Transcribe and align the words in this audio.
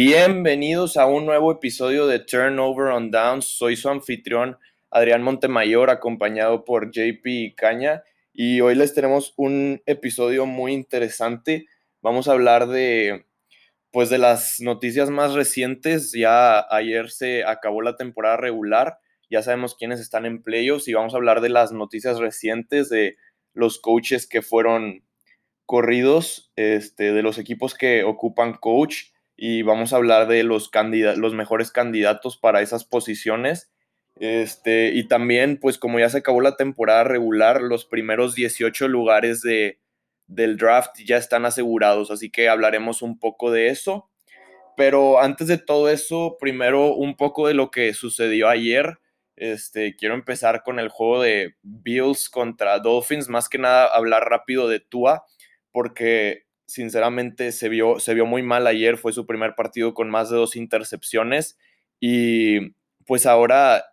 Bienvenidos 0.00 0.96
a 0.96 1.06
un 1.06 1.26
nuevo 1.26 1.50
episodio 1.50 2.06
de 2.06 2.20
Turnover 2.20 2.92
on 2.92 3.10
Downs. 3.10 3.46
Soy 3.46 3.74
su 3.74 3.88
anfitrión 3.88 4.56
Adrián 4.92 5.24
Montemayor, 5.24 5.90
acompañado 5.90 6.64
por 6.64 6.92
JP 6.92 7.56
Caña. 7.56 8.04
Y 8.32 8.60
hoy 8.60 8.76
les 8.76 8.94
tenemos 8.94 9.34
un 9.36 9.82
episodio 9.86 10.46
muy 10.46 10.72
interesante. 10.72 11.66
Vamos 12.00 12.28
a 12.28 12.32
hablar 12.34 12.68
de, 12.68 13.26
pues, 13.90 14.08
de 14.08 14.18
las 14.18 14.60
noticias 14.60 15.10
más 15.10 15.34
recientes. 15.34 16.12
Ya 16.12 16.64
ayer 16.70 17.10
se 17.10 17.44
acabó 17.44 17.82
la 17.82 17.96
temporada 17.96 18.36
regular. 18.36 19.00
Ya 19.28 19.42
sabemos 19.42 19.74
quiénes 19.74 19.98
están 19.98 20.26
en 20.26 20.44
playoffs 20.44 20.86
y 20.86 20.92
vamos 20.92 21.12
a 21.12 21.16
hablar 21.16 21.40
de 21.40 21.48
las 21.48 21.72
noticias 21.72 22.20
recientes 22.20 22.88
de 22.88 23.16
los 23.52 23.80
coaches 23.80 24.28
que 24.28 24.42
fueron 24.42 25.02
corridos, 25.66 26.52
este, 26.54 27.12
de 27.12 27.22
los 27.24 27.36
equipos 27.36 27.74
que 27.74 28.04
ocupan 28.04 28.52
coach 28.52 29.06
y 29.40 29.62
vamos 29.62 29.92
a 29.92 29.96
hablar 29.96 30.26
de 30.26 30.42
los, 30.42 30.68
los 31.16 31.32
mejores 31.32 31.70
candidatos 31.70 32.36
para 32.36 32.60
esas 32.60 32.84
posiciones. 32.84 33.70
Este, 34.16 34.88
y 34.88 35.06
también, 35.06 35.60
pues 35.60 35.78
como 35.78 36.00
ya 36.00 36.08
se 36.08 36.18
acabó 36.18 36.40
la 36.40 36.56
temporada 36.56 37.04
regular, 37.04 37.62
los 37.62 37.84
primeros 37.84 38.34
18 38.34 38.88
lugares 38.88 39.40
de, 39.40 39.78
del 40.26 40.56
draft 40.56 40.98
ya 41.06 41.16
están 41.18 41.46
asegurados, 41.46 42.10
así 42.10 42.30
que 42.30 42.48
hablaremos 42.48 43.00
un 43.00 43.20
poco 43.20 43.52
de 43.52 43.68
eso. 43.68 44.10
Pero 44.76 45.20
antes 45.20 45.46
de 45.46 45.58
todo 45.58 45.88
eso, 45.88 46.36
primero 46.40 46.92
un 46.94 47.16
poco 47.16 47.46
de 47.46 47.54
lo 47.54 47.70
que 47.70 47.94
sucedió 47.94 48.48
ayer. 48.48 48.98
Este, 49.36 49.94
quiero 49.94 50.14
empezar 50.14 50.64
con 50.64 50.80
el 50.80 50.88
juego 50.88 51.22
de 51.22 51.54
Bills 51.62 52.28
contra 52.28 52.80
Dolphins, 52.80 53.28
más 53.28 53.48
que 53.48 53.58
nada 53.58 53.86
hablar 53.86 54.24
rápido 54.28 54.66
de 54.66 54.80
Tua, 54.80 55.24
porque 55.70 56.47
sinceramente 56.68 57.50
se 57.50 57.68
vio, 57.70 57.98
se 57.98 58.14
vio 58.14 58.26
muy 58.26 58.42
mal 58.42 58.66
ayer, 58.66 58.98
fue 58.98 59.12
su 59.12 59.26
primer 59.26 59.54
partido 59.54 59.94
con 59.94 60.10
más 60.10 60.28
de 60.30 60.36
dos 60.36 60.54
intercepciones 60.54 61.58
y 61.98 62.74
pues 63.06 63.24
ahora 63.24 63.86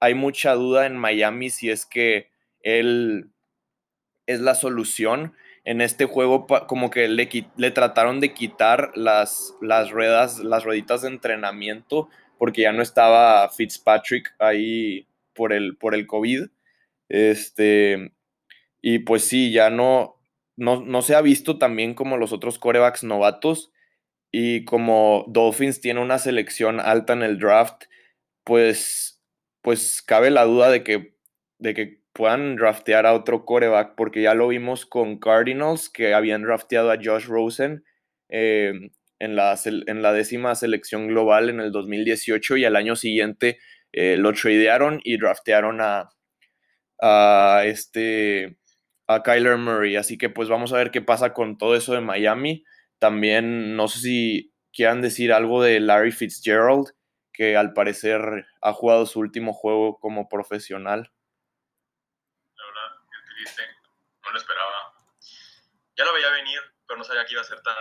hay 0.00 0.14
mucha 0.14 0.54
duda 0.54 0.86
en 0.86 0.96
Miami 0.96 1.50
si 1.50 1.70
es 1.70 1.84
que 1.84 2.30
él 2.62 3.30
es 4.26 4.40
la 4.40 4.54
solución. 4.54 5.34
En 5.66 5.80
este 5.80 6.06
juego 6.06 6.46
como 6.66 6.90
que 6.90 7.08
le, 7.08 7.28
le 7.56 7.70
trataron 7.70 8.20
de 8.20 8.34
quitar 8.34 8.92
las, 8.94 9.54
las 9.60 9.90
ruedas, 9.90 10.40
las 10.40 10.64
rueditas 10.64 11.02
de 11.02 11.08
entrenamiento 11.08 12.08
porque 12.38 12.62
ya 12.62 12.72
no 12.72 12.82
estaba 12.82 13.48
Fitzpatrick 13.50 14.34
ahí 14.38 15.06
por 15.34 15.52
el, 15.52 15.76
por 15.76 15.94
el 15.94 16.06
COVID. 16.06 16.46
Este, 17.08 18.12
y 18.82 19.00
pues 19.00 19.24
sí, 19.24 19.52
ya 19.52 19.70
no, 19.70 20.16
no, 20.56 21.02
se 21.02 21.14
ha 21.14 21.20
visto 21.20 21.58
también 21.58 21.94
como 21.94 22.16
los 22.16 22.32
otros 22.32 22.58
corebacks 22.58 23.04
novatos 23.04 23.72
y 24.30 24.64
como 24.64 25.24
Dolphins 25.28 25.80
tiene 25.80 26.00
una 26.00 26.18
selección 26.18 26.80
alta 26.80 27.12
en 27.12 27.22
el 27.22 27.38
draft, 27.38 27.84
pues, 28.44 29.22
pues 29.62 30.02
cabe 30.02 30.30
la 30.30 30.44
duda 30.44 30.70
de 30.70 30.82
que, 30.82 31.16
de 31.58 31.74
que 31.74 32.02
puedan 32.12 32.56
draftear 32.56 33.06
a 33.06 33.14
otro 33.14 33.44
coreback, 33.44 33.94
porque 33.96 34.22
ya 34.22 34.34
lo 34.34 34.48
vimos 34.48 34.86
con 34.86 35.18
Cardinals, 35.18 35.88
que 35.88 36.14
habían 36.14 36.42
drafteado 36.42 36.90
a 36.90 36.98
Josh 37.02 37.26
Rosen 37.26 37.84
em, 38.28 38.90
en, 39.18 39.36
la, 39.36 39.56
en 39.64 40.02
la 40.02 40.12
décima 40.12 40.54
selección 40.54 41.08
global 41.08 41.48
en 41.50 41.60
el 41.60 41.72
2018 41.72 42.56
y 42.56 42.64
al 42.64 42.76
año 42.76 42.96
siguiente 42.96 43.58
eh, 43.92 44.16
lo 44.16 44.32
tradearon 44.32 45.00
y 45.04 45.18
draftearon 45.18 45.80
a, 45.80 46.10
a 47.00 47.62
este 47.64 48.56
a 49.06 49.22
Kyler 49.22 49.56
Murray. 49.56 49.96
Así 49.96 50.18
que 50.18 50.30
pues 50.30 50.48
vamos 50.48 50.72
a 50.72 50.76
ver 50.76 50.90
qué 50.90 51.02
pasa 51.02 51.32
con 51.32 51.58
todo 51.58 51.74
eso 51.74 51.92
de 51.92 52.00
Miami. 52.00 52.64
También 52.98 53.76
no 53.76 53.88
sé 53.88 53.98
si 54.00 54.54
quieran 54.72 55.02
decir 55.02 55.32
algo 55.32 55.62
de 55.62 55.80
Larry 55.80 56.12
Fitzgerald, 56.12 56.94
que 57.32 57.56
al 57.56 57.72
parecer 57.72 58.46
ha 58.62 58.72
jugado 58.72 59.06
su 59.06 59.20
último 59.20 59.52
juego 59.52 59.98
como 59.98 60.28
profesional. 60.28 61.12
La 62.56 62.64
verdad, 62.66 63.02
qué 63.10 63.34
triste. 63.34 63.62
No 64.24 64.30
lo 64.30 64.38
esperaba. 64.38 64.94
Ya 65.96 66.04
lo 66.04 66.12
veía 66.14 66.30
venir, 66.30 66.60
pero 66.86 66.98
no 66.98 67.04
sabía 67.04 67.24
que 67.24 67.32
iba 67.32 67.42
a 67.42 67.44
ser 67.44 67.60
tan, 67.62 67.74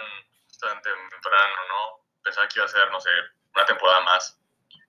tan 0.60 0.82
temprano, 0.82 1.56
¿no? 1.70 2.06
Pensaba 2.24 2.48
que 2.48 2.60
iba 2.60 2.66
a 2.66 2.70
ser, 2.70 2.90
no 2.92 3.00
sé, 3.00 3.10
una 3.56 3.66
temporada 3.66 4.02
más. 4.02 4.40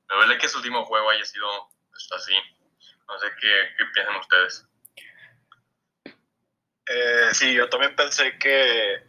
Me 0.08 0.16
duele 0.16 0.38
que 0.38 0.48
su 0.48 0.58
último 0.58 0.84
juego 0.84 1.10
haya 1.10 1.24
sido 1.24 1.46
pues, 1.90 2.08
así. 2.12 2.34
No 3.08 3.18
sé 3.18 3.26
qué, 3.40 3.52
qué 3.76 3.84
piensan 3.92 4.16
ustedes. 4.16 4.68
Eh, 6.86 7.28
sí, 7.32 7.54
yo 7.54 7.68
también 7.68 7.96
pensé 7.96 8.36
que 8.38 9.02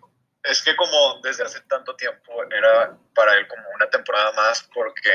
es 0.44 0.63
que 0.63 0.75
como 0.75 1.19
desde 1.22 1.44
hace 1.44 1.62
tanto 1.62 1.96
tiempo 1.96 2.44
era 2.44 2.96
para 3.13 3.34
él 3.34 3.47
como 3.47 3.63
una 3.74 3.90
temporada 3.90 4.31
más 4.34 4.68
porque 4.74 5.12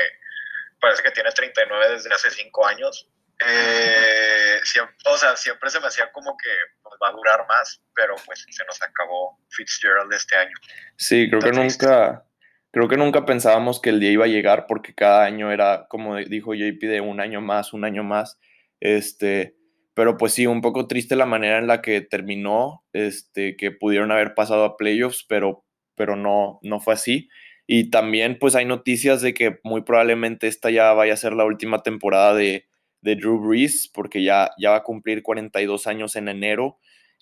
parece 0.79 1.03
que 1.03 1.11
tiene 1.11 1.31
39 1.31 1.89
desde 1.91 2.13
hace 2.13 2.29
5 2.29 2.67
años. 2.67 3.07
Eh, 3.43 4.59
siempre, 4.63 4.95
o 5.05 5.17
sea, 5.17 5.35
siempre 5.35 5.69
se 5.69 5.79
me 5.79 5.87
hacía 5.87 6.11
como 6.11 6.37
que 6.37 6.49
pues, 6.83 6.95
va 7.01 7.09
a 7.09 7.11
durar 7.11 7.47
más, 7.47 7.81
pero 7.95 8.15
pues 8.25 8.45
se 8.49 8.65
nos 8.65 8.81
acabó 8.83 9.39
Fitzgerald 9.49 10.13
este 10.13 10.35
año. 10.35 10.53
Sí, 10.95 11.27
creo 11.27 11.41
que 11.41 11.51
nunca, 11.51 12.23
creo 12.71 12.87
que 12.87 12.97
nunca 12.97 13.25
pensábamos 13.25 13.81
que 13.81 13.89
el 13.89 13.99
día 13.99 14.11
iba 14.11 14.25
a 14.25 14.29
llegar 14.29 14.67
porque 14.67 14.93
cada 14.93 15.23
año 15.23 15.51
era, 15.51 15.87
como 15.87 16.17
dijo 16.17 16.53
JP, 16.53 16.81
de 16.81 17.01
un 17.01 17.19
año 17.19 17.41
más, 17.41 17.73
un 17.73 17.83
año 17.83 18.03
más. 18.03 18.37
Este, 18.79 19.55
pero 19.93 20.17
pues 20.17 20.33
sí, 20.33 20.47
un 20.47 20.61
poco 20.61 20.87
triste 20.87 21.15
la 21.15 21.25
manera 21.25 21.57
en 21.57 21.67
la 21.67 21.81
que 21.81 22.01
terminó, 22.01 22.83
este, 22.93 23.55
que 23.57 23.71
pudieron 23.71 24.11
haber 24.11 24.33
pasado 24.33 24.63
a 24.63 24.77
playoffs, 24.77 25.25
pero, 25.27 25.65
pero 25.95 26.15
no, 26.15 26.59
no 26.63 26.79
fue 26.79 26.93
así. 26.93 27.29
Y 27.67 27.89
también 27.89 28.37
pues 28.39 28.55
hay 28.55 28.65
noticias 28.65 29.21
de 29.21 29.33
que 29.33 29.59
muy 29.63 29.83
probablemente 29.83 30.47
esta 30.47 30.69
ya 30.71 30.93
vaya 30.93 31.13
a 31.13 31.17
ser 31.17 31.33
la 31.33 31.45
última 31.45 31.83
temporada 31.83 32.33
de, 32.33 32.67
de 33.01 33.15
Drew 33.15 33.39
Brees, 33.39 33.89
porque 33.93 34.23
ya, 34.23 34.51
ya 34.57 34.71
va 34.71 34.77
a 34.77 34.83
cumplir 34.83 35.23
42 35.23 35.87
años 35.87 36.15
en 36.15 36.29
enero. 36.29 36.79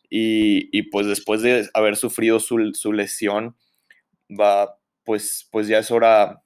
Y, 0.09 0.75
y 0.78 0.84
pues 0.90 1.08
después 1.08 1.41
de 1.41 1.69
haber 1.74 1.96
sufrido 1.96 2.40
su, 2.40 2.72
su, 2.74 2.94
lesión, 2.94 3.56
va, 4.29 4.78
pues, 5.03 5.47
pues 5.52 5.68
ya 5.68 5.79
es 5.79 5.91
hora, 5.91 6.41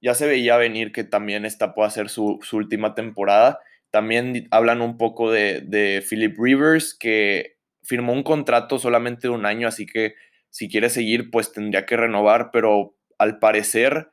ya 0.00 0.14
se 0.14 0.26
veía 0.26 0.56
venir 0.56 0.92
que 0.92 1.04
también 1.04 1.44
esta 1.44 1.74
pueda 1.74 1.90
ser 1.90 2.08
su, 2.08 2.38
su 2.42 2.56
última 2.56 2.94
temporada. 2.94 3.60
También 3.94 4.48
hablan 4.50 4.82
un 4.82 4.98
poco 4.98 5.30
de, 5.30 6.04
Philip 6.10 6.36
Rivers, 6.36 6.96
que 6.98 7.58
firmó 7.84 8.12
un 8.12 8.24
contrato 8.24 8.80
solamente 8.80 9.28
de 9.28 9.34
un 9.34 9.46
año, 9.46 9.68
así 9.68 9.86
que 9.86 10.16
si 10.50 10.68
quiere 10.68 10.90
seguir, 10.90 11.30
pues 11.30 11.52
tendría 11.52 11.86
que 11.86 11.96
renovar, 11.96 12.50
pero 12.52 12.96
al 13.18 13.38
parecer 13.38 14.08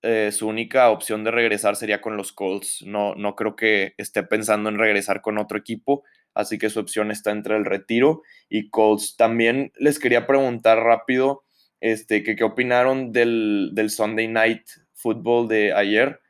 eh, 0.00 0.30
su 0.32 0.48
única 0.48 0.88
opción 0.88 1.22
de 1.22 1.32
regresar 1.32 1.76
sería 1.76 2.00
con 2.00 2.16
los 2.16 2.32
Colts. 2.32 2.82
No, 2.86 3.14
no 3.14 3.36
creo 3.36 3.56
que 3.56 3.92
esté 3.98 4.22
pensando 4.22 4.70
en 4.70 4.78
regresar 4.78 5.20
con 5.20 5.36
otro 5.36 5.58
equipo, 5.58 6.02
así 6.32 6.56
que 6.56 6.70
su 6.70 6.80
opción 6.80 7.10
está 7.10 7.30
entre 7.30 7.58
el 7.58 7.66
retiro 7.66 8.22
y 8.48 8.70
Colts. 8.70 9.18
También 9.18 9.70
les 9.76 9.98
quería 9.98 10.26
preguntar 10.26 10.78
rápido 10.78 11.44
este, 11.82 12.22
que 12.22 12.36
qué 12.36 12.44
opinaron 12.44 13.12
del, 13.12 13.72
del 13.74 13.90
Sunday 13.90 14.28
Night 14.28 14.62
Football 14.94 15.46
de 15.46 15.74
ayer, 15.74 16.22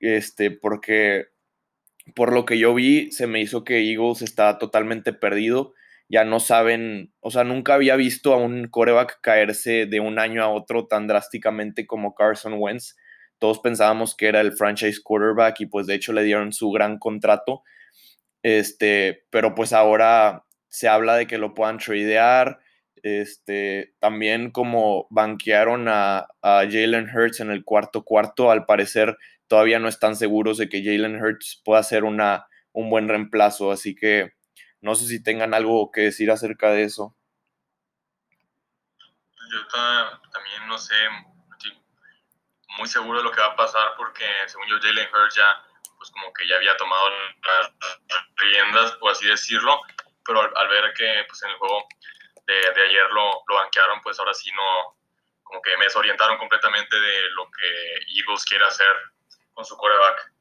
este, 0.00 0.50
porque 0.50 1.32
por 2.14 2.32
lo 2.32 2.44
que 2.44 2.58
yo 2.58 2.74
vi, 2.74 3.10
se 3.12 3.26
me 3.26 3.40
hizo 3.40 3.64
que 3.64 3.90
Eagles 3.90 4.22
está 4.22 4.58
totalmente 4.58 5.12
perdido. 5.12 5.74
Ya 6.08 6.24
no 6.24 6.38
saben, 6.38 7.12
o 7.20 7.30
sea, 7.30 7.44
nunca 7.44 7.74
había 7.74 7.96
visto 7.96 8.34
a 8.34 8.36
un 8.36 8.68
coreback 8.68 9.20
caerse 9.22 9.86
de 9.86 10.00
un 10.00 10.18
año 10.18 10.42
a 10.42 10.48
otro 10.48 10.86
tan 10.86 11.06
drásticamente 11.06 11.86
como 11.86 12.14
Carson 12.14 12.54
Wentz. 12.58 12.96
Todos 13.38 13.60
pensábamos 13.60 14.14
que 14.14 14.26
era 14.26 14.40
el 14.40 14.52
franchise 14.52 15.00
quarterback 15.02 15.60
y 15.60 15.66
pues 15.66 15.86
de 15.86 15.94
hecho 15.94 16.12
le 16.12 16.22
dieron 16.22 16.52
su 16.52 16.70
gran 16.70 16.98
contrato. 16.98 17.62
Este, 18.42 19.24
pero 19.30 19.54
pues 19.54 19.72
ahora 19.72 20.44
se 20.68 20.88
habla 20.88 21.16
de 21.16 21.26
que 21.26 21.38
lo 21.38 21.54
puedan 21.54 21.78
tradear. 21.78 22.58
Este, 23.02 23.94
también 23.98 24.50
como 24.50 25.06
banquearon 25.10 25.88
a, 25.88 26.26
a 26.42 26.60
Jalen 26.70 27.08
Hurts 27.14 27.40
en 27.40 27.50
el 27.50 27.64
cuarto 27.64 28.04
cuarto, 28.04 28.50
al 28.50 28.66
parecer 28.66 29.16
todavía 29.54 29.78
no 29.78 29.86
están 29.86 30.16
seguros 30.16 30.58
de 30.58 30.68
que 30.68 30.82
Jalen 30.82 31.22
Hurts 31.22 31.62
pueda 31.64 31.80
ser 31.84 32.02
una, 32.02 32.44
un 32.72 32.90
buen 32.90 33.08
reemplazo, 33.08 33.70
así 33.70 33.94
que 33.94 34.32
no 34.80 34.96
sé 34.96 35.06
si 35.06 35.22
tengan 35.22 35.54
algo 35.54 35.92
que 35.92 36.00
decir 36.00 36.28
acerca 36.32 36.72
de 36.72 36.82
eso. 36.82 37.16
Yo 39.52 39.68
también 40.32 40.66
no 40.66 40.76
sé, 40.76 40.96
muy 42.78 42.88
seguro 42.88 43.18
de 43.18 43.24
lo 43.24 43.30
que 43.30 43.40
va 43.40 43.52
a 43.52 43.54
pasar 43.54 43.94
porque 43.96 44.24
según 44.48 44.66
yo 44.66 44.80
Jalen 44.82 45.06
Hurts 45.14 45.36
ya, 45.36 45.62
pues 45.98 46.10
como 46.10 46.32
que 46.32 46.48
ya 46.48 46.56
había 46.56 46.76
tomado 46.76 47.08
las 47.10 47.70
riendas, 48.34 48.90
por 48.96 49.12
así 49.12 49.28
decirlo, 49.28 49.80
pero 50.26 50.40
al, 50.40 50.68
ver 50.68 50.92
que 50.94 51.26
pues 51.28 51.40
en 51.44 51.50
el 51.50 51.56
juego 51.58 51.86
de, 52.44 52.54
de 52.54 52.82
ayer 52.88 53.08
lo, 53.12 53.44
lo 53.46 53.54
banquearon, 53.54 54.00
pues 54.02 54.18
ahora 54.18 54.34
sí 54.34 54.50
no, 54.50 54.98
como 55.44 55.62
que 55.62 55.76
me 55.76 55.84
desorientaron 55.84 56.38
completamente 56.38 57.00
de 57.00 57.30
lo 57.36 57.48
que 57.52 58.18
Eagles 58.18 58.44
quiere 58.46 58.64
hacer 58.64 59.13
con 59.54 59.64
su 59.64 59.76
coreback. 59.76 60.32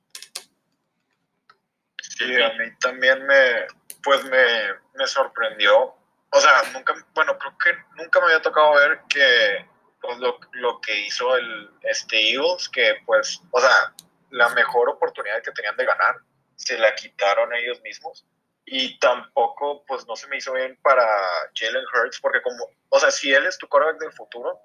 Sí, 2.01 2.41
a 2.41 2.49
mí 2.53 2.75
también 2.79 3.25
me, 3.25 3.67
pues 4.03 4.23
me, 4.25 4.73
me 4.95 5.07
sorprendió. 5.07 5.95
O 6.31 6.41
sea, 6.41 6.63
nunca, 6.73 6.93
bueno, 7.13 7.37
creo 7.37 7.57
que 7.57 8.01
nunca 8.01 8.19
me 8.19 8.25
había 8.25 8.41
tocado 8.41 8.73
ver 8.73 9.01
que 9.07 9.67
pues, 10.01 10.17
lo, 10.17 10.39
lo, 10.53 10.81
que 10.81 11.05
hizo 11.05 11.35
el 11.35 11.71
este 11.81 12.33
Eagles, 12.33 12.69
que 12.69 12.95
pues, 13.05 13.41
o 13.51 13.59
sea, 13.59 13.93
la 14.31 14.49
mejor 14.49 14.89
oportunidad 14.89 15.41
que 15.43 15.51
tenían 15.51 15.77
de 15.77 15.85
ganar, 15.85 16.15
se 16.55 16.77
la 16.77 16.93
quitaron 16.95 17.53
ellos 17.53 17.81
mismos. 17.81 18.25
Y 18.65 18.97
tampoco, 18.99 19.83
pues 19.85 20.07
no 20.07 20.15
se 20.15 20.27
me 20.27 20.37
hizo 20.37 20.53
bien 20.53 20.77
para 20.81 21.05
Jalen 21.53 21.85
Hurts, 21.93 22.19
porque 22.21 22.41
como, 22.41 22.65
o 22.89 22.99
sea, 22.99 23.11
si 23.11 23.33
él 23.33 23.45
es 23.45 23.57
tu 23.57 23.67
quarterback 23.67 23.99
del 23.99 24.13
futuro, 24.13 24.59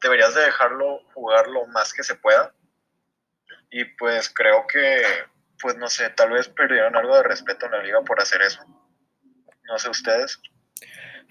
deberías 0.00 0.34
de 0.34 0.44
dejarlo 0.44 1.00
jugar 1.12 1.48
lo 1.48 1.66
más 1.66 1.92
que 1.92 2.04
se 2.04 2.14
pueda. 2.14 2.54
Y 3.76 3.84
pues 3.98 4.32
creo 4.32 4.66
que, 4.72 5.02
pues 5.60 5.76
no 5.76 5.88
sé, 5.88 6.08
tal 6.10 6.30
vez 6.30 6.48
perdieron 6.48 6.94
algo 6.94 7.16
de 7.16 7.24
respeto 7.24 7.66
en 7.66 7.72
la 7.72 7.82
liga 7.82 8.02
por 8.02 8.20
hacer 8.20 8.40
eso. 8.40 8.60
No 9.64 9.76
sé 9.78 9.88
ustedes. 9.90 10.40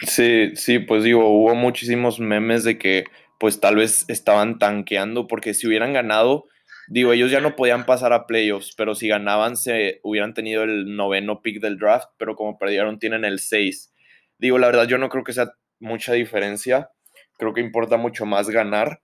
Sí, 0.01 0.53
sí, 0.57 0.79
pues 0.79 1.03
digo, 1.03 1.25
hubo 1.29 1.55
muchísimos 1.55 2.19
memes 2.19 2.65
de 2.65 2.77
que 2.77 3.05
pues 3.39 3.61
tal 3.61 3.77
vez 3.77 4.03
estaban 4.09 4.59
tanqueando 4.59 5.25
porque 5.25 5.53
si 5.53 5.67
hubieran 5.67 5.93
ganado, 5.93 6.43
digo, 6.89 7.13
ellos 7.13 7.31
ya 7.31 7.39
no 7.39 7.55
podían 7.55 7.85
pasar 7.85 8.11
a 8.11 8.27
playoffs, 8.27 8.73
pero 8.75 8.93
si 8.93 9.07
ganaban 9.07 9.55
se 9.55 10.01
hubieran 10.03 10.33
tenido 10.33 10.63
el 10.63 10.97
noveno 10.97 11.41
pick 11.41 11.61
del 11.61 11.79
draft, 11.79 12.09
pero 12.17 12.35
como 12.35 12.57
perdieron 12.57 12.99
tienen 12.99 13.23
el 13.23 13.39
6. 13.39 13.93
Digo, 14.37 14.57
la 14.57 14.67
verdad 14.67 14.85
yo 14.85 14.97
no 14.97 15.07
creo 15.07 15.23
que 15.23 15.31
sea 15.31 15.53
mucha 15.79 16.11
diferencia, 16.11 16.89
creo 17.37 17.53
que 17.53 17.61
importa 17.61 17.95
mucho 17.95 18.25
más 18.25 18.49
ganar. 18.49 18.99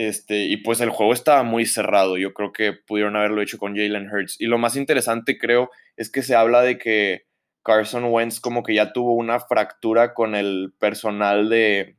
Este, 0.00 0.44
y 0.44 0.56
pues 0.56 0.80
el 0.80 0.88
juego 0.88 1.12
estaba 1.12 1.42
muy 1.42 1.66
cerrado. 1.66 2.16
Yo 2.16 2.32
creo 2.32 2.52
que 2.52 2.72
pudieron 2.72 3.16
haberlo 3.16 3.42
hecho 3.42 3.58
con 3.58 3.76
Jalen 3.76 4.10
Hurts. 4.10 4.40
Y 4.40 4.46
lo 4.46 4.56
más 4.56 4.74
interesante, 4.76 5.36
creo, 5.36 5.70
es 5.94 6.10
que 6.10 6.22
se 6.22 6.34
habla 6.34 6.62
de 6.62 6.78
que 6.78 7.26
Carson 7.62 8.04
Wentz 8.04 8.40
como 8.40 8.62
que 8.62 8.72
ya 8.72 8.94
tuvo 8.94 9.12
una 9.12 9.40
fractura 9.40 10.14
con 10.14 10.34
el 10.34 10.72
personal 10.78 11.50
de, 11.50 11.98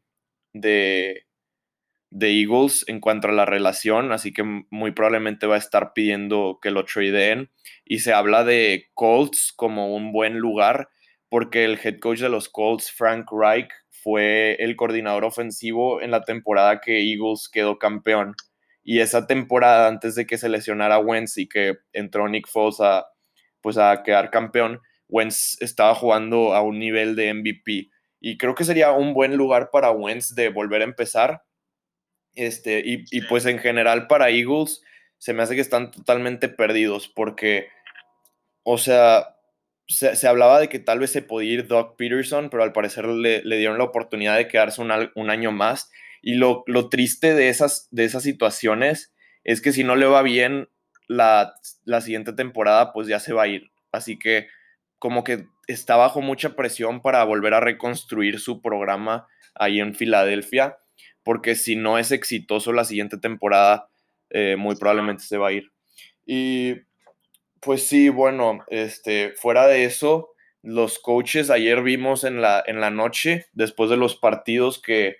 de, 0.52 1.28
de 2.10 2.42
Eagles 2.42 2.86
en 2.88 3.02
cuanto 3.02 3.28
a 3.28 3.34
la 3.34 3.46
relación, 3.46 4.12
así 4.12 4.34
que 4.34 4.42
muy 4.72 4.94
probablemente 4.94 5.46
va 5.46 5.54
a 5.54 5.60
estar 5.60 5.94
pidiendo 5.94 6.58
que 6.60 6.72
lo 6.72 6.86
tradeen. 6.86 7.52
Y 7.86 8.00
se 8.00 8.14
habla 8.14 8.44
de 8.44 8.90
Colts 8.96 9.54
como 9.56 9.96
un 9.96 10.12
buen 10.12 10.40
lugar, 10.40 10.90
porque 11.30 11.66
el 11.66 11.80
head 11.84 12.00
coach 12.00 12.20
de 12.22 12.30
los 12.30 12.50
Colts, 12.50 12.92
Frank 12.92 13.28
Reich, 13.32 13.70
fue 14.04 14.56
el 14.60 14.76
coordinador 14.76 15.26
ofensivo 15.26 16.02
en 16.02 16.12
la 16.12 16.24
temporada 16.24 16.82
que 16.82 17.00
Eagles 17.02 17.50
quedó 17.52 17.78
campeón. 17.78 18.36
Y 18.84 19.00
esa 19.00 19.28
temporada, 19.28 19.88
antes 19.88 20.16
de 20.16 20.26
que 20.26 20.38
se 20.38 20.50
lesionara 20.50 21.00
Wentz 21.00 21.38
y 21.38 21.48
que 21.48 21.78
entró 21.94 22.28
Nick 22.28 22.48
Foles 22.48 22.80
a, 22.80 23.06
pues 23.62 23.78
a 23.78 24.04
quedar 24.04 24.32
campeón, 24.32 24.82
Wentz 25.08 25.62
estaba 25.62 25.94
jugando 25.96 26.56
a 26.56 26.62
un 26.62 26.80
nivel 26.80 27.16
de 27.16 27.34
MVP. 27.34 27.90
Y 28.20 28.38
creo 28.38 28.56
que 28.56 28.66
sería 28.66 28.92
un 28.92 29.14
buen 29.14 29.36
lugar 29.36 29.70
para 29.72 29.92
Wentz 29.92 30.34
de 30.36 30.50
volver 30.50 30.82
a 30.82 30.86
empezar 30.86 31.44
este, 32.36 32.82
y, 32.86 33.22
pues 33.24 33.46
en 33.46 33.60
general 33.60 34.08
para 34.08 34.30
Eagles 34.30 34.82
se 35.18 35.34
me 35.34 35.44
hace 35.44 35.56
que 35.56 35.62
están 35.62 35.92
totalmente 35.92 36.48
perdidos 36.48 37.08
porque, 37.10 37.68
o 38.64 38.78
sea, 38.78 39.31
se, 39.92 40.28
hablaba 40.28 40.60
de 40.60 40.70
que 40.70 40.80
tal 40.80 41.00
vez 41.00 41.12
se 41.12 41.22
podía 41.22 41.54
ir 41.54 41.68
Doug 41.68 41.96
Peterson, 41.98 42.50
pero 42.50 42.64
al 42.64 42.74
parecer 42.74 43.06
le, 43.06 43.42
dieron 43.44 43.78
la 43.78 43.84
oportunidad 43.84 44.38
de 44.38 44.48
quedarse 44.48 44.82
un, 44.82 45.30
año 45.30 45.52
más. 45.52 45.92
Y 46.22 46.36
lo, 46.36 46.64
triste 46.90 47.34
de 47.34 47.50
esas, 47.50 47.88
de 47.92 48.06
esas 48.06 48.24
situaciones 48.24 49.14
es 49.44 49.62
que 49.62 49.72
si 49.72 49.84
no 49.84 49.96
le 49.96 50.06
va 50.06 50.22
bien 50.22 50.70
la, 51.08 51.54
la 51.84 52.02
siguiente 52.02 52.34
temporada, 52.34 52.94
pues 52.94 53.08
ya 53.08 53.20
se 53.20 53.34
va 53.34 53.44
a 53.44 53.48
ir. 53.48 53.72
Así 53.92 54.18
que 54.18 54.48
como 55.00 55.24
que 55.24 55.46
está 55.68 55.96
bajo 55.96 56.22
mucha 56.22 56.56
presión 56.56 57.02
para 57.02 57.24
volver 57.24 57.54
a 57.54 57.60
reconstruir 57.60 58.40
su 58.40 58.62
programa 58.62 59.28
ahí 59.56 59.80
en 59.80 59.96
Filadelfia 59.96 60.78
porque 61.24 61.56
si 61.56 61.76
no 61.76 61.98
es 61.98 62.12
exitoso 62.12 62.74
la 62.74 62.86
siguiente 62.86 63.18
temporada, 63.18 63.90
eh, 64.30 64.56
muy 64.58 64.76
probablemente 64.76 65.24
se 65.24 65.38
va 65.38 65.50
a 65.50 65.52
ir. 65.52 65.72
Y 66.26 66.76
pues 67.62 67.88
sí, 67.88 68.10
bueno, 68.10 68.64
este, 68.68 69.34
fuera 69.34 69.68
de 69.68 69.86
eso, 69.86 70.34
los 70.62 71.00
coaches 71.00 71.50
ayer 71.50 71.82
vimos 71.82 72.24
en 72.24 72.42
la, 72.42 72.64
en 72.66 72.82
la 72.82 72.90
noche, 72.90 73.46
después 73.54 73.90
de 73.90 73.98
los 73.98 74.16
partidos, 74.16 74.82
que, 74.82 75.18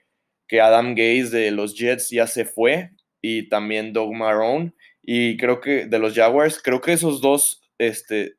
que 0.48 0.62
Adam 0.62 0.96
Gaze 0.96 1.30
de 1.30 1.52
los 1.52 1.76
Jets 1.76 2.10
ya 2.10 2.28
se 2.28 2.46
fue 2.46 2.92
y 3.22 3.50
también 3.50 3.94
Doug 3.94 4.14
Marrone. 4.14 4.74
Y 5.02 5.38
creo 5.38 5.62
que 5.62 5.86
de 5.86 6.00
los 6.00 6.14
Jaguars, 6.14 6.62
creo 6.62 6.82
que 6.82 6.94
esos 6.94 7.22
dos 7.22 7.64
este, 7.78 8.36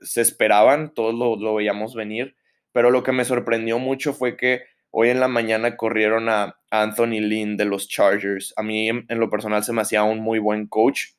se 0.00 0.20
esperaban, 0.20 0.92
todos 0.92 1.14
lo, 1.14 1.36
lo 1.36 1.54
veíamos 1.54 1.94
venir, 1.94 2.36
pero 2.72 2.90
lo 2.90 3.02
que 3.02 3.12
me 3.12 3.24
sorprendió 3.24 3.78
mucho 3.78 4.12
fue 4.12 4.36
que 4.36 4.64
Hoy 4.96 5.08
en 5.08 5.18
la 5.18 5.26
mañana 5.26 5.76
corrieron 5.76 6.28
a 6.28 6.56
Anthony 6.70 7.18
Lynn 7.20 7.56
de 7.56 7.64
los 7.64 7.88
Chargers. 7.88 8.54
A 8.56 8.62
mí 8.62 8.88
en, 8.88 9.04
lo 9.08 9.28
personal 9.28 9.64
se 9.64 9.72
me 9.72 9.82
hacía 9.82 10.04
un 10.04 10.20
muy 10.20 10.38
buen 10.38 10.68
coach. 10.68 11.14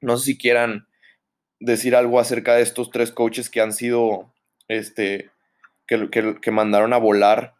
No 0.00 0.16
sé 0.16 0.24
si 0.24 0.36
quieran 0.36 0.88
decir 1.60 1.94
algo 1.94 2.18
acerca 2.18 2.54
de 2.54 2.62
estos 2.62 2.90
tres 2.90 3.12
coaches 3.12 3.48
que 3.50 3.60
han 3.60 3.72
sido, 3.72 4.32
este, 4.66 5.30
que, 5.86 6.40
que, 6.40 6.50
mandaron 6.50 6.92
a 6.92 6.98
volar, 6.98 7.54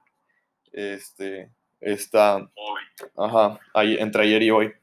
este, 0.73 1.51
esta, 1.81 2.37
hoy. 2.37 2.83
ajá, 3.17 3.61
ahí, 3.75 3.97
entre 3.99 4.25
ayer 4.25 4.43
y 4.43 4.51
hoy. 4.51 4.75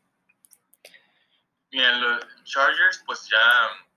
Bien, 1.72 2.00
los 2.00 2.26
Chargers, 2.44 3.04
pues 3.06 3.28
ya, 3.30 3.38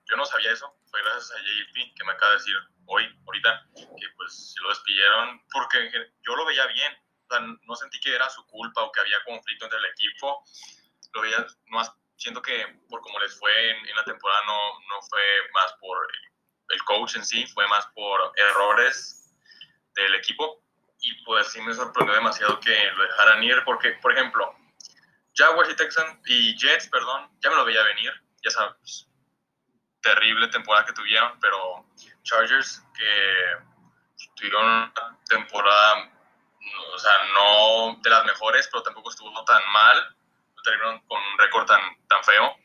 yo 0.06 0.17
no 0.17 0.25
sabía 0.25 0.52
eso, 0.52 0.75
fue 0.90 1.00
gracias 1.02 1.31
a 1.31 1.38
JP 1.38 1.94
que 1.94 2.05
me 2.05 2.12
acaba 2.12 2.32
de 2.32 2.38
decir 2.38 2.55
hoy, 2.87 3.05
ahorita, 3.26 3.66
que 3.75 4.06
pues 4.16 4.55
lo 4.62 4.70
despidieron, 4.70 5.43
porque 5.52 5.90
yo 6.26 6.34
lo 6.34 6.46
veía 6.46 6.66
bien, 6.66 6.93
o 7.28 7.34
sea, 7.34 7.40
no 7.40 7.76
sentí 7.76 8.00
que 8.00 8.14
era 8.14 8.28
su 8.28 8.44
culpa 8.46 8.82
o 8.82 8.90
que 8.90 9.00
había 9.00 9.23
conflicto 9.25 9.66
entre 9.66 9.78
el 9.78 9.84
equipo, 9.87 10.43
lo 11.12 11.20
veía 11.20 11.46
más, 11.66 11.93
siento 12.20 12.43
que 12.43 12.67
por 12.88 13.00
como 13.00 13.19
les 13.19 13.37
fue 13.38 13.70
en, 13.70 13.96
la 13.96 14.05
temporada 14.05 14.43
no, 14.46 14.78
no 14.88 15.02
fue 15.08 15.22
más 15.55 15.72
por 15.81 16.06
el, 16.69 16.84
coach 16.84 17.17
en 17.17 17.25
sí, 17.25 17.46
fue 17.46 17.67
más 17.69 17.87
por 17.94 18.32
errores 18.37 19.34
del 19.94 20.14
equipo, 20.14 20.62
y 21.00 21.14
pues 21.25 21.49
sí 21.49 21.61
me 21.62 21.72
sorprendió 21.75 22.14
demasiado 22.14 22.61
que 22.61 22.90
lo 22.93 23.02
dejaran 23.05 23.43
ir, 23.43 23.62
porque, 23.64 23.93
por 24.02 24.12
ejemplo, 24.12 24.55
Jaguars 25.34 25.70
y 25.70 25.76
Texans 25.76 26.19
y 26.26 26.56
Jets, 26.56 26.88
perdón, 26.88 27.31
ya 27.40 27.50
me 27.50 27.56
lo 27.56 27.64
veía 27.64 27.82
venir, 27.84 28.12
ya 28.44 28.50
sabes, 28.50 29.08
terrible 30.02 30.49
temporada 30.49 30.84
que 30.84 30.93
tuvieron, 30.93 31.38
pero 31.40 31.87
Chargers 32.23 32.84
que 32.94 34.26
tuvieron 34.37 34.64
una 34.66 34.93
temporada, 35.26 36.12
o 36.92 36.99
sea, 36.99 37.12
no 37.35 37.99
de 38.02 38.11
las 38.11 38.25
mejores, 38.26 38.68
pero 38.71 38.83
tampoco 38.83 39.11
estuvo 39.11 39.44
tan 39.44 39.62
mal, 39.73 40.16
terminaron 40.62 41.00
con 41.07 41.19
un 41.19 41.38
récord 41.38 41.67
tan, 41.67 41.81
tan 42.09 42.23
feo, 42.25 42.57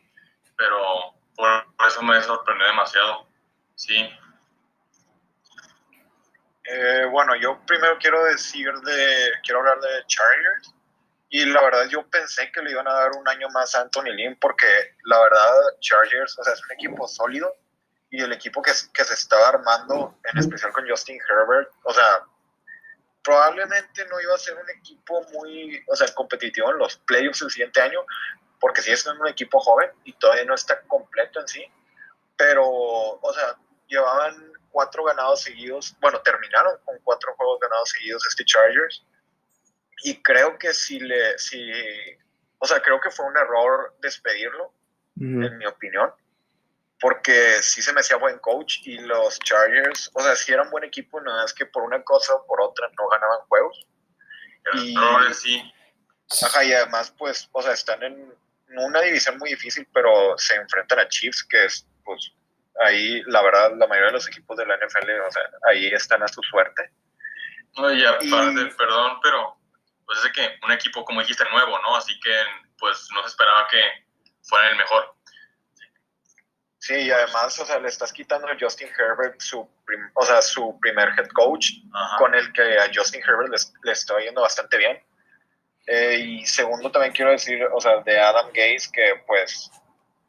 pero 0.58 1.14
por, 1.36 1.68
eso 1.88 2.02
me 2.02 2.22
sorprendió 2.22 2.68
demasiado, 2.68 3.28
sí. 3.76 4.10
Eh, 6.64 7.06
bueno, 7.12 7.36
yo 7.36 7.60
primero 7.66 7.98
quiero 8.00 8.24
decir 8.26 8.72
de, 8.74 9.32
quiero 9.44 9.60
hablar 9.60 9.80
de 9.80 10.06
Chargers. 10.08 10.74
Y 11.30 11.46
la 11.46 11.62
verdad 11.64 11.88
yo 11.90 12.08
pensé 12.10 12.52
que 12.52 12.62
le 12.62 12.72
iban 12.72 12.88
a 12.88 12.94
dar 12.94 13.12
un 13.12 13.28
año 13.28 13.50
más 13.50 13.76
a 13.76 13.82
Anthony 13.82 14.12
Lynn 14.16 14.38
porque 14.40 14.68
la 15.04 15.20
verdad 15.20 15.54
Chargers, 15.82 16.40
o 16.40 16.44
sea, 16.44 16.54
es 16.54 16.64
un 16.64 16.72
equipo 16.72 17.08
sólido 17.08 17.54
y 18.10 18.24
el 18.24 18.32
equipo 18.32 18.62
que, 18.62 18.72
que 18.94 19.04
se 19.04 19.14
estaba 19.14 19.50
armando, 19.50 20.18
en 20.24 20.40
especial 20.40 20.72
con 20.72 20.88
Justin 20.88 21.20
Herbert, 21.30 21.70
o 21.84 21.94
sea, 21.94 22.22
probablemente 23.26 24.06
no 24.06 24.22
iba 24.22 24.36
a 24.36 24.38
ser 24.38 24.56
un 24.56 24.70
equipo 24.70 25.24
muy, 25.34 25.84
o 25.88 25.96
sea, 25.96 26.14
competitivo 26.14 26.70
en 26.70 26.78
los 26.78 26.98
playoffs 26.98 27.42
el 27.42 27.50
siguiente 27.50 27.82
año, 27.82 28.00
porque 28.60 28.84
sí 28.84 28.92
es 28.92 29.06
un 29.08 29.28
equipo 29.28 29.60
joven 29.60 29.90
y 30.04 30.14
todavía 30.14 30.46
no 30.46 30.54
está 30.54 30.80
completo 30.82 31.42
en 31.42 31.48
sí, 31.48 31.66
pero, 32.38 32.64
o 32.64 33.34
sea, 33.34 33.58
llevaban 33.88 34.54
cuatro 34.70 35.04
ganados 35.06 35.42
seguidos, 35.42 35.96
bueno, 36.02 36.22
terminaron 36.22 36.78
con 36.86 37.00
cuatro 37.04 37.34
juegos 37.36 37.60
ganados 37.62 37.90
seguidos 37.90 38.24
este 38.28 38.46
Chargers, 38.46 39.04
y 40.04 40.22
creo 40.22 40.60
que 40.60 40.72
si 40.74 41.00
le, 41.00 41.38
si, 41.40 41.72
o 42.60 42.68
sea, 42.68 42.80
creo 42.80 43.02
que 43.02 43.10
fue 43.10 43.26
un 43.26 43.38
error 43.38 43.96
despedirlo, 44.02 44.72
en 45.18 45.58
mi 45.58 45.66
opinión, 45.66 46.14
porque 47.00 47.62
sí 47.62 47.82
se 47.82 47.94
me 47.94 48.00
hacía 48.00 48.18
buen 48.18 48.40
coach 48.40 48.80
y 48.84 48.98
los 49.00 49.40
Chargers, 49.40 50.10
o 50.14 50.22
sea, 50.22 50.36
sí 50.36 50.52
eran 50.52 50.70
buen 50.70 50.84
equipo, 50.84 51.20
nada 51.22 51.46
es 51.46 51.54
que 51.54 51.66
por 51.66 51.84
una 51.84 52.02
cosa 52.04 52.34
o 52.34 52.46
por 52.46 52.62
otra 52.62 52.88
no 52.98 53.08
ganaban 53.10 53.40
juegos. 53.48 53.88
Y, 54.74 54.96
sí. 55.34 55.74
Ajá, 56.44 56.64
y 56.64 56.74
además, 56.74 57.14
pues, 57.18 57.50
o 57.52 57.62
sea, 57.62 57.74
están 57.74 58.02
en 58.04 58.34
una 58.78 59.02
división 59.02 59.38
muy 59.38 59.50
difícil, 59.52 59.88
pero 59.94 60.38
se 60.38 60.56
enfrentan 60.56 61.00
a 61.00 61.08
Chiefs, 61.08 61.44
que 61.44 61.66
es, 61.66 61.88
pues, 62.04 62.32
ahí, 62.84 63.22
la 63.28 63.42
verdad, 63.44 63.74
la 63.78 63.88
mayoría 63.88 64.08
de 64.08 64.14
los 64.14 64.28
equipos 64.28 64.58
de 64.58 64.66
la 64.66 64.76
NFL, 64.78 65.10
o 65.28 65.32
sea, 65.32 65.44
ahí 65.70 65.88
están 65.88 66.24
a 66.24 66.28
su 66.28 66.42
suerte. 66.42 66.90
No, 67.78 67.92
y 67.94 68.04
aparte, 68.06 68.66
perdón, 68.78 69.20
pero 69.22 69.58
pues 70.06 70.24
es 70.24 70.32
que 70.32 70.60
un 70.64 70.72
equipo, 70.72 71.04
como 71.04 71.22
dijiste, 71.22 71.44
nuevo, 71.52 71.78
¿no? 71.80 71.96
Así 71.96 72.18
que 72.20 72.32
pues 72.78 73.08
no 73.14 73.22
se 73.22 73.30
esperaba 73.30 73.68
que 73.68 73.82
fuera 74.44 74.70
el 74.70 74.78
mejor. 74.78 75.16
Sí, 76.86 76.94
y 76.94 77.10
además, 77.10 77.58
o 77.60 77.66
sea, 77.66 77.80
le 77.80 77.88
estás 77.88 78.14
quitando 78.14 78.48
a 78.48 78.56
Justin 78.60 78.88
Herbert 78.96 79.42
su, 79.42 79.68
o 80.14 80.24
sea, 80.24 80.40
su 80.40 80.80
primer 80.80 81.10
head 81.18 81.30
coach, 81.30 81.70
con 82.20 82.36
el 82.36 82.54
que 82.54 82.78
a 82.78 82.92
Justin 82.94 83.24
Herbert 83.24 83.50
le, 83.84 83.92
está 83.92 84.20
yendo 84.20 84.42
bastante 84.42 84.78
bien. 84.78 85.04
Eh, 85.88 86.20
y 86.20 86.46
segundo, 86.46 86.92
también 86.92 87.12
quiero 87.12 87.32
decir, 87.32 87.66
o 87.74 87.82
sea, 87.82 88.02
de 88.04 88.20
Adam 88.20 88.50
Gaze, 88.54 88.92
que 88.94 89.16
pues, 89.26 89.72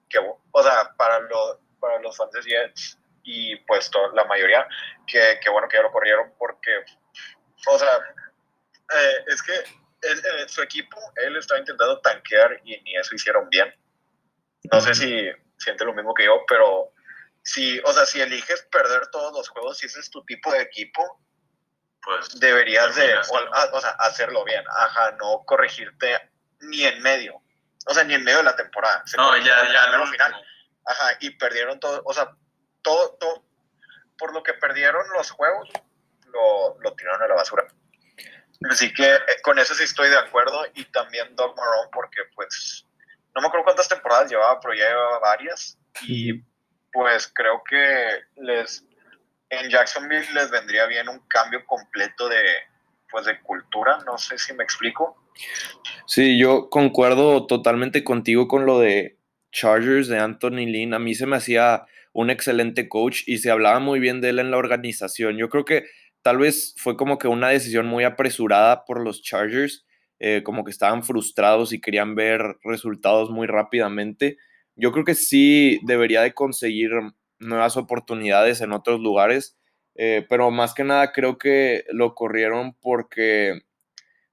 que, 0.09 0.19
o 0.19 0.63
sea, 0.63 0.95
para, 0.97 1.21
lo, 1.21 1.61
para 1.79 2.01
los 2.01 2.17
fans 2.17 2.33
de 2.33 2.41
Jets 2.41 2.99
y 3.23 3.57
pues 3.67 3.91
la 4.15 4.25
mayoría, 4.25 4.67
que, 5.07 5.39
que, 5.43 5.51
bueno 5.51 5.69
que 5.69 5.77
ya 5.77 5.83
lo 5.83 5.93
corrieron 5.93 6.33
porque, 6.39 6.71
o 7.67 7.79
sea, 7.79 7.99
eh, 8.95 9.25
es 9.27 9.43
que 9.43 9.53
él, 10.09 10.49
su 10.49 10.63
equipo, 10.63 10.99
él 11.17 11.37
estaba 11.37 11.61
intentando 11.61 12.01
tanquear 12.01 12.63
y 12.65 12.81
ni 12.81 12.97
eso 12.97 13.15
hicieron 13.15 13.47
bien. 13.51 13.75
No 14.73 14.81
sé 14.81 14.95
si 14.95 15.31
siente 15.59 15.85
lo 15.85 15.95
mismo 15.95 16.15
que 16.15 16.25
yo, 16.25 16.45
pero 16.49 16.93
si, 17.43 17.79
o 17.81 17.93
sea, 17.93 18.07
si 18.07 18.21
eliges 18.21 18.63
perder 18.71 19.07
todos 19.09 19.33
los 19.33 19.49
juegos, 19.49 19.79
si 19.79 19.87
ese 19.87 20.01
es 20.01 20.11
tu 20.11 20.25
tipo 20.25 20.53
de 20.53 20.63
equipo, 20.63 21.21
pues 22.03 22.39
deberías 22.39 22.95
de, 22.95 23.15
ah, 23.15 23.71
o, 23.73 23.81
sea, 23.81 23.91
hacerlo 23.99 24.45
bien, 24.45 24.65
ajá, 24.69 25.13
no 25.13 25.43
corregirte 25.45 26.31
ni 26.61 26.85
en 26.85 27.03
medio, 27.03 27.41
o 27.87 27.95
sea, 27.95 28.05
ni 28.05 28.15
en 28.15 28.25
medio 28.25 28.39
de 28.39 28.45
la 28.45 28.57
temporada. 28.57 29.03
no, 29.17 29.37
ya, 29.39 29.73
ya, 29.73 29.97
no, 29.97 30.07
final. 30.07 30.45
Ajá, 30.85 31.17
y 31.21 31.31
perdieron 31.31 31.81
todo, 31.81 32.01
o 32.05 32.15
sea, 32.15 32.31
todo, 32.83 33.17
todo, 33.19 33.45
por 34.19 34.33
lo 34.33 34.43
que 34.43 34.55
perdieron 34.55 35.05
los 35.17 35.31
juegos, 35.31 35.69
lo, 36.27 36.79
lo 36.81 36.95
tiraron 36.95 37.23
a 37.23 37.29
la 37.29 37.35
basura. 37.35 37.67
Así 38.71 38.93
que 38.93 39.15
eh, 39.15 39.21
con 39.43 39.59
eso 39.59 39.75
sí 39.75 39.85
estoy 39.85 40.09
de 40.09 40.19
acuerdo 40.19 40.65
y 40.75 40.85
también 40.87 41.35
Doug 41.37 41.57
Marrone 41.57 41.91
porque 41.93 42.23
pues 42.35 42.86
no 43.37 43.43
me 43.43 43.49
acuerdo 43.49 43.65
cuántas 43.65 43.89
temporadas 43.89 44.31
llevaba, 44.31 44.59
pero 44.61 44.75
ya 44.75 44.89
llevaba 44.89 45.19
varias 45.21 45.79
y 46.09 46.43
pues 46.91 47.31
creo 47.35 47.63
que 47.69 48.43
les 48.43 48.85
en 49.51 49.71
Jacksonville 49.71 50.27
les 50.35 50.51
vendría 50.51 50.87
bien 50.87 51.09
un 51.09 51.21
cambio 51.29 51.65
completo 51.67 52.29
de 52.29 52.43
pues 53.11 53.27
de 53.27 53.41
cultura, 53.43 53.99
no 54.07 54.19
sé 54.19 54.39
si 54.39 54.53
me 54.55 54.65
explico. 54.65 55.17
Sí, 56.07 56.39
yo 56.39 56.71
concuerdo 56.71 57.47
totalmente 57.47 58.03
contigo 58.03 58.49
con 58.49 58.67
lo 58.67 58.81
de 58.81 59.19
Chargers 59.53 60.09
de 60.09 60.19
Anthony 60.19 60.67
Lynn. 60.67 60.95
A 60.95 60.99
mí 60.99 61.15
se 61.15 61.27
me 61.27 61.37
hacía 61.37 61.87
un 62.13 62.31
excelente 62.31 62.89
coach 62.89 63.23
y 63.27 63.39
se 63.39 63.51
hablaba 63.51 63.79
muy 63.79 64.01
bien 64.01 64.21
de 64.21 64.31
él 64.31 64.39
en 64.39 64.51
la 64.51 64.57
organización. 64.57 65.37
Yo 65.37 65.51
creo 65.51 65.65
que 65.65 65.85
tal 66.23 66.39
vez 66.39 66.75
fue 66.79 66.97
como 66.97 67.19
que 67.19 67.29
una 67.29 67.51
decisión 67.51 67.87
muy 67.87 68.05
apresurada 68.05 68.85
por 68.85 69.01
los 69.01 69.23
Chargers, 69.23 69.86
eh, 70.19 70.43
como 70.43 70.65
que 70.65 70.71
estaban 70.71 71.03
frustrados 71.03 71.73
y 71.73 71.81
querían 71.81 72.15
ver 72.15 72.57
resultados 72.65 73.31
muy 73.31 73.47
rápidamente. 73.47 74.39
Yo 74.75 74.93
creo 74.93 75.05
que 75.05 75.15
sí 75.15 75.79
debería 75.85 76.23
de 76.23 76.33
conseguir 76.33 76.91
nuevas 77.39 77.77
oportunidades 77.77 78.61
en 78.61 78.73
otros 78.73 79.01
lugares, 79.01 79.59
eh, 79.95 80.25
pero 80.29 80.51
más 80.51 80.75
que 80.75 80.85
nada 80.85 81.13
creo 81.13 81.39
que 81.39 81.85
lo 81.91 82.15
corrieron 82.15 82.75
porque 82.81 83.63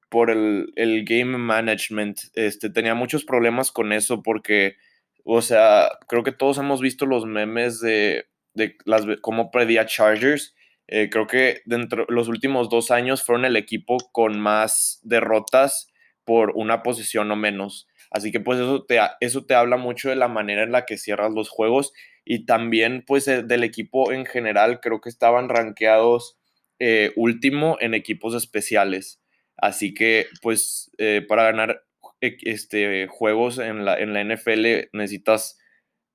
por 0.10 0.30
el, 0.30 0.72
game 1.06 1.38
management, 1.38 2.20
este, 2.36 2.70
tenía 2.70 2.94
muchos 2.94 3.26
problemas 3.26 3.72
con 3.72 3.92
eso 3.92 4.22
porque, 4.22 4.76
o 5.24 5.42
sea, 5.42 5.90
creo 6.08 6.24
que 6.24 6.32
todos 6.32 6.60
hemos 6.60 6.82
visto 6.82 7.06
los 7.08 7.26
memes 7.26 7.80
de, 7.80 8.28
de 8.54 8.78
las, 8.86 9.06
cómo 9.22 9.50
predía 9.50 9.88
Chargers 9.88 10.54
eh, 10.88 11.10
creo 11.10 11.28
que 11.28 11.62
dentro 11.66 12.06
los 12.10 12.28
últimos 12.28 12.70
dos 12.70 12.92
años 12.92 13.24
fueron 13.24 13.46
el 13.46 13.56
equipo 13.56 13.98
con 14.12 14.40
más 14.40 15.00
derrotas 15.04 15.88
por 16.26 16.52
una 16.56 16.84
posición 16.84 17.32
o 17.32 17.36
menos. 17.36 17.88
Así 18.12 18.32
que 18.32 18.40
pues 18.40 18.60
eso 18.60 18.84
te, 18.86 19.00
eso 19.22 19.46
te 19.46 19.56
habla 19.56 19.78
mucho 19.78 20.10
de 20.10 20.16
la 20.16 20.28
manera 20.28 20.64
en 20.64 20.72
la 20.72 20.86
que 20.86 20.98
cierras 20.98 21.32
los 21.34 21.50
juegos 21.50 21.94
y 22.26 22.46
también 22.46 23.04
pues 23.06 23.28
eh, 23.28 23.44
del 23.44 23.64
equipo 23.64 24.12
en 24.12 24.26
general. 24.26 24.80
Creo 24.82 25.02
que 25.02 25.10
estaban 25.10 25.50
rankeados 25.50 26.38
eh, 26.80 27.12
último 27.16 27.78
en 27.80 27.94
equipos 27.94 28.36
especiales. 28.36 29.22
Así 29.58 29.94
que 29.94 30.28
pues 30.42 30.92
para 31.28 31.44
ganar 31.44 31.84
este, 32.20 33.08
juegos 33.08 33.60
en 33.60 33.86
la, 33.86 34.00
en 34.00 34.14
la 34.14 34.24
NFL 34.24 34.90
necesitas 34.94 35.58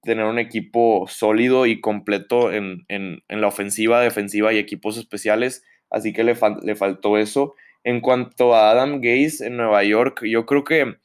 tener 0.03 0.25
un 0.25 0.39
equipo 0.39 1.07
sólido 1.09 1.67
y 1.67 1.81
completo 1.81 2.53
en, 2.53 2.85
la 3.29 3.47
ofensiva, 3.47 4.01
defensiva 4.01 4.53
y 4.53 4.59
equipos 4.59 4.97
especiales, 4.97 5.65
así 5.91 6.13
que 6.13 6.25
le, 6.25 6.37
le 6.63 6.77
faltó 6.77 7.19
eso. 7.19 7.55
En 7.85 8.01
cuanto 8.01 8.55
a 8.55 8.71
Adam 8.71 9.01
Gaze 9.01 9.47
en 9.47 9.57
Nueva 9.57 9.85
York, 9.85 10.23
yo 10.25 10.47
creo 10.47 10.65
que 10.65 10.97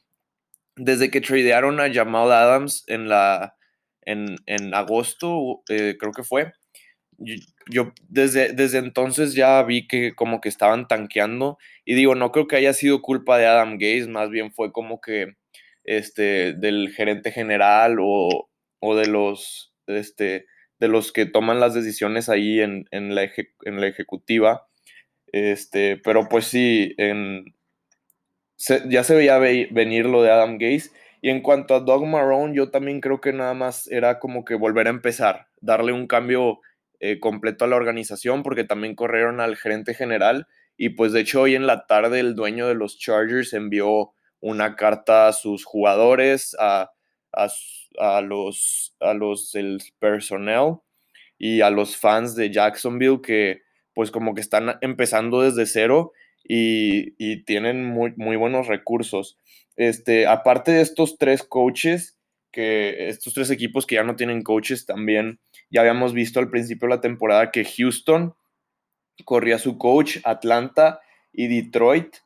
desde 0.76 1.10
que 1.10 1.20
tradearon 1.20 1.80
a 1.80 1.92
Jamal 1.92 2.32
Adams 2.32 2.84
en, 2.88 3.08
la, 3.08 3.56
en, 4.02 4.74
agosto, 4.74 5.62
eh, 5.68 5.96
creo 5.98 6.12
que 6.12 6.24
fue, 6.24 6.52
yo, 7.70 7.92
desde, 8.08 8.52
desde 8.52 8.78
entonces 8.78 9.34
ya 9.34 9.62
vi 9.62 9.86
que 9.86 10.14
como 10.14 10.40
que 10.40 10.48
estaban 10.48 10.88
tanqueando 10.88 11.58
y 11.84 11.94
digo, 11.94 12.14
no 12.14 12.32
creo 12.32 12.48
que 12.48 12.56
haya 12.56 12.72
sido 12.72 13.02
culpa 13.02 13.38
de 13.38 13.46
Adam 13.46 13.78
Gaze, 13.78 14.08
más 14.08 14.30
bien 14.30 14.52
fue 14.52 14.72
como 14.72 15.00
que 15.00 15.34
este, 15.84 16.54
del 16.54 16.90
gerente 16.90 17.30
general 17.30 17.98
o, 18.00 18.48
o 18.84 18.94
de 18.96 19.06
los, 19.06 19.72
este, 19.86 20.46
de 20.78 20.88
los 20.88 21.12
que 21.12 21.26
toman 21.26 21.60
las 21.60 21.74
decisiones 21.74 22.28
ahí 22.28 22.60
en, 22.60 22.86
en, 22.90 23.14
la, 23.14 23.22
en 23.22 23.80
la, 23.80 23.86
ejecutiva. 23.86 24.66
Este, 25.32 25.96
pero 25.96 26.28
pues 26.28 26.44
sí, 26.46 26.94
en, 26.98 27.54
ya 28.88 29.04
se 29.04 29.14
veía 29.14 29.38
venir 29.38 30.06
lo 30.06 30.22
de 30.22 30.30
Adam 30.30 30.58
Gaze. 30.58 30.90
Y 31.20 31.30
en 31.30 31.40
cuanto 31.40 31.74
a 31.74 31.80
Doug 31.80 32.06
Marrone, 32.06 32.54
yo 32.54 32.70
también 32.70 33.00
creo 33.00 33.20
que 33.20 33.32
nada 33.32 33.54
más 33.54 33.86
era 33.90 34.18
como 34.18 34.44
que 34.44 34.54
volver 34.54 34.86
a 34.86 34.90
empezar, 34.90 35.46
darle 35.62 35.92
un 35.92 36.06
cambio 36.06 36.60
eh, 37.00 37.18
completo 37.18 37.64
a 37.64 37.68
la 37.68 37.76
organización, 37.76 38.42
porque 38.42 38.64
también 38.64 38.94
corrieron 38.94 39.40
al 39.40 39.56
gerente 39.56 39.94
general. 39.94 40.46
Y 40.76 40.90
pues 40.90 41.12
de 41.12 41.20
hecho 41.20 41.42
hoy 41.42 41.54
en 41.54 41.66
la 41.66 41.86
tarde 41.86 42.20
el 42.20 42.34
dueño 42.34 42.66
de 42.66 42.74
los 42.74 42.98
Chargers 42.98 43.54
envió 43.54 44.12
una 44.40 44.76
carta 44.76 45.28
a 45.28 45.32
sus 45.32 45.64
jugadores, 45.64 46.54
a, 46.60 46.90
a, 47.32 47.48
a 47.98 48.20
los, 48.20 48.94
a 49.00 49.14
los 49.14 49.52
del 49.52 49.80
personnel 49.98 50.76
y 51.38 51.60
a 51.60 51.70
los 51.70 51.96
fans 51.96 52.34
de 52.34 52.50
Jacksonville 52.50 53.20
que 53.22 53.62
pues 53.94 54.10
como 54.10 54.34
que 54.34 54.40
están 54.40 54.76
empezando 54.80 55.42
desde 55.42 55.66
cero 55.66 56.12
y, 56.46 57.44
tienen 57.44 57.84
muy, 57.84 58.12
muy, 58.16 58.36
buenos 58.36 58.66
recursos. 58.66 59.38
Este, 59.76 60.26
aparte 60.26 60.72
de 60.72 60.82
estos 60.82 61.16
tres 61.16 61.42
coaches, 61.42 62.18
que 62.52 63.08
estos 63.08 63.34
tres 63.34 63.50
equipos 63.50 63.86
que 63.86 63.94
ya 63.96 64.04
no 64.04 64.16
tienen 64.16 64.42
coaches 64.42 64.84
también, 64.84 65.40
ya 65.70 65.80
habíamos 65.80 66.12
visto 66.12 66.40
al 66.40 66.50
principio 66.50 66.88
de 66.88 66.96
la 66.96 67.00
temporada 67.00 67.50
que 67.50 67.64
Houston 67.64 68.34
corría 69.24 69.58
su 69.58 69.78
coach, 69.78 70.18
Atlanta 70.24 71.00
y 71.32 71.48
Detroit. 71.48 72.16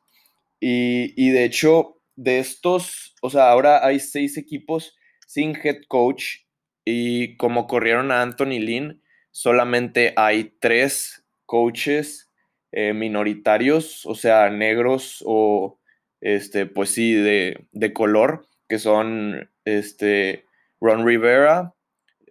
Y, 0.59 1.13
y 1.15 1.29
de 1.29 1.45
hecho, 1.45 2.01
de 2.15 2.39
estos, 2.39 3.15
o 3.21 3.29
sea, 3.29 3.49
ahora 3.49 3.85
hay 3.85 3.99
seis 3.99 4.37
equipos 4.37 4.97
sin 5.29 5.55
head 5.55 5.83
coach 5.87 6.37
y 6.83 7.37
como 7.37 7.67
corrieron 7.67 8.11
a 8.11 8.23
Anthony 8.23 8.57
Lynn, 8.59 9.03
solamente 9.29 10.11
hay 10.15 10.55
tres 10.59 11.23
coaches 11.45 12.31
eh, 12.71 12.93
minoritarios, 12.93 14.07
o 14.07 14.15
sea, 14.15 14.49
negros 14.49 15.23
o, 15.23 15.79
este, 16.19 16.65
pues 16.65 16.89
sí, 16.89 17.13
de, 17.13 17.93
color, 17.93 18.47
que 18.67 18.79
son 18.79 19.51
este, 19.65 20.45
Ron 20.81 21.05
Rivera, 21.05 21.75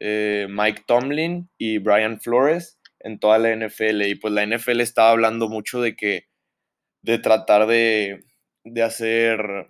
eh, 0.01 0.49
Mike 0.51 0.83
Tomlin 0.89 1.49
y 1.57 1.79
Brian 1.79 2.21
Flores 2.21 2.81
en 2.99 3.21
toda 3.21 3.39
la 3.39 3.55
NFL. 3.55 4.03
Y 4.03 4.17
pues 4.17 4.35
la 4.35 4.45
NFL 4.45 4.81
estaba 4.81 5.11
hablando 5.11 5.49
mucho 5.49 5.81
de 5.81 5.95
que, 5.95 6.27
de 7.03 7.21
tratar 7.21 7.69
de, 7.69 8.25
de 8.65 8.83
hacer 8.83 9.69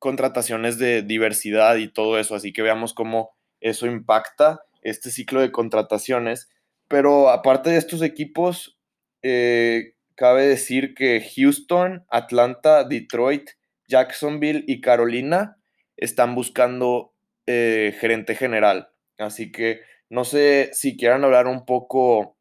contrataciones 0.00 0.78
de 0.78 1.02
diversidad 1.02 1.76
y 1.76 1.86
todo 1.86 2.18
eso, 2.18 2.34
así 2.34 2.52
que 2.52 2.62
veamos 2.62 2.94
cómo 2.94 3.30
eso 3.60 3.86
impacta 3.86 4.62
este 4.82 5.10
ciclo 5.10 5.40
de 5.40 5.52
contrataciones. 5.52 6.48
Pero 6.88 7.28
aparte 7.28 7.70
de 7.70 7.76
estos 7.76 8.02
equipos, 8.02 8.78
eh, 9.22 9.94
cabe 10.16 10.46
decir 10.46 10.94
que 10.94 11.24
Houston, 11.36 12.04
Atlanta, 12.10 12.82
Detroit, 12.84 13.50
Jacksonville 13.86 14.64
y 14.66 14.80
Carolina 14.80 15.58
están 15.96 16.34
buscando 16.34 17.14
eh, 17.46 17.94
gerente 18.00 18.34
general. 18.34 18.88
Así 19.18 19.52
que 19.52 19.82
no 20.08 20.24
sé 20.24 20.70
si 20.72 20.96
quieran 20.96 21.24
hablar 21.24 21.46
un 21.46 21.66
poco 21.66 22.38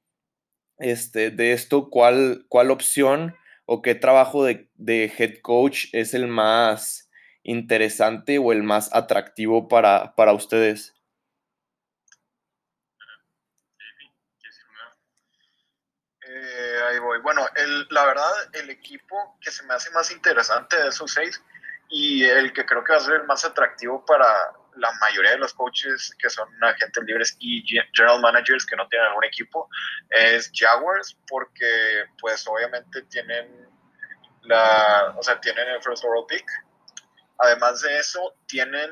este, 0.78 1.30
de 1.30 1.52
esto, 1.52 1.90
cuál, 1.90 2.46
cuál 2.48 2.72
opción 2.72 3.36
o 3.66 3.82
qué 3.82 3.96
trabajo 3.96 4.46
de, 4.46 4.70
de 4.76 5.12
head 5.18 5.42
coach 5.42 5.88
es 5.92 6.14
el 6.14 6.28
más 6.28 7.09
interesante 7.44 8.38
o 8.38 8.52
el 8.52 8.64
más 8.64 8.94
atractivo 8.94 9.68
para, 9.68 10.16
para 10.16 10.34
ustedes? 10.34 10.96
Eh, 16.22 16.80
ahí 16.90 17.00
voy. 17.00 17.20
Bueno, 17.22 17.48
el, 17.56 17.88
la 17.90 18.06
verdad, 18.06 18.32
el 18.54 18.70
equipo 18.70 19.38
que 19.42 19.52
se 19.52 19.64
me 19.66 19.74
hace 19.74 19.90
más 19.92 20.12
interesante 20.12 20.78
de 20.78 20.90
esos 20.90 21.12
seis 21.12 21.42
y 21.90 22.24
el 22.24 22.54
que 22.54 22.66
creo 22.66 22.84
que 22.84 22.94
va 22.94 23.00
a 23.00 23.02
ser 23.02 23.16
el 23.16 23.24
más 23.26 23.44
atractivo 23.46 24.06
para 24.06 24.28
la 24.76 24.92
mayoría 25.02 25.32
de 25.32 25.40
los 25.40 25.54
coaches 25.54 26.16
que 26.20 26.30
son 26.30 26.48
agentes 26.64 27.04
libres 27.04 27.36
y 27.40 27.64
general 27.94 28.22
managers 28.22 28.66
que 28.66 28.76
no 28.76 28.88
tienen 28.88 29.08
algún 29.08 29.26
equipo 29.26 29.68
es 30.10 30.52
Jaguars 30.54 31.18
porque 31.28 32.06
pues 32.20 32.48
obviamente 32.48 33.02
tienen 33.04 33.68
la, 34.44 35.16
o 35.18 35.24
sea, 35.24 35.42
tienen 35.42 35.68
el 35.68 35.82
first 35.82 36.04
overall 36.06 36.26
pick 36.28 36.46
además 37.40 37.82
de 37.82 37.98
eso, 37.98 38.36
tienen, 38.48 38.90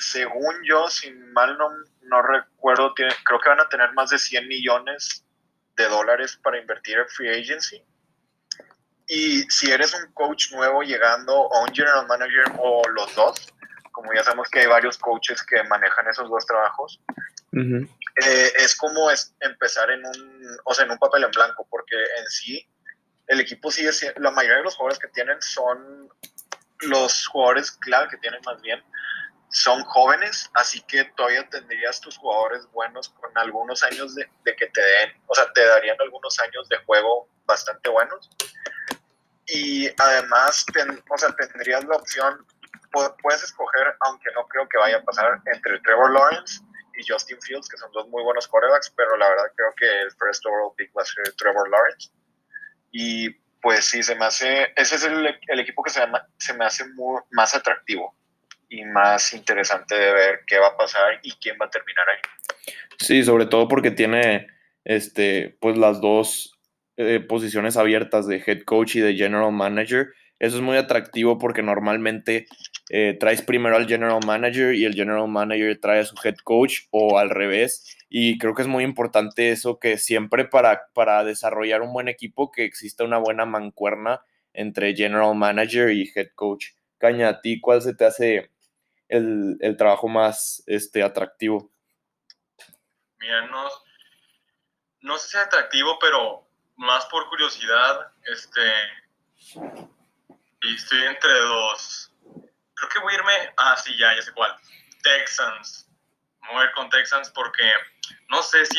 según 0.00 0.54
yo, 0.64 0.88
si 0.88 1.10
mal 1.12 1.56
no, 1.58 1.70
no 2.02 2.22
recuerdo, 2.22 2.94
creo 2.94 3.40
que 3.40 3.48
van 3.48 3.60
a 3.60 3.68
tener 3.68 3.92
más 3.92 4.10
de 4.10 4.18
100 4.18 4.48
millones 4.48 5.24
de 5.76 5.88
dólares 5.88 6.38
para 6.42 6.58
invertir 6.58 6.98
en 6.98 7.08
free 7.08 7.40
agency. 7.40 7.82
Y 9.08 9.42
si 9.50 9.70
eres 9.70 9.94
un 9.94 10.12
coach 10.12 10.52
nuevo 10.52 10.82
llegando 10.82 11.32
o 11.34 11.62
un 11.62 11.72
general 11.72 12.06
manager 12.06 12.44
o 12.58 12.82
los 12.88 13.14
dos, 13.14 13.52
como 13.92 14.12
ya 14.12 14.24
sabemos 14.24 14.48
que 14.50 14.60
hay 14.60 14.66
varios 14.66 14.98
coaches 14.98 15.42
que 15.44 15.62
manejan 15.64 16.08
esos 16.08 16.28
dos 16.28 16.44
trabajos, 16.44 17.00
eh, 17.52 18.52
es 18.58 18.76
como 18.76 19.10
es 19.10 19.34
empezar 19.40 19.90
en 19.90 20.04
un, 20.04 20.58
o 20.64 20.74
sea, 20.74 20.84
en 20.84 20.90
un 20.90 20.98
papel 20.98 21.24
en 21.24 21.30
blanco, 21.30 21.66
porque 21.70 21.96
en 22.18 22.26
sí 22.26 22.68
el 23.28 23.40
equipo 23.40 23.70
sigue 23.70 23.92
siendo, 23.92 24.20
la 24.20 24.30
mayoría 24.30 24.58
de 24.58 24.64
los 24.64 24.74
jugadores 24.74 24.98
que 24.98 25.08
tienen 25.08 25.40
son 25.40 26.08
los 26.80 27.26
jugadores 27.26 27.72
clave 27.72 28.08
que 28.10 28.18
tienen 28.18 28.40
más 28.44 28.60
bien, 28.62 28.82
son 29.48 29.82
jóvenes, 29.84 30.50
así 30.54 30.80
que 30.82 31.04
todavía 31.16 31.48
tendrías 31.48 32.00
tus 32.00 32.18
jugadores 32.18 32.66
buenos 32.72 33.08
con 33.10 33.30
algunos 33.38 33.82
años 33.84 34.14
de, 34.14 34.28
que 34.44 34.66
te 34.66 34.80
den, 34.80 35.12
o 35.26 35.34
sea, 35.34 35.50
te 35.52 35.64
darían 35.64 35.96
algunos 36.00 36.38
años 36.40 36.68
de 36.68 36.76
juego 36.84 37.28
bastante 37.46 37.88
buenos. 37.88 38.28
Y 39.46 39.88
además, 39.98 40.66
o 41.08 41.18
sea, 41.18 41.34
tendrías 41.36 41.84
la 41.84 41.96
opción, 41.96 42.44
puedes 43.22 43.44
escoger, 43.44 43.96
aunque 44.00 44.30
no 44.34 44.46
creo 44.48 44.68
que 44.68 44.78
vaya 44.78 44.98
a 44.98 45.04
pasar, 45.04 45.40
entre 45.46 45.78
Trevor 45.80 46.12
Lawrence 46.12 46.60
y 46.94 47.06
Justin 47.06 47.40
Fields, 47.40 47.68
que 47.68 47.76
son 47.76 47.90
dos 47.92 48.08
muy 48.08 48.22
buenos 48.24 48.48
quarterbacks, 48.48 48.90
pero 48.96 49.16
la 49.16 49.28
verdad 49.28 49.44
creo 49.54 49.72
que 49.76 50.02
el 50.02 50.10
first 50.12 50.44
overall 50.46 50.72
pick 50.76 50.90
va 50.96 51.02
a 51.02 51.04
ser 51.04 51.32
Trevor 51.36 51.70
Lawrence. 51.70 52.10
Y 52.90 53.30
pues 53.66 53.86
sí, 53.86 54.00
se 54.00 54.14
me 54.14 54.26
hace, 54.26 54.68
ese 54.76 54.94
es 54.94 55.02
el, 55.02 55.26
equipo 55.58 55.82
que 55.82 55.90
se, 55.90 56.00
se 56.38 56.54
me 56.54 56.64
hace 56.64 56.86
muy, 56.94 57.20
más 57.32 57.52
atractivo 57.52 58.14
y 58.68 58.84
más 58.84 59.32
interesante 59.32 59.96
de 59.96 60.12
ver 60.12 60.40
qué 60.46 60.60
va 60.60 60.68
a 60.68 60.76
pasar 60.76 61.18
y 61.24 61.32
quién 61.32 61.56
va 61.60 61.66
a 61.66 61.70
terminar 61.70 62.04
ahí. 62.08 62.72
Sí, 63.00 63.24
sobre 63.24 63.46
todo 63.46 63.66
porque 63.66 63.90
tiene 63.90 64.46
este, 64.84 65.56
pues 65.60 65.76
las 65.76 66.00
dos 66.00 66.56
eh, 66.96 67.18
posiciones 67.18 67.76
abiertas 67.76 68.28
de 68.28 68.40
head 68.46 68.62
coach 68.62 68.94
y 68.94 69.00
de 69.00 69.16
general 69.16 69.50
manager. 69.50 70.12
Eso 70.38 70.58
es 70.58 70.62
muy 70.62 70.76
atractivo 70.76 71.36
porque 71.36 71.64
normalmente 71.64 72.46
eh, 72.88 73.16
traes 73.18 73.42
primero 73.42 73.76
al 73.76 73.86
general 73.86 74.20
manager 74.24 74.74
y 74.74 74.84
el 74.84 74.94
general 74.94 75.28
manager 75.28 75.78
trae 75.80 76.00
a 76.00 76.04
su 76.04 76.14
head 76.22 76.36
coach 76.44 76.82
o 76.90 77.18
al 77.18 77.30
revés. 77.30 77.96
Y 78.08 78.38
creo 78.38 78.54
que 78.54 78.62
es 78.62 78.68
muy 78.68 78.84
importante 78.84 79.50
eso, 79.50 79.78
que 79.78 79.98
siempre 79.98 80.44
para, 80.44 80.88
para 80.94 81.24
desarrollar 81.24 81.82
un 81.82 81.92
buen 81.92 82.08
equipo, 82.08 82.52
que 82.52 82.64
exista 82.64 83.04
una 83.04 83.18
buena 83.18 83.44
mancuerna 83.44 84.20
entre 84.52 84.94
general 84.94 85.34
manager 85.34 85.90
y 85.90 86.10
head 86.14 86.28
coach. 86.34 86.68
Caña, 86.98 87.28
¿a 87.28 87.40
ti 87.40 87.60
cuál 87.60 87.82
se 87.82 87.94
te 87.94 88.04
hace 88.04 88.50
el, 89.08 89.56
el 89.60 89.76
trabajo 89.76 90.08
más 90.08 90.62
este, 90.66 91.02
atractivo? 91.02 91.70
Mira, 93.18 93.46
no, 95.00 95.18
sé 95.18 95.28
si 95.28 95.36
es 95.36 95.42
atractivo, 95.42 95.98
pero 96.00 96.46
más 96.76 97.06
por 97.06 97.28
curiosidad, 97.28 98.12
este, 98.32 98.60
y 100.62 100.74
estoy 100.74 101.02
entre 101.02 101.32
dos. 101.32 102.12
Creo 102.76 102.88
que 102.88 102.98
voy 103.00 103.12
a 103.12 103.16
irme, 103.16 103.54
ah, 103.56 103.76
sí, 103.76 103.96
ya, 103.98 104.14
ya 104.14 104.22
sé 104.22 104.32
cuál. 104.32 104.54
Texans. 105.02 105.88
Mover 106.42 106.70
con 106.72 106.88
Texans 106.90 107.30
porque, 107.30 107.72
no 108.28 108.40
sé, 108.42 108.64
si 108.66 108.78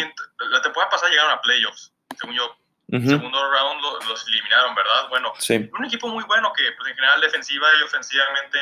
la 0.49 0.61
temporada 0.61 0.89
pasada 0.89 1.09
llegaron 1.09 1.33
a 1.33 1.41
playoffs, 1.41 1.91
según 2.17 2.35
yo. 2.35 2.57
Segundo 2.89 3.51
round 3.51 3.81
los 4.07 4.27
eliminaron, 4.29 4.73
¿verdad? 4.73 5.09
Bueno, 5.09 5.33
sí. 5.39 5.69
un 5.77 5.85
equipo 5.85 6.07
muy 6.07 6.23
bueno 6.23 6.53
que, 6.53 6.71
pues, 6.71 6.89
en 6.89 6.95
general, 6.95 7.19
defensiva 7.19 7.67
y 7.77 7.83
ofensivamente 7.83 8.59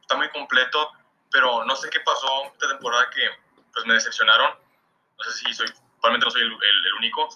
está 0.00 0.16
muy 0.16 0.28
completo 0.30 0.92
pero 1.30 1.64
no 1.64 1.76
sé 1.76 1.88
qué 1.90 2.00
pasó 2.00 2.44
esta 2.52 2.68
temporada 2.68 3.08
que 3.10 3.28
pues 3.72 3.86
me 3.86 3.94
decepcionaron. 3.94 4.50
No 5.18 5.24
sé 5.24 5.32
si 5.32 5.54
soy, 5.54 5.66
probablemente 6.00 6.26
no 6.26 6.30
soy 6.30 6.42
el, 6.42 6.52
el, 6.52 6.94
único. 6.98 7.28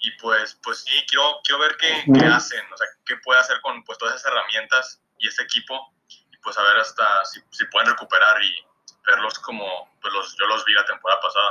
Y 0.00 0.10
pues, 0.12 0.58
pues 0.62 0.84
sí, 0.84 1.04
quiero, 1.08 1.40
quiero 1.42 1.60
ver 1.60 1.76
qué, 1.76 2.04
qué, 2.18 2.24
hacen, 2.26 2.64
o 2.72 2.76
sea, 2.76 2.86
qué 3.04 3.16
puede 3.16 3.40
hacer 3.40 3.60
con 3.62 3.82
pues, 3.84 3.98
todas 3.98 4.14
esas 4.14 4.30
herramientas 4.30 5.02
y 5.18 5.28
este 5.28 5.42
equipo. 5.42 5.92
Pues 6.42 6.56
a 6.58 6.62
ver 6.62 6.76
hasta 6.78 7.24
si, 7.24 7.40
si 7.50 7.64
pueden 7.66 7.90
recuperar 7.90 8.42
y 8.42 8.68
verlos 9.06 9.38
como 9.38 9.64
pues, 10.00 10.12
los, 10.12 10.36
yo 10.38 10.46
los 10.46 10.64
vi 10.64 10.74
la 10.74 10.84
temporada 10.84 11.20
pasada. 11.20 11.50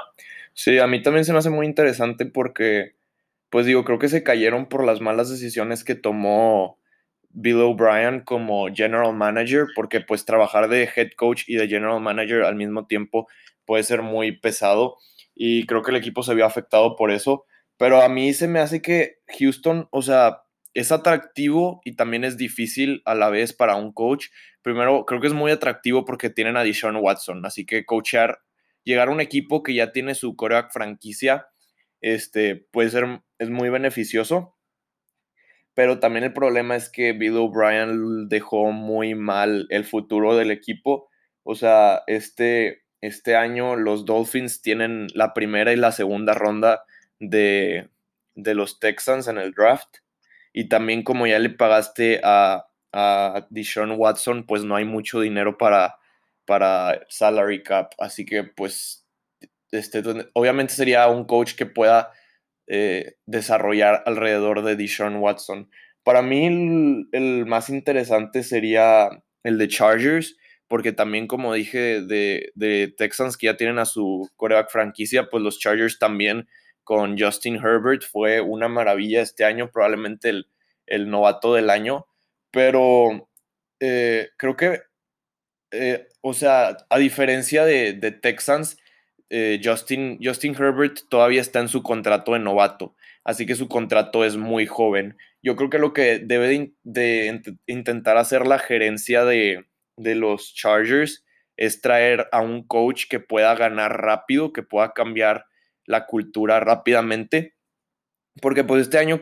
Sí, 0.54 0.80
a 0.80 0.88
mí 0.88 1.02
también 1.02 1.26
se 1.26 1.34
me 1.34 1.40
hace 1.40 1.50
muy 1.50 1.66
interesante 1.66 2.26
porque, 2.26 2.96
pues 3.50 3.66
digo, 3.66 3.84
creo 3.84 4.00
que 4.00 4.10
se 4.10 4.24
cayeron 4.24 4.68
por 4.68 4.84
las 4.84 5.02
malas 5.02 5.30
decisiones 5.30 5.84
que 5.84 5.96
tomó 5.96 6.80
Bill 7.30 7.62
O'Brien 7.62 8.22
como 8.22 8.68
general 8.74 9.14
manager, 9.14 9.68
porque 9.76 10.02
pues 10.02 10.26
trabajar 10.26 10.70
de 10.70 10.90
head 10.96 11.12
coach 11.16 11.44
y 11.48 11.56
de 11.56 11.68
general 11.68 12.02
manager 12.02 12.44
al 12.44 12.56
mismo 12.56 12.88
tiempo 12.88 13.28
puede 13.66 13.84
ser 13.84 14.02
muy 14.02 14.32
pesado 14.40 14.98
y 15.36 15.66
creo 15.68 15.84
que 15.84 15.92
el 15.92 15.98
equipo 15.98 16.24
se 16.24 16.34
vio 16.34 16.46
afectado 16.46 16.96
por 16.96 17.12
eso, 17.12 17.46
pero 17.78 18.02
a 18.02 18.10
mí 18.10 18.34
se 18.34 18.48
me 18.48 18.60
hace 18.60 18.82
que 18.82 19.20
Houston, 19.38 19.88
o 19.92 20.02
sea, 20.02 20.42
es 20.74 20.92
atractivo 20.92 21.82
y 21.86 21.96
también 21.96 22.24
es 22.24 22.38
difícil 22.38 23.02
a 23.06 23.14
la 23.14 23.30
vez 23.30 23.54
para 23.54 23.76
un 23.76 23.92
coach. 23.94 24.28
Primero, 24.68 25.06
creo 25.06 25.22
que 25.22 25.28
es 25.28 25.34
muy 25.34 25.52
atractivo 25.52 26.04
porque 26.04 26.30
tienen 26.30 26.58
a 26.58 26.64
Deshaun 26.64 26.98
Watson, 26.98 27.46
así 27.46 27.66
que 27.66 27.86
coachar, 27.86 28.40
llegar 28.84 29.08
a 29.08 29.12
un 29.12 29.22
equipo 29.22 29.64
que 29.64 29.74
ya 29.74 29.94
tiene 29.94 30.14
su 30.14 30.36
coreback 30.36 30.74
franquicia, 30.74 31.48
este, 32.02 32.68
puede 32.72 32.90
ser, 32.90 33.22
es 33.40 33.50
muy 33.50 33.70
beneficioso 33.70 34.58
pero 35.78 36.00
también 36.00 36.24
el 36.24 36.34
problema 36.34 36.76
es 36.76 36.90
que 36.90 37.14
Bill 37.14 37.38
O'Brien 37.38 38.28
dejó 38.30 38.72
muy 38.72 39.14
mal 39.14 39.68
el 39.70 39.86
futuro 39.86 40.36
del 40.36 40.50
equipo. 40.50 41.08
O 41.44 41.54
sea, 41.54 42.02
este, 42.08 42.82
este 43.00 43.36
año 43.36 43.76
los 43.76 44.04
Dolphins 44.04 44.64
tienen 44.64 45.06
la 45.14 45.36
primera 45.36 45.72
y 45.72 45.76
la 45.76 45.92
segunda 45.92 46.34
ronda 46.34 46.84
de, 47.20 47.90
los 48.34 48.80
Texans 48.80 49.28
en 49.28 49.38
el 49.38 49.52
draft. 49.54 49.98
Y 50.52 50.68
también 50.68 51.04
como 51.04 51.28
ya 51.28 51.38
le 51.38 51.52
pagaste 51.52 52.22
a, 52.24 52.66
a 53.00 53.46
Deshaun 53.52 53.92
Watson, 53.92 54.44
pues 54.48 54.64
no 54.64 54.76
hay 54.76 54.84
mucho 54.84 55.22
dinero 55.22 55.56
para, 55.56 56.00
para 56.46 57.06
salary 57.10 57.62
cap. 57.62 57.92
Así 58.00 58.26
que 58.26 58.44
pues 58.44 59.06
este, 59.72 60.02
obviamente 60.34 60.74
sería 60.74 61.08
un 61.08 61.26
coach 61.26 61.54
que 61.54 61.68
pueda 61.68 62.12
eh, 62.66 63.18
desarrollar 63.28 64.02
alrededor 64.08 64.64
de 64.64 64.76
Deshaun 64.76 65.18
Watson. 65.18 65.70
Para 66.04 66.24
mí 66.24 67.08
el, 67.12 67.46
más 67.46 67.70
interesante 67.70 68.42
sería 68.42 69.10
el 69.44 69.60
de 69.60 69.68
Chargers, 69.68 70.36
porque 70.68 70.92
también 70.92 71.28
como 71.28 71.54
dije 71.54 72.02
de, 72.02 72.94
Texans 72.98 73.38
que 73.38 73.46
ya 73.46 73.58
tienen 73.58 73.78
a 73.78 73.86
su 73.86 74.28
coreback 74.38 74.72
franquicia, 74.72 75.30
pues 75.30 75.44
los 75.44 75.60
Chargers 75.60 76.00
también 76.00 76.48
con 76.84 77.20
Justin 77.20 77.58
Herbert 77.58 78.04
fue 78.04 78.42
una 78.42 78.70
maravilla 78.70 79.22
este 79.22 79.44
año, 79.46 79.70
probablemente 79.70 80.30
el, 80.88 81.10
novato 81.10 81.54
del 81.54 81.70
año, 81.70 82.08
pero 82.58 83.30
eh, 83.80 84.30
creo 84.36 84.58
que, 84.58 84.82
eh, 85.70 86.08
o 86.22 86.34
sea, 86.34 86.76
a 86.90 86.98
diferencia 86.98 87.66
de, 87.66 87.94
de 87.94 88.12
Texans, 88.12 88.80
eh, 89.30 89.62
Justin, 89.64 90.18
Justin 90.20 90.56
Herbert 90.56 91.02
todavía 91.08 91.40
está 91.40 91.60
en 91.60 91.68
su 91.68 91.84
contrato 91.84 92.34
de 92.34 92.40
novato, 92.40 92.96
así 93.24 93.46
que 93.46 93.54
su 93.54 93.68
contrato 93.68 94.26
es 94.26 94.38
muy 94.38 94.66
joven. 94.66 95.18
Yo 95.44 95.56
creo 95.56 95.70
que 95.70 95.78
lo 95.78 95.94
que 95.94 96.18
debe 96.18 96.74
de, 96.82 97.44
intentar 97.68 98.18
hacer 98.18 98.48
la 98.48 98.58
gerencia 98.58 99.24
de, 99.24 99.64
los 99.96 100.56
Chargers 100.56 101.24
es 101.58 101.80
traer 101.80 102.28
a 102.32 102.42
un 102.42 102.66
coach 102.66 103.04
que 103.08 103.20
pueda 103.20 103.54
ganar 103.54 104.02
rápido, 104.02 104.52
que 104.52 104.64
pueda 104.64 104.94
cambiar 104.94 105.46
la 105.86 106.08
cultura 106.08 106.60
rápidamente. 106.60 107.54
Porque 108.42 108.64
pues 108.64 108.84
este 108.84 108.98
año 108.98 109.20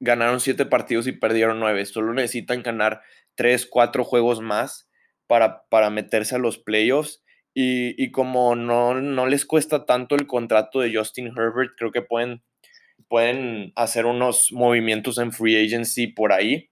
ganaron 0.00 0.40
siete 0.40 0.66
partidos 0.66 1.06
y 1.06 1.12
perdieron 1.12 1.60
nueve, 1.60 1.84
solo 1.86 2.14
necesitan 2.14 2.62
ganar 2.62 3.02
tres, 3.34 3.66
cuatro 3.66 4.04
juegos 4.04 4.40
más 4.40 4.88
para, 5.26 5.64
para 5.68 5.90
meterse 5.90 6.36
a 6.36 6.38
los 6.38 6.58
playoffs 6.58 7.24
y, 7.56 8.10
como 8.10 8.56
no, 8.56 9.00
no, 9.00 9.26
les 9.26 9.46
cuesta 9.46 9.86
tanto 9.86 10.16
el 10.16 10.26
contrato 10.26 10.80
de 10.80 10.92
Justin 10.92 11.28
Herbert, 11.28 11.72
creo 11.78 11.92
que 11.92 12.02
pueden, 12.02 12.42
pueden 13.08 13.72
hacer 13.76 14.06
unos 14.06 14.48
movimientos 14.50 15.18
en 15.18 15.32
free 15.32 15.64
agency 15.64 16.08
por 16.08 16.32
ahí. 16.32 16.70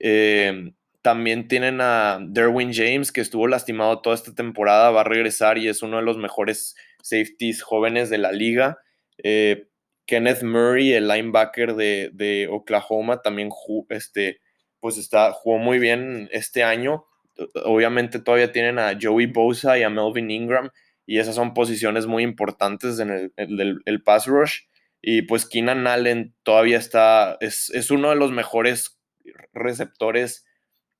Eh, 0.00 0.72
también 1.02 1.46
tienen 1.46 1.80
a 1.80 2.18
Derwin 2.20 2.72
James, 2.74 3.12
que 3.12 3.20
estuvo 3.20 3.46
lastimado 3.46 4.00
toda 4.00 4.16
esta 4.16 4.34
temporada, 4.34 4.90
va 4.90 5.02
a 5.02 5.04
regresar 5.04 5.56
y 5.56 5.68
es 5.68 5.82
uno 5.82 5.98
de 5.98 6.02
los 6.02 6.18
mejores 6.18 6.74
safeties 7.00 7.62
jóvenes 7.62 8.10
de 8.10 8.18
la 8.18 8.32
liga. 8.32 8.78
Eh, 9.22 9.68
Kenneth 10.08 10.42
Murray, 10.42 10.94
el 10.94 11.06
linebacker 11.06 11.76
de, 11.76 12.48
Oklahoma, 12.50 13.22
también 13.22 13.50
este, 13.90 14.40
pues 14.80 14.98
está, 14.98 15.30
jugó 15.30 15.58
muy 15.58 15.78
bien 15.78 16.28
este 16.32 16.64
año 16.64 17.04
obviamente 17.64 18.18
todavía 18.18 18.52
tienen 18.52 18.78
a 18.78 18.98
Joey 19.00 19.26
Bosa 19.26 19.78
y 19.78 19.82
a 19.82 19.90
Melvin 19.90 20.30
Ingram 20.30 20.70
y 21.06 21.18
esas 21.18 21.34
son 21.34 21.54
posiciones 21.54 22.06
muy 22.06 22.22
importantes 22.22 22.98
en 22.98 23.32
el, 23.36 24.02
pass 24.02 24.26
rush. 24.26 24.60
Y 25.00 25.22
pues 25.22 25.46
Keenan 25.46 25.86
Allen 25.86 26.34
todavía 26.42 26.76
está, 26.76 27.38
es, 27.40 27.90
uno 27.90 28.10
de 28.10 28.16
los 28.16 28.30
mejores 28.30 29.00
receptores 29.52 30.44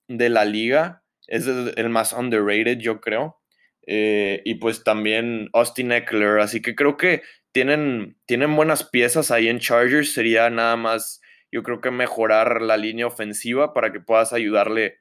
de 0.07 0.29
la 0.29 0.45
liga. 0.45 1.03
es 1.27 1.45
el, 1.45 1.89
más 1.89 2.13
underrated, 2.13 2.79
yo 2.79 3.01
creo. 3.01 3.38
Eh, 3.87 4.41
y 4.45 4.55
pues 4.55 4.83
también 4.83 5.49
Austin 5.53 5.91
Eckler. 5.91 6.39
Así 6.39 6.61
que 6.61 6.75
creo 6.75 6.97
que 6.97 7.21
tienen, 7.51 8.17
tienen 8.25 8.55
buenas 8.55 8.83
piezas 8.83 9.31
ahí 9.31 9.47
en 9.47 9.59
Chargers. 9.59 10.13
Sería 10.13 10.49
nada 10.49 10.75
más, 10.75 11.21
yo 11.51 11.63
creo 11.63 11.81
que 11.81 11.91
mejorar 11.91 12.61
la 12.61 12.77
línea 12.77 13.07
ofensiva 13.07 13.73
para 13.73 13.91
que 13.91 13.99
puedas 13.99 14.33
ayudarle 14.33 14.97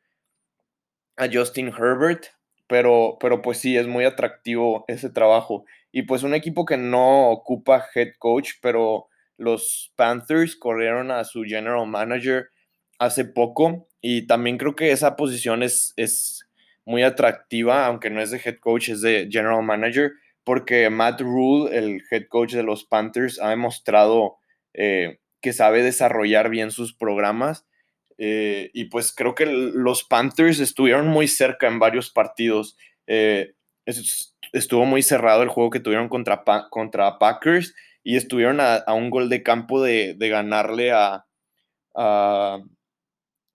a 1.17 1.29
Justin 1.33 1.69
Herbert. 1.69 2.27
Pero, 2.67 3.17
pero 3.21 3.41
pues 3.41 3.59
sí, 3.59 3.77
es 3.77 3.87
muy 3.87 4.05
atractivo 4.05 4.85
ese 4.89 5.11
trabajo. 5.11 5.65
Y 5.91 6.03
pues 6.03 6.23
un 6.23 6.35
equipo 6.35 6.67
que 6.67 6.77
no 6.77 7.31
ocupa 7.31 7.87
head 7.95 8.13
coach, 8.19 8.53
pero 8.61 9.09
los 9.39 9.93
Panthers 9.97 10.57
corrieron 10.57 11.11
a 11.11 11.25
su 11.25 11.45
general 11.45 11.87
manager 11.87 12.51
hace 12.99 13.25
poco 13.25 13.89
y 14.01 14.27
también 14.27 14.59
creo 14.59 14.75
que 14.75 14.91
esa 14.91 15.17
posición 15.17 15.63
es, 15.63 15.95
es 15.97 16.48
muy 16.89 17.03
atractiva, 17.03 17.85
aunque 17.85 18.09
no 18.09 18.23
es 18.23 18.31
de 18.31 18.41
head 18.43 18.57
coach, 18.61 18.89
es 18.89 19.03
de 19.03 19.29
general 19.31 19.63
manager, 19.63 20.13
porque 20.43 20.89
Matt 20.89 21.21
Rule, 21.21 21.77
el 21.77 22.03
head 22.11 22.29
coach 22.31 22.55
de 22.55 22.63
los 22.63 22.87
Panthers, 22.87 23.39
ha 23.43 23.51
demostrado 23.51 24.39
eh, 24.73 25.19
que 25.43 25.53
sabe 25.53 25.83
desarrollar 25.83 26.49
bien 26.49 26.71
sus 26.71 26.95
programas. 26.95 27.67
Eh, 28.17 28.71
y 28.73 28.87
pues 28.87 29.15
creo 29.15 29.35
que 29.35 29.45
los 29.45 30.03
Panthers 30.03 30.61
estuvieron 30.61 31.09
muy 31.09 31.29
cerca 31.29 31.69
en 31.69 31.79
varios 31.79 32.11
partidos. 32.11 32.79
Eh, 33.07 33.53
estuvo 34.55 34.87
muy 34.87 35.03
cerrado 35.03 35.43
el 35.43 35.51
juego 35.51 35.69
que 35.69 35.81
tuvieron 35.81 36.09
contra, 36.09 36.43
contra 36.71 37.19
Packers 37.19 37.75
y 38.03 38.17
estuvieron 38.17 38.61
a, 38.61 38.83
un 38.95 39.11
gol 39.11 39.29
de 39.29 39.43
campo 39.43 39.83
de, 39.83 40.17
ganarle 40.19 40.93
a, 40.93 41.27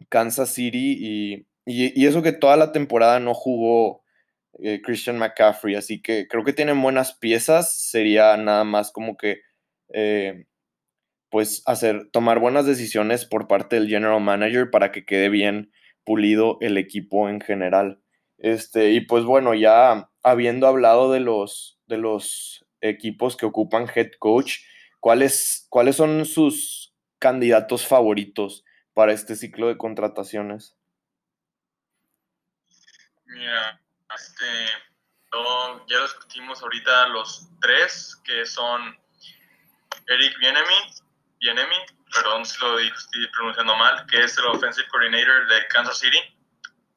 Kansas 0.10 0.50
City 0.50 0.98
y, 1.00 1.48
eso 1.66 2.22
que 2.22 2.32
toda 2.34 2.58
la 2.58 2.72
temporada 2.72 3.20
no 3.20 3.34
jugó 3.34 4.04
eh, 4.60 4.82
Christian 4.84 5.18
McCaffrey, 5.18 5.76
así 5.76 6.02
que 6.02 6.28
creo 6.28 6.44
que 6.44 6.54
tienen 6.54 6.82
buenas 6.82 7.18
piezas, 7.18 7.74
sería 7.74 8.38
nada 8.38 8.64
más 8.64 8.92
como 8.92 9.18
que 9.18 9.42
eh, 9.94 10.46
pues 11.30 11.64
hacer, 11.66 12.10
tomar 12.12 12.40
buenas 12.40 12.66
decisiones 12.68 13.26
por 13.26 13.48
parte 13.48 13.78
del 13.78 13.90
general 13.90 14.22
manager 14.22 14.70
para 14.70 14.92
que 14.92 15.06
quede 15.06 15.30
bien 15.30 15.72
pulido 16.04 16.58
el 16.62 16.78
equipo 16.78 17.30
en 17.30 17.42
general. 17.42 18.00
Este, 18.38 18.92
y 18.92 19.02
pues 19.02 19.24
bueno, 19.26 19.56
ya 19.56 20.12
habiendo 20.22 20.68
hablado 20.68 21.12
de 21.12 21.20
los, 21.22 21.80
de 21.88 21.98
los 21.98 22.66
equipos 22.82 23.36
que 23.38 23.48
ocupan 23.48 23.88
head 23.96 24.12
coach, 24.20 24.58
¿cuáles, 25.00 25.66
¿cuáles 25.70 25.96
son 25.96 26.26
sus 26.26 26.94
candidatos 27.20 27.88
favoritos 27.88 28.64
para 28.94 29.14
este 29.14 29.36
ciclo 29.36 29.70
de 29.70 29.78
contrataciones? 29.78 30.73
Mira, 33.34 33.82
este, 34.16 34.68
ya 35.88 35.98
lo 35.98 36.04
discutimos 36.04 36.62
ahorita 36.62 37.08
los 37.08 37.48
tres, 37.60 38.22
que 38.24 38.46
son 38.46 38.96
Eric 40.08 40.38
Bienemi, 40.38 40.76
Bienemi, 41.40 41.78
perdón 42.14 42.46
si 42.46 42.60
lo 42.62 42.78
estoy 42.78 43.28
pronunciando 43.32 43.76
mal, 43.76 44.06
que 44.06 44.24
es 44.24 44.38
el 44.38 44.46
offensive 44.46 44.88
coordinator 44.90 45.48
de 45.48 45.68
Kansas 45.70 45.98
City. 45.98 46.20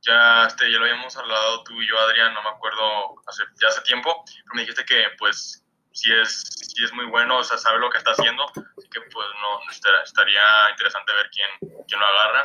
Ya, 0.02 0.44
este, 0.46 0.70
ya 0.70 0.78
lo 0.78 0.84
habíamos 0.84 1.16
hablado 1.16 1.64
tú 1.64 1.80
y 1.80 1.88
yo, 1.88 1.98
Adrián, 2.00 2.34
no 2.34 2.42
me 2.42 2.50
acuerdo, 2.50 3.14
hace, 3.26 3.42
ya 3.60 3.68
hace 3.68 3.80
tiempo, 3.80 4.22
pero 4.26 4.54
me 4.54 4.60
dijiste 4.60 4.84
que 4.84 5.04
pues 5.18 5.64
si 5.92 6.12
es, 6.12 6.42
si 6.74 6.84
es 6.84 6.92
muy 6.92 7.06
bueno, 7.06 7.38
o 7.38 7.44
sea, 7.44 7.56
sabe 7.56 7.78
lo 7.78 7.88
que 7.88 7.96
está 7.96 8.10
haciendo, 8.10 8.44
así 8.44 8.88
que 8.90 9.00
pues 9.00 9.28
no, 9.40 9.60
estaría 10.04 10.70
interesante 10.70 11.14
ver 11.14 11.30
quién, 11.30 11.84
quién 11.88 11.98
lo 11.98 12.06
agarra. 12.06 12.42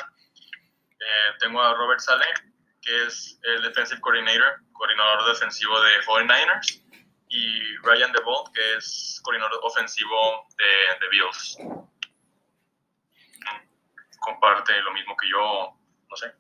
Eh, 1.02 1.36
tengo 1.40 1.62
a 1.62 1.74
Robert 1.74 2.00
Saleh, 2.00 2.51
que 2.82 3.06
es 3.06 3.40
el 3.44 3.62
defensive 3.62 4.02
coordinator, 4.02 4.62
coordinador 4.74 5.28
defensivo 5.28 5.80
de 5.82 6.02
49ers, 6.06 6.82
y 7.30 7.78
Ryan 7.84 8.12
DeVault, 8.12 8.54
que 8.54 8.78
es 8.78 9.22
coordinador 9.24 9.60
ofensivo 9.64 10.48
de, 10.58 11.00
de 11.00 11.10
Bills. 11.10 11.58
Comparte 14.20 14.80
lo 14.82 14.94
mismo 14.94 15.16
que 15.16 15.30
yo, 15.30 15.78
no 16.10 16.16
sé. 16.16 16.34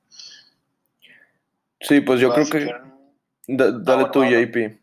Sí, 1.81 2.01
pues 2.01 2.19
yo 2.19 2.31
creo 2.33 2.45
que... 2.47 2.75
dale 3.47 4.05
tú, 4.11 4.23
JP. 4.23 4.81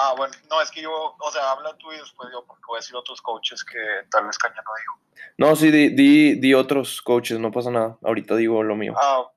Ah, 0.00 0.14
bueno, 0.16 0.32
no, 0.48 0.62
es 0.62 0.70
que 0.70 0.80
yo, 0.82 0.92
o 0.92 1.30
sea, 1.32 1.50
habla 1.50 1.76
tú 1.76 1.92
y 1.92 1.96
después 1.96 2.28
yo, 2.32 2.44
porque 2.46 2.62
voy 2.68 2.76
a 2.76 2.80
decir 2.80 2.94
otros 2.94 3.20
coaches 3.20 3.64
que 3.64 3.78
tal 4.10 4.26
vez 4.26 4.38
Caña 4.38 4.62
no 4.64 4.70
dijo. 4.78 5.22
No, 5.38 5.56
sí, 5.56 5.72
di, 5.72 5.88
di, 5.88 6.34
di, 6.38 6.54
otros 6.54 7.02
coaches, 7.02 7.40
no 7.40 7.50
pasa 7.50 7.72
nada. 7.72 7.98
Ahorita 8.04 8.36
digo 8.36 8.62
lo 8.62 8.76
mío. 8.76 8.94
Ah, 8.96 9.28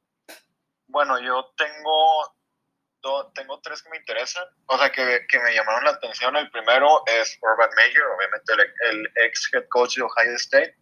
bueno, 0.91 1.19
yo 1.19 1.54
tengo, 1.58 3.32
tengo 3.34 3.60
tres 3.62 3.82
que 3.82 3.89
me 3.89 3.97
interesan, 3.97 4.43
o 4.67 4.77
sea, 4.77 4.91
que, 4.91 5.25
que, 5.27 5.39
me 5.39 5.54
llamaron 5.54 5.86
la 5.86 5.91
atención. 5.91 6.36
El 6.36 6.49
primero 6.51 7.04
es 7.08 7.38
Urban 7.41 7.69
Meyer, 7.75 8.04
obviamente 8.15 8.54
el, 8.91 9.12
ex 9.25 9.49
head 9.54 9.65
coach 9.69 9.97
de 9.97 10.04
Ohio 10.04 10.36
State. 10.36 10.75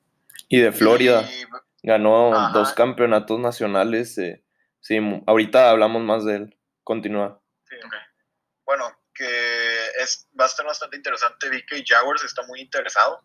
Y 0.49 0.59
de 0.59 0.71
Florida. 0.71 1.27
Ganó 1.83 2.51
dos 2.51 2.73
campeonatos 2.73 3.39
nacionales. 3.39 4.17
Eh, 4.17 4.43
sí, 4.81 4.99
ahorita 5.25 5.69
hablamos 5.69 6.01
más 6.01 6.25
de 6.25 6.35
él. 6.35 6.57
Continúa. 6.83 7.41
Sí, 7.69 7.75
okay. 7.75 7.99
Bueno, 8.65 8.99
que 9.13 9.87
es, 9.99 10.27
va 10.39 10.45
a 10.45 10.47
estar 10.47 10.65
bastante 10.65 10.97
interesante. 10.97 11.49
Vi 11.49 11.65
que 11.65 11.83
Jaguars 11.85 12.23
está 12.23 12.43
muy 12.47 12.61
interesado 12.61 13.23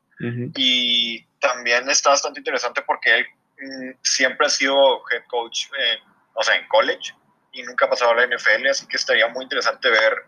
y 0.55 1.25
también 1.41 1.89
está 1.89 2.11
bastante 2.11 2.41
interesante 2.41 2.83
porque 2.83 3.19
él 3.19 3.27
mm, 3.59 3.99
siempre 4.03 4.47
ha 4.47 4.51
sido 4.51 5.03
head 5.11 5.25
coach, 5.29 5.67
en, 5.77 6.14
o 6.35 6.43
sea, 6.43 6.57
en 6.57 6.69
college 6.69 7.15
y 7.53 7.63
nunca 7.63 7.87
ha 7.87 7.91
pasado 7.91 8.11
a 8.11 8.15
la 8.15 8.27
NFL, 8.27 8.67
así 8.69 8.87
que 8.87 8.97
estaría 8.97 9.29
muy 9.29 9.45
interesante 9.45 9.89
ver 9.89 10.27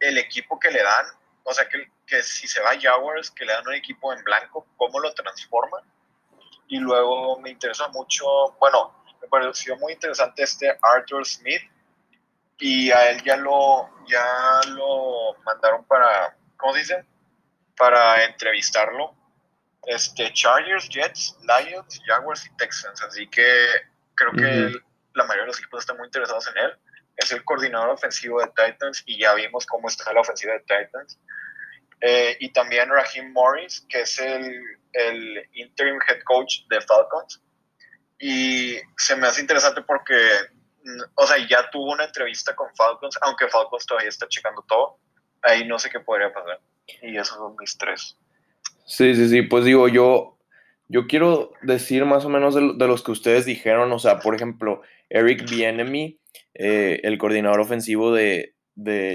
el 0.00 0.18
equipo 0.18 0.58
que 0.58 0.70
le 0.70 0.82
dan, 0.82 1.06
o 1.44 1.52
sea, 1.52 1.68
que, 1.68 1.90
que 2.06 2.22
si 2.22 2.48
se 2.48 2.60
va 2.60 2.70
a 2.70 2.80
Jaguars, 2.80 3.30
que 3.30 3.44
le 3.44 3.52
dan 3.52 3.66
un 3.66 3.74
equipo 3.74 4.12
en 4.12 4.22
blanco, 4.24 4.66
cómo 4.76 4.98
lo 4.98 5.12
transforman. 5.14 5.84
Y 6.68 6.78
luego 6.78 7.38
me 7.40 7.50
interesa 7.50 7.88
mucho, 7.88 8.26
bueno, 8.58 9.04
me 9.20 9.28
pareció 9.28 9.76
muy 9.76 9.92
interesante 9.92 10.42
este 10.42 10.76
Arthur 10.82 11.26
Smith, 11.26 11.62
y 12.58 12.90
a 12.90 13.10
él 13.10 13.22
ya 13.22 13.36
lo, 13.36 13.90
ya 14.06 14.60
lo 14.68 15.34
mandaron 15.44 15.84
para, 15.84 16.36
¿cómo 16.56 16.74
dicen? 16.74 17.06
Para 17.76 18.24
entrevistarlo. 18.24 19.14
Este, 19.86 20.32
Chargers, 20.32 20.88
Jets, 20.88 21.36
Lions, 21.42 22.00
Jaguars 22.06 22.46
y 22.46 22.56
Texans. 22.56 23.02
Así 23.02 23.26
que 23.26 23.44
creo 24.14 24.32
que 24.32 24.72
la 25.14 25.24
mayoría 25.24 25.42
de 25.42 25.48
los 25.48 25.58
equipos 25.58 25.80
están 25.80 25.96
muy 25.96 26.06
interesados 26.06 26.46
en 26.48 26.64
él. 26.64 26.72
Es 27.16 27.32
el 27.32 27.44
coordinador 27.44 27.90
ofensivo 27.90 28.40
de 28.40 28.48
Titans 28.48 29.02
y 29.06 29.18
ya 29.18 29.34
vimos 29.34 29.66
cómo 29.66 29.88
está 29.88 30.12
la 30.12 30.20
ofensiva 30.20 30.52
de 30.54 30.60
Titans. 30.60 31.18
Eh, 32.00 32.36
y 32.40 32.52
también 32.52 32.90
Raheem 32.90 33.32
Morris, 33.32 33.86
que 33.88 34.02
es 34.02 34.18
el, 34.18 34.62
el 34.92 35.48
interim 35.52 35.98
head 36.08 36.22
coach 36.24 36.66
de 36.68 36.80
Falcons. 36.80 37.42
Y 38.18 38.76
se 38.96 39.16
me 39.16 39.26
hace 39.26 39.40
interesante 39.40 39.82
porque 39.82 40.14
o 41.14 41.26
sea, 41.26 41.36
ya 41.48 41.70
tuvo 41.70 41.92
una 41.92 42.04
entrevista 42.04 42.54
con 42.54 42.68
Falcons, 42.74 43.18
aunque 43.22 43.48
Falcons 43.48 43.86
todavía 43.86 44.08
está 44.08 44.28
checando 44.28 44.62
todo. 44.68 44.98
Ahí 45.42 45.66
no 45.66 45.78
sé 45.78 45.90
qué 45.90 46.00
podría 46.00 46.32
pasar. 46.32 46.60
Y 47.02 47.16
esos 47.16 47.36
son 47.36 47.56
mis 47.58 47.76
tres. 47.76 48.16
Sí, 48.86 49.14
sí, 49.14 49.28
sí. 49.28 49.42
Pues 49.42 49.64
digo, 49.64 49.88
yo, 49.88 50.33
yo 50.88 51.06
quiero 51.06 51.52
decir 51.62 52.04
más 52.04 52.24
o 52.24 52.28
menos 52.28 52.54
de, 52.54 52.86
los 52.86 53.02
que 53.02 53.12
ustedes 53.12 53.44
dijeron. 53.44 53.92
O 53.92 53.98
sea, 53.98 54.18
por 54.18 54.34
ejemplo, 54.34 54.82
Eric 55.08 55.48
Bienemy, 55.48 56.20
eh, 56.54 57.00
el 57.02 57.18
coordinador 57.18 57.60
ofensivo 57.60 58.12
de, 58.12 58.54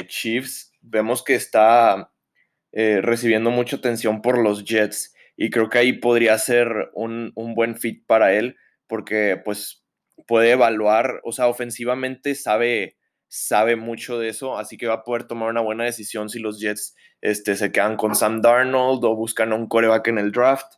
Chiefs, 0.08 0.72
vemos 0.82 1.24
que 1.24 1.36
está 1.36 2.12
eh, 2.72 3.02
recibiendo 3.02 3.52
mucha 3.52 3.76
atención 3.76 4.22
por 4.22 4.38
los 4.38 4.64
Jets. 4.64 5.14
Y 5.38 5.50
creo 5.50 5.70
que 5.70 5.78
ahí 5.78 5.94
podría 5.94 6.38
ser 6.38 6.90
un, 6.94 7.32
un 7.36 7.56
buen 7.56 7.78
fit 7.78 8.06
para 8.06 8.34
él, 8.34 8.58
porque 8.88 9.40
pues 9.44 9.86
puede 10.28 10.52
evaluar, 10.52 11.22
o 11.24 11.32
sea, 11.32 11.48
ofensivamente 11.48 12.36
sabe, 12.36 12.98
sabe 13.28 13.76
mucho 13.76 14.20
de 14.20 14.30
eso, 14.30 14.58
así 14.58 14.78
que 14.78 14.88
va 14.88 14.96
a 14.96 15.04
poder 15.04 15.26
tomar 15.26 15.50
una 15.50 15.62
buena 15.62 15.86
decisión 15.86 16.30
si 16.30 16.40
los 16.40 16.60
Jets 16.60 16.96
este, 17.22 17.56
se 17.56 17.72
quedan 17.72 17.98
con 17.98 18.16
Sam 18.16 18.42
Darnold 18.42 19.04
o 19.04 19.16
buscan 19.16 19.54
un 19.54 19.68
coreback 19.68 20.08
en 20.08 20.18
el 20.18 20.32
draft, 20.32 20.74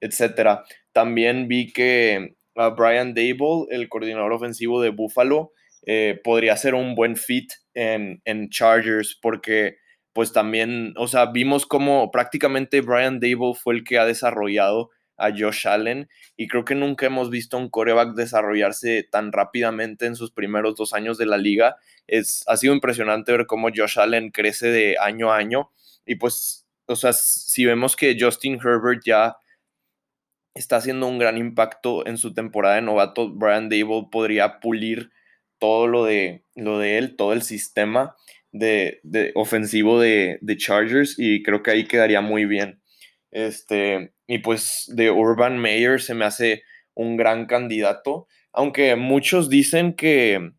etc. 0.00 0.60
También 0.92 1.48
vi 1.48 1.72
que 1.72 2.36
Brian 2.54 3.14
Dable, 3.14 3.66
el 3.70 3.88
coordinador 3.88 4.32
ofensivo 4.32 4.80
de 4.80 4.90
Buffalo, 4.90 5.52
eh, 5.84 6.20
podría 6.24 6.56
ser 6.56 6.74
un 6.74 6.94
buen 6.94 7.16
fit 7.16 7.52
en, 7.74 8.20
en 8.24 8.48
Chargers 8.50 9.18
porque 9.20 9.76
pues 10.12 10.32
también, 10.32 10.94
o 10.96 11.08
sea, 11.08 11.26
vimos 11.26 11.66
como 11.66 12.10
prácticamente 12.10 12.80
Brian 12.80 13.20
Dable 13.20 13.52
fue 13.54 13.74
el 13.74 13.84
que 13.84 13.98
ha 13.98 14.06
desarrollado 14.06 14.90
a 15.18 15.30
Josh 15.30 15.66
Allen 15.66 16.08
y 16.36 16.48
creo 16.48 16.64
que 16.64 16.74
nunca 16.74 17.06
hemos 17.06 17.30
visto 17.30 17.58
un 17.58 17.68
coreback 17.68 18.14
desarrollarse 18.14 19.02
tan 19.02 19.30
rápidamente 19.32 20.06
en 20.06 20.16
sus 20.16 20.30
primeros 20.30 20.74
dos 20.74 20.92
años 20.94 21.18
de 21.18 21.26
la 21.26 21.36
liga. 21.36 21.76
Es, 22.06 22.44
ha 22.46 22.56
sido 22.56 22.74
impresionante 22.74 23.32
ver 23.32 23.46
cómo 23.46 23.68
Josh 23.74 23.98
Allen 23.98 24.30
crece 24.30 24.68
de 24.68 24.96
año 24.98 25.32
a 25.32 25.36
año 25.36 25.70
y 26.06 26.16
pues, 26.16 26.66
o 26.86 26.96
sea, 26.96 27.12
si 27.12 27.64
vemos 27.64 27.96
que 27.96 28.16
Justin 28.18 28.54
Herbert 28.54 29.02
ya 29.04 29.36
está 30.56 30.76
haciendo 30.76 31.06
un 31.06 31.18
gran 31.18 31.38
impacto 31.38 32.06
en 32.06 32.18
su 32.18 32.34
temporada 32.34 32.76
de 32.76 32.82
novato, 32.82 33.32
Brian 33.32 33.68
Dable 33.68 34.08
podría 34.10 34.58
pulir 34.60 35.10
todo 35.58 35.86
lo 35.86 36.04
de, 36.04 36.44
lo 36.54 36.78
de 36.78 36.98
él, 36.98 37.16
todo 37.16 37.32
el 37.32 37.42
sistema 37.42 38.16
de, 38.52 39.00
ofensivo 39.34 40.00
de, 40.00 40.38
Chargers 40.56 41.16
y 41.18 41.42
creo 41.42 41.62
que 41.62 41.70
ahí 41.70 41.84
quedaría 41.84 42.20
muy 42.20 42.46
bien. 42.46 42.80
Este, 43.30 44.12
y 44.26 44.38
pues 44.38 44.90
de 44.94 45.10
Urban 45.10 45.58
Meyer 45.58 46.00
se 46.00 46.14
me 46.14 46.24
hace 46.24 46.62
un 46.94 47.16
gran 47.16 47.46
candidato, 47.46 48.26
aunque 48.52 48.96
muchos 48.96 49.50
dicen 49.50 49.94
que, 49.94 50.52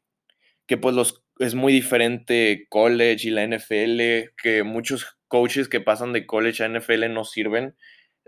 que 0.68 0.78
pues 0.78 0.96
los, 0.96 1.24
es 1.40 1.56
muy 1.56 1.74
diferente 1.74 2.68
college 2.70 3.28
y 3.28 3.32
la 3.32 3.48
NFL, 3.48 4.34
que 4.42 4.64
muchos 4.64 5.18
coaches 5.28 5.68
que 5.68 5.82
pasan 5.82 6.14
de 6.14 6.26
college 6.26 6.64
a 6.64 6.70
NFL 6.70 7.12
no 7.12 7.24
sirven. 7.24 7.76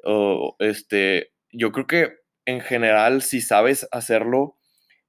O, 0.03 0.55
este, 0.60 1.34
yo 1.52 1.72
creo 1.72 1.88
que 1.88 2.14
en 2.46 2.62
general, 2.62 3.22
si 3.22 3.42
sabes 3.42 3.88
hacerlo 3.92 4.58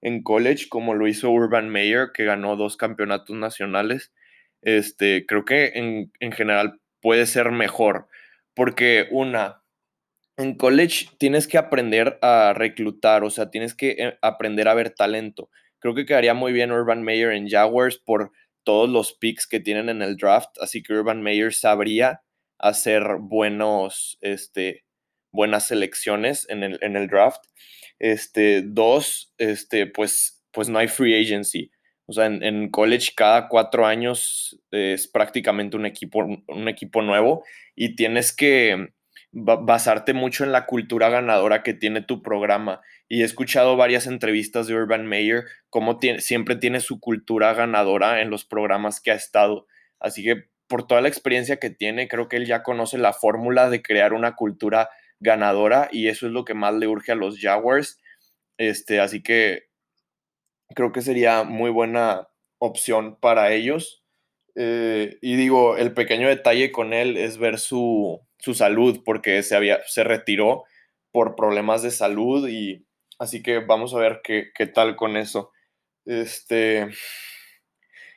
en 0.03 0.23
college, 0.23 0.69
como 0.69 0.95
lo 0.95 1.07
hizo 1.09 1.31
Urban 1.31 1.71
Meyer, 1.71 2.11
que 2.15 2.25
ganó 2.25 2.57
dos 2.57 2.77
campeonatos 2.77 3.37
nacionales, 3.37 4.13
este, 4.63 5.27
creo 5.27 5.45
que 5.45 5.73
en, 5.75 6.13
en 6.21 6.33
general 6.33 6.81
puede 7.01 7.27
ser 7.27 7.51
mejor. 7.51 8.09
Porque 8.55 9.09
una, 9.11 9.63
en 10.37 10.57
college 10.57 11.09
tienes 11.19 11.47
que 11.47 11.59
aprender 11.59 12.19
a 12.23 12.53
reclutar, 12.55 13.25
o 13.25 13.31
sea, 13.31 13.51
tienes 13.51 13.75
que 13.75 13.91
eh, 13.99 14.19
aprender 14.23 14.69
a 14.69 14.75
ver 14.75 14.91
talento. 14.91 15.51
Creo 15.79 15.95
que 15.95 16.07
quedaría 16.07 16.35
muy 16.35 16.53
bien 16.53 16.73
Urban 16.73 17.03
Meyer 17.03 17.33
en 17.33 17.49
Jaguars 17.49 17.99
por 17.99 18.33
todos 18.65 18.89
los 18.89 19.15
picks 19.15 19.47
que 19.47 19.61
tienen 19.61 19.89
en 19.89 20.03
el 20.03 20.17
draft, 20.17 20.51
así 20.61 20.83
que 20.83 20.95
Urban 20.95 21.23
Meyer 21.23 21.53
sabría 21.53 22.23
hacer 22.59 23.17
buenos, 23.21 24.19
este, 24.21 24.85
buenas 25.33 25.69
selecciones 25.69 26.47
en 26.49 26.63
el, 26.63 26.79
en 26.83 26.97
el 26.97 27.09
draft. 27.09 27.43
Este, 27.99 28.63
dos, 28.63 29.35
este, 29.39 29.87
pues, 29.87 30.43
pues 30.53 30.69
no 30.69 30.79
hay 30.79 30.89
free 30.89 31.21
agency. 31.21 31.71
O 32.07 32.13
sea, 32.13 32.27
en, 32.27 32.71
college 32.71 33.13
cada 33.15 33.49
cuatro 33.49 33.87
años 33.87 34.61
es 34.73 35.07
prácticamente 35.07 35.77
un 35.77 35.87
equipo, 35.87 36.27
un 36.49 36.69
equipo 36.69 37.03
nuevo 37.03 37.45
y 37.77 37.95
tienes 37.95 38.33
que 38.33 38.93
basarte 39.33 40.13
mucho 40.13 40.43
en 40.43 40.51
la 40.51 40.67
cultura 40.67 41.09
ganadora 41.09 41.63
que 41.63 41.73
tiene 41.73 42.03
tu 42.03 42.21
programa. 42.21 42.81
Y 43.09 43.23
he 43.23 43.25
escuchado 43.25 43.77
varias 43.77 44.07
entrevistas 44.07 44.67
de 44.67 44.75
Urban 44.75 45.07
Meyer, 45.07 45.45
como 45.69 45.99
tiene, 45.99 46.21
siempre 46.21 46.57
tiene 46.57 46.81
su 46.81 46.99
cultura 46.99 47.55
ganadora 47.55 48.23
en 48.23 48.31
los 48.31 48.45
programas 48.45 49.01
que 49.01 49.13
ha 49.13 49.15
estado. 49.15 49.67
Así 50.01 50.25
que 50.25 50.49
por 50.67 50.87
toda 50.87 51.01
la 51.01 51.09
experiencia 51.09 51.59
que 51.59 51.71
tiene, 51.71 52.09
creo 52.09 52.29
que 52.29 52.37
él 52.37 52.47
ya 52.47 52.63
conoce 52.63 52.99
la 52.99 53.13
fórmula 53.13 53.71
de 53.71 53.83
crear 53.83 54.13
una 54.13 54.35
cultura 54.35 54.89
ganadora 55.21 55.89
y 55.93 56.09
eso 56.09 56.27
es 56.27 56.33
lo 56.33 56.45
que 56.45 56.55
más 56.55 56.75
le 56.75 56.89
urge 56.89 57.13
a 57.13 57.17
los 57.17 57.39
Jaguars. 57.39 58.01
Este, 58.59 59.01
así 59.01 59.23
que 59.23 59.69
creo 60.75 60.93
que 60.93 61.03
sería 61.03 61.45
muy 61.45 61.71
buena 61.71 62.29
opción 62.59 63.17
para 63.21 63.53
ellos. 63.53 64.05
Eh, 64.57 65.19
y 65.23 65.37
digo, 65.37 65.77
el 65.77 65.95
pequeño 65.95 66.29
detalle 66.29 66.73
con 66.73 66.93
él 66.93 67.17
es 67.17 67.39
ver 67.39 67.59
su, 67.59 68.21
su 68.39 68.55
salud 68.55 69.03
porque 69.05 69.43
se, 69.43 69.57
había, 69.57 69.81
se 69.87 70.05
retiró 70.05 70.65
por 71.13 71.37
problemas 71.37 71.83
de 71.83 71.91
salud 71.91 72.49
y 72.49 72.85
así 73.19 73.43
que 73.43 73.59
vamos 73.59 73.95
a 73.95 73.99
ver 73.99 74.21
qué, 74.25 74.51
qué 74.55 74.67
tal 74.67 74.97
con 74.97 75.17
eso. 75.17 75.53
Este, 76.05 76.89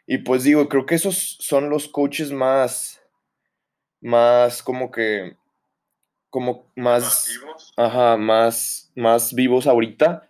y 0.05 0.19
pues 0.19 0.43
digo, 0.43 0.67
creo 0.67 0.85
que 0.85 0.95
esos 0.95 1.37
son 1.39 1.69
los 1.69 1.87
coaches 1.87 2.31
más, 2.31 3.01
más 4.01 4.61
como 4.61 4.91
que, 4.91 5.37
como 6.33 6.65
más, 6.75 7.03
¿Más 7.03 7.27
vivos? 7.29 7.73
ajá, 7.77 8.17
más, 8.17 8.91
más 8.95 9.35
vivos 9.35 9.67
ahorita, 9.67 10.27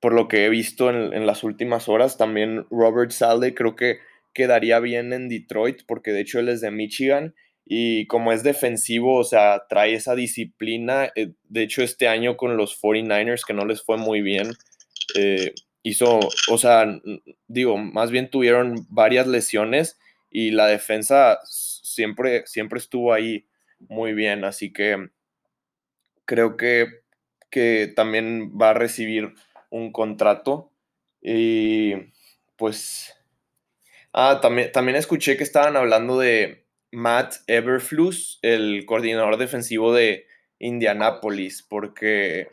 por 0.00 0.12
lo 0.12 0.26
que 0.26 0.44
he 0.44 0.48
visto 0.48 0.90
en, 0.90 1.12
en 1.14 1.24
las 1.24 1.44
últimas 1.44 1.88
horas. 1.88 2.16
También 2.18 2.66
Robert 2.68 3.12
Sale 3.12 3.54
creo 3.54 3.76
que 3.76 4.00
quedaría 4.34 4.80
bien 4.80 5.12
en 5.12 5.28
Detroit, 5.28 5.82
porque 5.86 6.10
de 6.10 6.22
hecho 6.22 6.40
él 6.40 6.48
es 6.48 6.60
de 6.62 6.72
Michigan 6.72 7.36
y 7.64 8.08
como 8.08 8.32
es 8.32 8.42
defensivo, 8.42 9.14
o 9.20 9.22
sea, 9.22 9.62
trae 9.68 9.94
esa 9.94 10.16
disciplina. 10.16 11.12
Eh, 11.14 11.34
de 11.44 11.62
hecho, 11.62 11.84
este 11.84 12.08
año 12.08 12.36
con 12.36 12.56
los 12.56 12.82
49ers, 12.82 13.44
que 13.46 13.54
no 13.54 13.66
les 13.66 13.84
fue 13.84 13.98
muy 13.98 14.22
bien, 14.22 14.50
eh, 15.14 15.54
hizo, 15.84 16.18
o 16.50 16.58
sea, 16.58 16.92
digo, 17.46 17.78
más 17.78 18.10
bien 18.10 18.30
tuvieron 18.30 18.84
varias 18.88 19.28
lesiones 19.28 19.96
y 20.28 20.50
la 20.50 20.66
defensa 20.66 21.38
siempre, 21.44 22.48
siempre 22.48 22.80
estuvo 22.80 23.12
ahí 23.12 23.46
muy 23.78 24.12
bien, 24.12 24.44
así 24.44 24.72
que 24.72 25.10
creo 26.26 26.56
que, 26.56 26.86
que 27.50 27.92
también 27.96 28.52
va 28.60 28.70
a 28.70 28.74
recibir 28.74 29.34
un 29.70 29.92
contrato 29.92 30.70
y 31.22 31.94
pues, 32.56 33.14
ah, 34.12 34.40
también, 34.40 34.70
también 34.72 34.96
escuché 34.96 35.36
que 35.36 35.44
estaban 35.44 35.76
hablando 35.76 36.18
de 36.18 36.66
Matt 36.92 37.36
Everflus, 37.46 38.38
el 38.42 38.84
coordinador 38.86 39.36
defensivo 39.36 39.92
de 39.92 40.26
Indianapolis, 40.58 41.62
porque, 41.68 42.48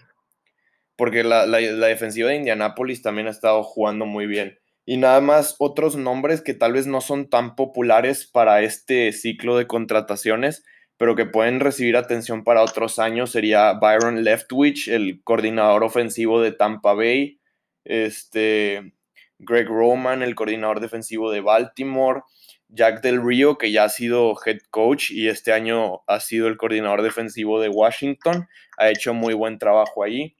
porque 0.95 1.23
la, 1.23 1.45
defensiva 1.45 2.29
de 2.29 2.35
Indianapolis 2.35 3.01
también 3.01 3.27
ha 3.27 3.31
estado 3.31 3.63
jugando 3.63 4.05
muy 4.05 4.27
bien. 4.27 4.59
Y 4.85 4.97
nada 4.97 5.21
más 5.21 5.55
otros 5.59 5.95
nombres 5.95 6.41
que 6.41 6.53
tal 6.53 6.73
vez 6.73 6.87
no 6.87 6.99
son 6.99 7.29
tan 7.29 7.55
populares 7.55 8.25
para 8.25 8.61
este 8.61 9.13
ciclo 9.13 9.57
de 9.57 9.67
contrataciones, 9.67 10.65
pero 10.97 11.15
que 11.15 11.25
pueden 11.25 11.59
recibir 11.59 11.97
atención 11.97 12.43
para 12.43 12.63
otros 12.63 12.99
años 12.99 13.31
sería 13.31 13.73
Byron 13.73 14.23
Leftwich, 14.23 14.87
el 14.87 15.21
coordinador 15.23 15.83
ofensivo 15.83 16.41
de 16.41 16.51
Tampa 16.51 16.93
Bay, 16.93 17.39
este, 17.83 18.93
Greg 19.39 19.67
Roman, 19.67 20.23
el 20.23 20.35
coordinador 20.35 20.79
defensivo 20.79 21.31
de 21.31 21.41
Baltimore, 21.41 22.21
Jack 22.69 23.01
Del 23.01 23.23
Rio, 23.23 23.57
que 23.57 23.71
ya 23.71 23.83
ha 23.85 23.89
sido 23.89 24.35
head 24.45 24.59
coach 24.69 25.11
y 25.11 25.27
este 25.27 25.53
año 25.53 26.01
ha 26.07 26.19
sido 26.19 26.47
el 26.47 26.57
coordinador 26.57 27.03
defensivo 27.03 27.59
de 27.61 27.69
Washington, 27.69 28.47
ha 28.77 28.89
hecho 28.89 29.13
muy 29.13 29.33
buen 29.33 29.59
trabajo 29.59 30.03
ahí. 30.03 30.35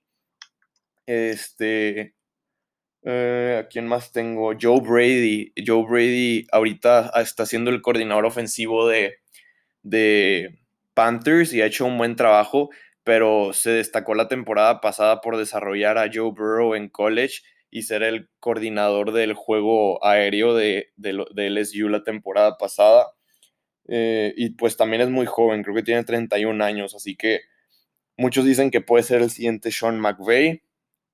Este, 1.05 2.15
eh, 3.03 3.61
¿a 3.63 3.67
quién 3.67 3.87
más 3.87 4.11
tengo? 4.11 4.53
Joe 4.59 4.79
Brady. 4.81 5.53
Joe 5.65 5.85
Brady 5.85 6.47
ahorita 6.51 7.11
está 7.21 7.45
siendo 7.45 7.69
el 7.69 7.81
coordinador 7.81 8.25
ofensivo 8.25 8.87
de, 8.87 9.17
de 9.83 10.59
Panthers 10.93 11.53
y 11.53 11.61
ha 11.61 11.65
hecho 11.65 11.85
un 11.85 11.97
buen 11.97 12.15
trabajo, 12.15 12.69
pero 13.03 13.53
se 13.53 13.71
destacó 13.71 14.15
la 14.15 14.27
temporada 14.27 14.81
pasada 14.81 15.21
por 15.21 15.37
desarrollar 15.37 15.97
a 15.97 16.09
Joe 16.11 16.31
Burrow 16.31 16.75
en 16.75 16.89
college 16.89 17.41
y 17.69 17.83
ser 17.83 18.03
el 18.03 18.29
coordinador 18.39 19.11
del 19.13 19.33
juego 19.33 20.03
aéreo 20.05 20.55
de, 20.55 20.91
de, 20.95 21.49
LSU 21.49 21.89
la 21.89 22.03
temporada 22.03 22.57
pasada. 22.57 23.07
Eh, 23.87 24.33
y 24.37 24.51
pues 24.51 24.77
también 24.77 25.01
es 25.01 25.09
muy 25.09 25.25
joven, 25.25 25.63
creo 25.63 25.75
que 25.75 25.83
tiene 25.83 26.03
31 26.03 26.63
años, 26.63 26.95
así 26.95 27.15
que 27.15 27.41
muchos 28.17 28.45
dicen 28.45 28.71
que 28.71 28.79
puede 28.81 29.03
ser 29.03 29.21
el 29.21 29.29
siguiente 29.31 29.71
Sean 29.71 29.99
McVay. 29.99 30.61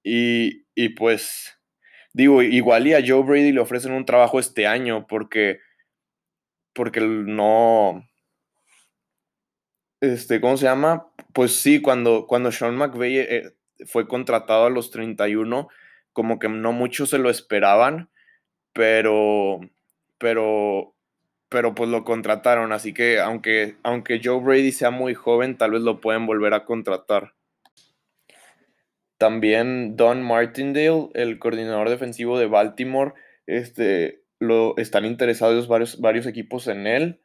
Y, 0.04 0.66
y 0.76 0.90
pues 0.90 1.58
digo, 2.14 2.42
igual 2.42 2.88
y 2.88 2.94
a 2.94 3.04
Joe 3.06 3.24
Brady 3.24 3.52
le 3.52 3.62
ofrecen 3.62 3.94
un 3.94 4.06
trabajo 4.06 4.40
este 4.40 4.68
año 4.68 5.08
porque, 5.08 5.60
porque 6.74 7.00
no, 7.02 8.09
este, 10.02 10.42
¿cómo 10.42 10.58
se 10.58 10.66
llama? 10.66 11.08
Pues 11.34 11.56
sí, 11.56 11.82
cuando, 11.82 12.26
cuando 12.28 12.52
Sean 12.52 12.76
McVay 12.76 13.18
eh, 13.18 13.54
fue 13.86 14.08
contratado 14.08 14.66
a 14.66 14.70
los 14.70 14.92
31, 14.92 15.68
como 16.14 16.40
que 16.40 16.50
no 16.50 16.72
muchos 16.72 17.10
se 17.10 17.18
lo 17.18 17.30
esperaban, 17.30 18.10
pero, 18.74 19.60
pero, 20.18 20.96
pero 21.50 21.76
pues 21.76 21.90
lo 21.90 22.04
contrataron, 22.04 22.72
así 22.72 22.94
que 22.94 23.20
aunque, 23.20 23.78
aunque 23.84 24.22
Joe 24.24 24.42
Brady 24.42 24.72
sea 24.72 24.92
muy 24.92 25.14
joven, 25.14 25.58
tal 25.58 25.72
vez 25.72 25.82
lo 25.82 26.02
pueden 26.02 26.26
volver 26.26 26.54
a 26.54 26.66
contratar. 26.66 27.34
También 29.18 29.98
Don 29.98 30.24
Martindale, 30.24 31.10
el 31.14 31.40
coordinador 31.40 31.90
defensivo 31.90 32.40
de 32.40 32.48
Baltimore, 32.48 33.14
este, 33.48 34.24
lo, 34.40 34.78
están 34.78 35.06
interesados 35.06 35.68
varios, 35.68 36.00
varios 36.00 36.26
equipos 36.26 36.68
en 36.68 36.88
él. 36.88 37.22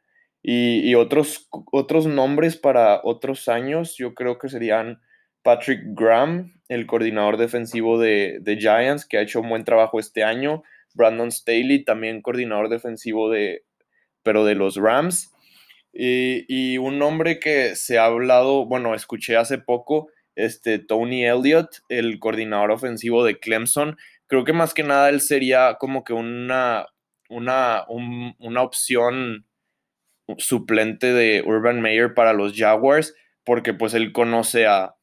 Y, 0.47 0.93
otros, 0.93 1.49
otros 1.71 2.05
nombres 2.05 2.55
para 2.55 3.01
otros 3.03 3.49
años, 3.49 3.95
yo 3.97 4.13
creo 4.13 4.37
que 4.37 4.47
serían 4.47 5.01
Patrick 5.41 5.81
Graham, 5.95 6.61
el 6.69 6.85
coordinador 6.85 7.37
defensivo 7.37 7.99
de, 7.99 8.39
Giants, 8.59 9.07
que 9.07 9.17
ha 9.17 9.21
hecho 9.21 9.41
un 9.41 9.49
buen 9.49 9.63
trabajo 9.63 9.99
este 9.99 10.23
año. 10.23 10.61
Brandon 10.93 11.31
Staley, 11.31 11.83
también 11.83 12.21
coordinador 12.21 12.69
defensivo 12.69 13.31
de, 13.31 13.63
pero 14.21 14.45
de 14.45 14.53
los 14.53 14.75
Rams. 14.75 15.33
Y, 15.91 16.77
un 16.77 16.99
nombre 16.99 17.39
que 17.39 17.75
se 17.75 17.97
ha 17.97 18.05
hablado, 18.05 18.67
bueno, 18.67 18.93
escuché 18.93 19.37
hace 19.37 19.57
poco, 19.57 20.09
este 20.35 20.77
Tony 20.77 21.25
Elliott, 21.25 21.77
el 21.89 22.19
coordinador 22.19 22.69
ofensivo 22.69 23.25
de 23.25 23.39
Clemson. 23.39 23.97
Creo 24.27 24.43
que 24.43 24.53
más 24.53 24.75
que 24.75 24.83
nada 24.83 25.09
él 25.09 25.21
sería 25.21 25.77
como 25.79 26.03
que 26.03 26.13
una, 26.13 26.85
una, 27.29 27.83
una 27.87 28.61
opción 28.61 29.44
suplente 30.37 31.13
de 31.13 31.43
Urban 31.45 31.81
Meyer 31.81 32.13
para 32.13 32.33
los 32.33 32.53
Jaguars, 32.55 33.15
porque 33.43 33.73
pues 33.73 33.93
él 33.93 34.11
conoce 34.11 34.67
a, 34.67 34.95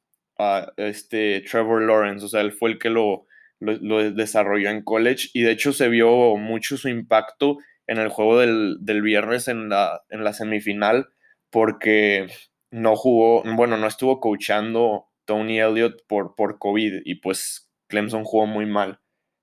este 0.77 1.41
Trevor 1.49 1.83
Lawrence, 1.83 2.25
o 2.25 2.29
sea, 2.29 2.41
él 2.41 2.51
fue 2.51 2.71
el 2.71 2.79
que 2.81 2.91
lo, 2.91 3.27
lo, 3.61 4.11
desarrolló 4.11 4.71
en 4.71 4.83
college 4.83 5.29
y 5.35 5.43
de 5.43 5.53
hecho 5.53 5.73
se 5.73 5.89
vio 5.89 6.37
mucho 6.37 6.77
su 6.77 6.89
impacto 6.89 7.59
en 7.87 7.99
el 7.99 8.09
juego 8.09 8.41
del, 8.41 9.03
viernes 9.03 9.47
en 9.47 9.69
la, 9.69 10.03
en 10.11 10.25
la 10.25 10.33
semifinal 10.33 11.11
porque 11.51 12.27
no 12.73 12.97
jugó, 12.97 13.45
bueno, 13.55 13.77
no 13.77 13.87
estuvo 13.87 14.19
coachando 14.19 15.07
Tony 15.27 15.61
Elliott 15.61 16.03
por, 16.09 16.35
por 16.35 16.59
COVID 16.59 17.03
y 17.05 17.17
pues 17.17 17.71
Clemson 17.87 18.25
jugó 18.25 18.47
muy 18.47 18.67
mal. 18.67 18.99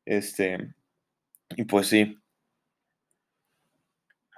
Este, 0.05 0.57
y 1.55 1.63
pues 1.63 1.87
sí. 1.87 2.17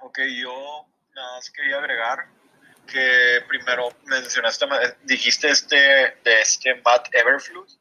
Ok, 0.00 0.18
yo 0.40 0.91
nada 1.14 1.36
más 1.36 1.50
quería 1.50 1.78
agregar 1.78 2.26
que 2.86 3.44
primero 3.48 3.90
mencionaste, 4.04 4.66
dijiste 5.04 5.48
este, 5.48 5.76
de 5.76 6.40
este 6.40 6.74
Matt 6.84 7.08
Everfluss. 7.12 7.78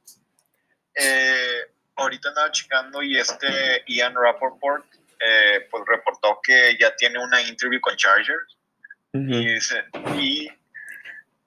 Eh, 0.95 1.71
ahorita 1.95 2.29
andaba 2.29 2.51
checando 2.51 3.01
y 3.01 3.17
este 3.17 3.83
Ian 3.87 4.15
Rappaport 4.15 4.85
eh, 5.19 5.67
pues 5.69 5.83
reportó 5.87 6.39
que 6.43 6.77
ya 6.79 6.95
tiene 6.95 7.19
una 7.19 7.41
interview 7.41 7.79
con 7.81 7.95
Chargers. 7.95 8.57
y, 9.13 9.57
y 10.17 10.49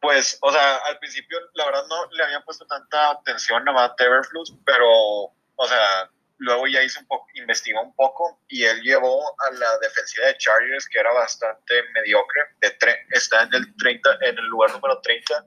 pues, 0.00 0.38
o 0.42 0.52
sea, 0.52 0.76
al 0.86 0.98
principio 0.98 1.38
la 1.54 1.64
verdad 1.64 1.86
no 1.88 2.10
le 2.12 2.24
había 2.24 2.40
puesto 2.40 2.66
tanta 2.66 3.10
atención 3.10 3.66
a 3.66 3.72
Matt 3.72 4.00
Everfluss, 4.00 4.54
pero, 4.64 4.86
o 4.86 5.68
sea, 5.68 6.10
luego 6.38 6.66
ya 6.66 6.82
hizo 6.82 7.00
un 7.00 7.06
poco, 7.06 7.26
investigó 7.34 7.80
un 7.82 7.94
poco 7.94 8.40
y 8.48 8.64
él 8.64 8.80
llevó 8.82 9.22
a 9.40 9.50
la 9.52 9.78
defensiva 9.78 10.26
de 10.26 10.38
Chargers, 10.38 10.88
que 10.88 10.98
era 10.98 11.12
bastante 11.12 11.74
mediocre, 11.94 12.42
de 12.60 12.76
está 13.10 13.42
en 13.42 13.54
el, 13.54 13.76
30, 13.76 14.18
en 14.22 14.38
el 14.38 14.46
lugar 14.46 14.72
número 14.72 15.00
30 15.00 15.46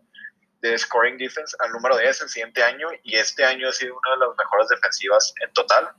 de 0.62 0.78
scoring 0.78 1.18
defense 1.18 1.56
al 1.60 1.72
número 1.72 1.98
10 1.98 2.22
el 2.22 2.30
siguiente 2.30 2.64
año 2.64 2.88
y 3.04 3.16
este 3.16 3.46
año 3.46 3.70
ha 3.70 3.74
sido 3.74 3.96
una 3.96 4.16
de 4.16 4.28
las 4.28 4.38
mejores 4.38 4.68
defensivas 4.70 5.34
en 5.42 5.54
total. 5.54 5.90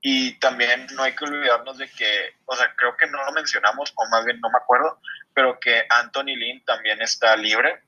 Y 0.00 0.38
también 0.38 0.86
no 0.94 1.02
hay 1.02 1.14
que 1.14 1.24
olvidarnos 1.24 1.78
de 1.78 1.88
que, 1.90 2.34
o 2.44 2.54
sea, 2.54 2.74
creo 2.76 2.96
que 2.96 3.06
no 3.06 3.24
lo 3.24 3.32
mencionamos, 3.32 3.92
o 3.96 4.08
más 4.08 4.24
bien 4.24 4.40
no 4.40 4.50
me 4.50 4.58
acuerdo, 4.58 5.00
pero 5.34 5.58
que 5.60 5.84
Anthony 5.88 6.36
Lynn 6.36 6.64
también 6.64 7.00
está 7.02 7.36
libre. 7.36 7.82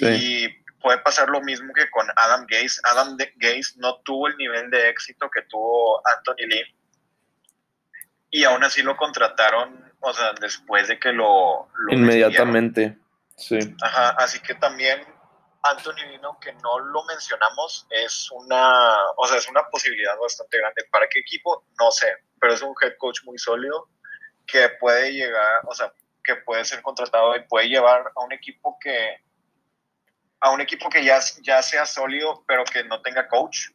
Y 0.00 0.48
puede 0.80 0.98
pasar 0.98 1.28
lo 1.28 1.40
mismo 1.40 1.72
que 1.72 1.90
con 1.90 2.06
Adam 2.16 2.46
Gaze. 2.48 2.80
Adam 2.84 3.16
Gaze 3.36 3.74
no 3.76 4.00
tuvo 4.02 4.28
el 4.28 4.36
nivel 4.36 4.70
de 4.70 4.88
éxito 4.88 5.28
que 5.30 5.42
tuvo 5.42 6.00
Anthony 6.16 6.46
Lynn. 6.46 6.76
Y 8.30 8.44
aún 8.44 8.62
así 8.64 8.82
lo 8.82 8.96
contrataron, 8.96 9.92
o 10.00 10.12
sea, 10.12 10.32
después 10.40 10.88
de 10.88 10.98
que 10.98 11.12
lo... 11.12 11.68
Inmediatamente, 11.90 12.98
sí. 13.36 13.58
Ajá, 13.82 14.10
así 14.18 14.40
que 14.40 14.54
también 14.54 15.04
Anthony 15.62 16.10
Lynn, 16.10 16.24
aunque 16.24 16.52
no 16.54 16.78
lo 16.78 17.04
mencionamos, 17.04 17.86
es 17.90 18.30
una, 18.32 18.96
o 19.16 19.26
sea, 19.26 19.38
es 19.38 19.48
una 19.48 19.64
posibilidad 19.68 20.16
bastante 20.18 20.58
grande. 20.58 20.84
¿Para 20.90 21.08
qué 21.08 21.20
equipo? 21.20 21.64
No 21.78 21.90
sé, 21.90 22.12
pero 22.40 22.52
es 22.52 22.62
un 22.62 22.74
head 22.80 22.96
coach 22.98 23.20
muy 23.24 23.38
sólido 23.38 23.88
que 24.46 24.68
puede 24.80 25.12
llegar, 25.12 25.62
o 25.66 25.74
sea, 25.74 25.92
que 26.22 26.36
puede 26.36 26.64
ser 26.64 26.82
contratado 26.82 27.36
y 27.36 27.40
puede 27.44 27.68
llevar 27.68 28.12
a 28.14 28.24
un 28.24 28.32
equipo 28.32 28.76
que 28.80 29.20
a 30.40 30.50
un 30.50 30.60
equipo 30.60 30.88
que 30.88 31.04
ya, 31.04 31.18
ya 31.42 31.62
sea 31.62 31.86
sólido, 31.86 32.44
pero 32.46 32.64
que 32.64 32.84
no 32.84 33.00
tenga 33.02 33.28
coach, 33.28 33.68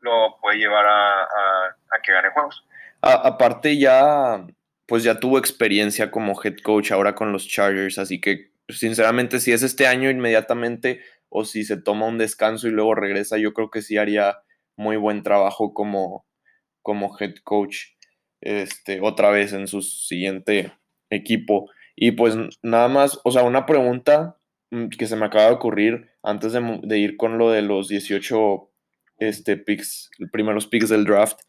lo 0.00 0.38
puede 0.40 0.58
llevar 0.58 0.86
a, 0.86 1.22
a, 1.22 2.02
que 2.02 2.12
gane 2.12 2.30
juegos. 2.30 2.64
aparte 3.02 3.78
ya, 3.78 4.46
pues 4.86 5.02
ya 5.02 5.18
tuvo 5.18 5.38
experiencia 5.38 6.10
como 6.10 6.40
head 6.42 6.56
coach 6.62 6.92
ahora 6.92 7.14
con 7.14 7.32
los 7.32 7.46
Chargers, 7.46 7.98
así 7.98 8.20
que 8.20 8.52
sinceramente 8.68 9.40
si 9.40 9.52
es 9.52 9.62
este 9.62 9.86
año 9.86 10.10
inmediatamente 10.10 11.00
o 11.28 11.44
si 11.44 11.64
se 11.64 11.76
toma 11.76 12.06
un 12.06 12.18
descanso 12.18 12.68
y 12.68 12.70
luego 12.70 12.94
regresa, 12.94 13.38
yo 13.38 13.52
creo 13.52 13.70
que 13.70 13.82
sí 13.82 13.98
haría 13.98 14.38
muy 14.76 14.96
buen 14.96 15.22
trabajo 15.22 15.74
como, 15.74 16.26
como 16.82 17.16
head 17.18 17.34
coach 17.44 17.88
este, 18.40 19.00
otra 19.00 19.30
vez 19.30 19.52
en 19.52 19.66
su 19.66 19.82
siguiente 19.82 20.72
equipo. 21.10 21.70
Y 21.96 22.12
pues 22.12 22.36
nada 22.62 22.88
más, 22.88 23.20
o 23.24 23.32
sea, 23.32 23.42
una 23.42 23.66
pregunta 23.66 24.37
que 24.70 25.06
se 25.06 25.16
me 25.16 25.26
acaba 25.26 25.46
de 25.46 25.52
ocurrir 25.52 26.10
antes 26.22 26.52
de, 26.52 26.98
ir 26.98 27.16
con 27.16 27.38
lo 27.38 27.50
de 27.50 27.62
los 27.62 27.88
18 27.88 28.70
este, 29.18 29.56
picks, 29.56 30.10
primeros 30.32 30.66
picks 30.66 30.88
del 30.88 31.04
draft. 31.04 31.40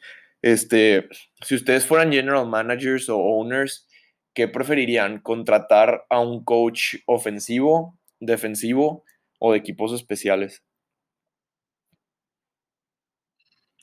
Este, 0.41 1.07
si 1.41 1.55
ustedes 1.55 1.85
fueran 1.85 2.11
general 2.11 2.47
managers 2.47 3.09
o 3.09 3.17
owners, 3.17 3.87
¿qué 4.33 4.47
preferirían? 4.47 5.19
¿Contratar 5.19 6.05
a 6.09 6.19
un 6.19 6.43
coach 6.43 6.95
ofensivo, 7.05 7.97
defensivo 8.19 9.03
o 9.39 9.51
de 9.51 9.57
equipos 9.57 9.93
especiales? 9.93 10.63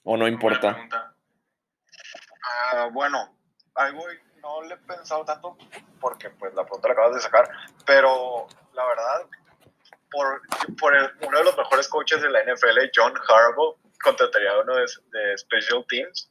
¿O 0.03 0.17
no 0.17 0.29
importa? 0.29 0.89
Ah, 2.73 2.89
bueno, 2.93 3.37
algo 3.75 4.05
no 4.41 4.63
le 4.63 4.75
he 4.75 4.79
pensado 4.79 5.25
tanto 5.25 5.59
porque 6.07 6.31
pues 6.31 6.55
la 6.55 6.63
pregunta 6.63 6.87
la 6.87 6.93
acabas 6.95 7.17
de 7.17 7.21
sacar, 7.21 7.51
pero 7.85 8.47
la 8.75 8.87
verdad, 8.87 9.27
por, 10.09 10.41
por 10.79 10.93
uno 11.27 11.39
de 11.39 11.45
los 11.45 11.57
mejores 11.59 11.89
coaches 11.89 12.23
de 12.23 12.31
la 12.31 12.45
NFL, 12.45 12.79
John 12.95 13.13
Harbaugh, 13.29 13.77
contrataría 14.01 14.57
uno 14.61 14.77
de, 14.77 15.37
Special 15.37 15.85
Teams. 15.89 16.31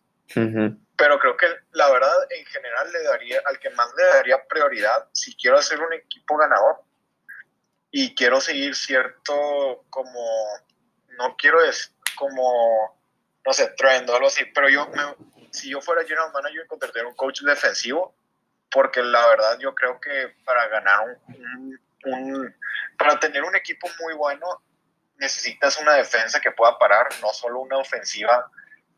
Pero 0.96 1.20
creo 1.20 1.36
que 1.36 1.48
la 1.74 1.92
verdad, 1.92 2.16
en 2.30 2.46
general, 2.46 2.90
le 2.94 3.04
daría, 3.04 3.42
al 3.48 3.60
que 3.60 3.70
más 3.72 3.94
le 3.98 4.06
daría 4.06 4.48
prioridad, 4.48 5.10
si 5.12 5.36
quiero 5.36 5.58
hacer 5.58 5.82
un 5.82 5.92
equipo 5.92 6.38
ganador 6.38 6.78
y 7.92 8.16
quiero 8.16 8.40
seguir 8.40 8.78
cierto, 8.78 9.84
como, 9.90 10.26
no 11.18 11.36
quiero 11.38 11.62
es 11.62 11.94
como, 12.18 12.98
no 13.46 13.52
sé, 13.52 13.68
trend 13.76 14.10
o 14.10 14.16
algo 14.16 14.28
así, 14.28 14.46
pero 14.54 14.70
yo 14.70 14.88
me, 14.88 15.52
si 15.52 15.70
yo 15.70 15.82
fuera 15.82 16.06
general 16.06 16.32
manager, 16.32 16.66
contrataría 16.66 17.10
un 17.10 17.16
coach 17.16 17.42
defensivo, 17.42 18.16
porque 18.72 19.02
la 19.02 19.26
verdad 19.28 19.58
yo 19.60 19.74
creo 19.74 20.00
que 20.00 20.36
para 20.44 20.68
ganar 20.68 21.18
un, 22.06 22.56
para 22.98 23.20
tener 23.20 23.44
un 23.44 23.56
equipo 23.56 23.88
muy 24.02 24.14
bueno, 24.14 24.62
necesitas 25.18 25.80
una 25.80 25.94
defensa 25.94 26.40
que 26.40 26.52
pueda 26.52 26.78
parar, 26.78 27.08
no 27.22 27.30
solo 27.30 27.60
una 27.60 27.78
ofensiva 27.78 28.50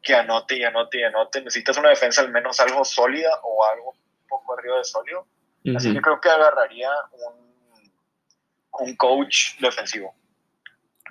que 0.02 0.16
anote 0.16 0.58
y 0.58 0.64
anote 0.64 1.00
y 1.00 1.04
anote, 1.04 1.42
necesitas 1.42 1.78
una 1.78 1.90
defensa 1.90 2.22
al 2.22 2.32
menos 2.32 2.60
algo 2.60 2.84
sólida 2.86 3.30
o 3.44 3.66
algo 3.66 3.92
un 3.92 4.28
poco 4.28 4.58
arriba 4.58 4.78
de 4.78 4.84
sólido. 4.84 5.28
Así 5.76 5.94
que 5.94 6.02
creo 6.02 6.22
que 6.22 6.30
agarraría 6.30 6.90
un, 7.12 7.92
un 8.72 8.96
coach 8.96 9.60
defensivo. 9.60 10.16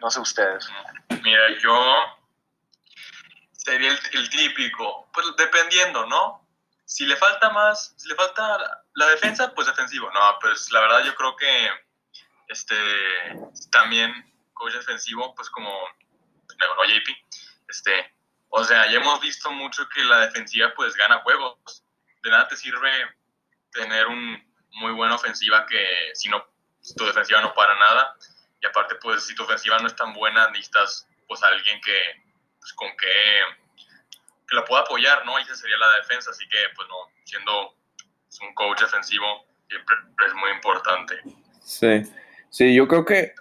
No 0.01 0.11
sé 0.11 0.21
ustedes. 0.21 0.67
Mira, 1.23 1.43
yo 1.63 1.75
sería 3.53 3.91
el, 4.13 4.31
típico, 4.31 5.09
pues 5.13 5.27
dependiendo, 5.37 6.07
¿no? 6.07 6.46
Si 6.87 7.05
le 7.05 7.17
falta 7.17 7.51
más, 7.51 7.95
si 7.97 8.09
le 8.09 8.15
falta 8.15 8.83
la, 8.95 9.07
defensa, 9.09 9.53
pues 9.55 9.67
defensivo. 9.67 10.11
No, 10.13 10.39
pues 10.41 10.71
la 10.73 10.81
verdad 10.81 11.05
yo 11.05 11.15
creo 11.15 11.37
que 11.37 11.71
este 12.49 12.77
también 13.71 14.13
coach 14.55 14.73
defensivo, 14.73 15.35
pues 15.35 15.51
como 15.51 15.69
no, 15.69 16.85
JP, 16.85 17.09
este, 17.69 18.15
o 18.49 18.65
sea, 18.65 18.87
ya 18.87 18.99
hemos 18.99 19.21
visto 19.21 19.51
mucho 19.51 19.87
que 19.89 20.03
la 20.05 20.21
defensiva 20.21 20.73
pues 20.75 20.95
gana 20.95 21.21
juegos. 21.23 21.85
De 22.23 22.31
nada 22.31 22.49
te 22.49 22.57
sirve 22.57 22.91
tener 23.73 24.07
un 24.07 24.43
muy 24.71 24.93
buena 24.93 25.17
ofensiva 25.17 25.67
que 25.67 26.11
si 26.15 26.29
no 26.29 26.47
tu 26.97 27.05
defensiva 27.05 27.41
no 27.41 27.53
para 27.55 27.75
nada 27.75 28.17
y 28.61 28.67
aparte 28.67 28.95
pues 28.97 29.27
si 29.27 29.35
tu 29.35 29.43
ofensiva 29.43 29.79
no 29.79 29.87
es 29.87 29.97
tan 29.97 30.13
buena 30.13 30.49
necesitas 30.51 31.09
pues 31.27 31.43
alguien 31.43 31.81
que 31.81 32.27
pues, 32.67 32.73
con 32.75 32.89
que, 32.97 33.41
que 34.49 34.57
la 34.57 34.65
pueda 34.65 34.83
apoyar, 34.83 35.25
¿no? 35.25 35.39
Esa 35.39 35.55
sería 35.55 35.77
la 35.79 35.99
defensa, 36.01 36.31
así 36.31 36.45
que, 36.49 36.59
pues 36.75 36.89
no, 36.89 36.97
siendo 37.25 37.77
un 38.43 38.55
coach 38.55 38.81
defensivo 38.81 39.47
siempre 39.69 39.97
es 40.27 40.35
muy 40.35 40.51
importante. 40.51 41.15
Sí, 41.63 42.03
sí, 42.51 42.75
yo 42.75 42.87
creo 42.87 43.05
que 43.05 43.33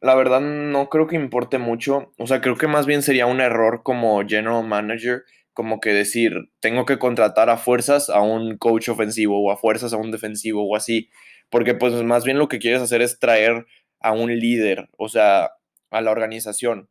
la 0.00 0.14
verdad 0.14 0.40
no 0.40 0.88
creo 0.90 1.06
que 1.06 1.16
importe 1.16 1.58
mucho, 1.58 2.12
o 2.18 2.26
sea, 2.26 2.40
creo 2.40 2.56
que 2.56 2.66
más 2.66 2.86
bien 2.86 3.02
sería 3.02 3.26
un 3.26 3.40
error 3.40 3.82
como 3.82 4.22
general 4.26 4.64
manager, 4.64 5.24
como 5.52 5.80
que 5.80 5.90
decir, 5.90 6.50
tengo 6.60 6.84
que 6.84 6.98
contratar 6.98 7.48
a 7.48 7.56
fuerzas 7.56 8.10
a 8.10 8.20
un 8.20 8.58
coach 8.58 8.88
ofensivo 8.88 9.42
o 9.42 9.50
a 9.50 9.56
fuerzas 9.56 9.92
a 9.92 9.96
un 9.96 10.10
defensivo 10.10 10.68
o 10.68 10.76
así, 10.76 11.10
porque 11.48 11.74
pues 11.74 11.94
más 12.02 12.24
bien 12.24 12.38
lo 12.38 12.48
que 12.48 12.58
quieres 12.58 12.82
hacer 12.82 13.02
es 13.02 13.18
traer 13.18 13.66
a 14.00 14.12
un 14.12 14.38
líder, 14.38 14.88
o 14.98 15.08
sea, 15.08 15.52
a 15.90 16.00
la 16.00 16.10
organización 16.10 16.90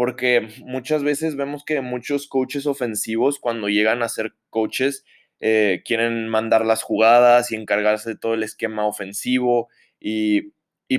porque 0.00 0.48
muchas 0.64 1.02
veces 1.02 1.36
vemos 1.36 1.62
que 1.62 1.82
muchos 1.82 2.26
coaches 2.26 2.64
ofensivos 2.64 3.38
cuando 3.38 3.68
llegan 3.68 4.02
a 4.02 4.08
ser 4.08 4.32
coaches 4.48 5.04
eh, 5.40 5.82
quieren 5.84 6.26
mandar 6.26 6.64
las 6.64 6.82
jugadas 6.82 7.52
y 7.52 7.54
encargarse 7.54 8.08
de 8.08 8.16
todo 8.16 8.32
el 8.32 8.42
esquema 8.42 8.86
ofensivo 8.86 9.68
y, 10.00 10.52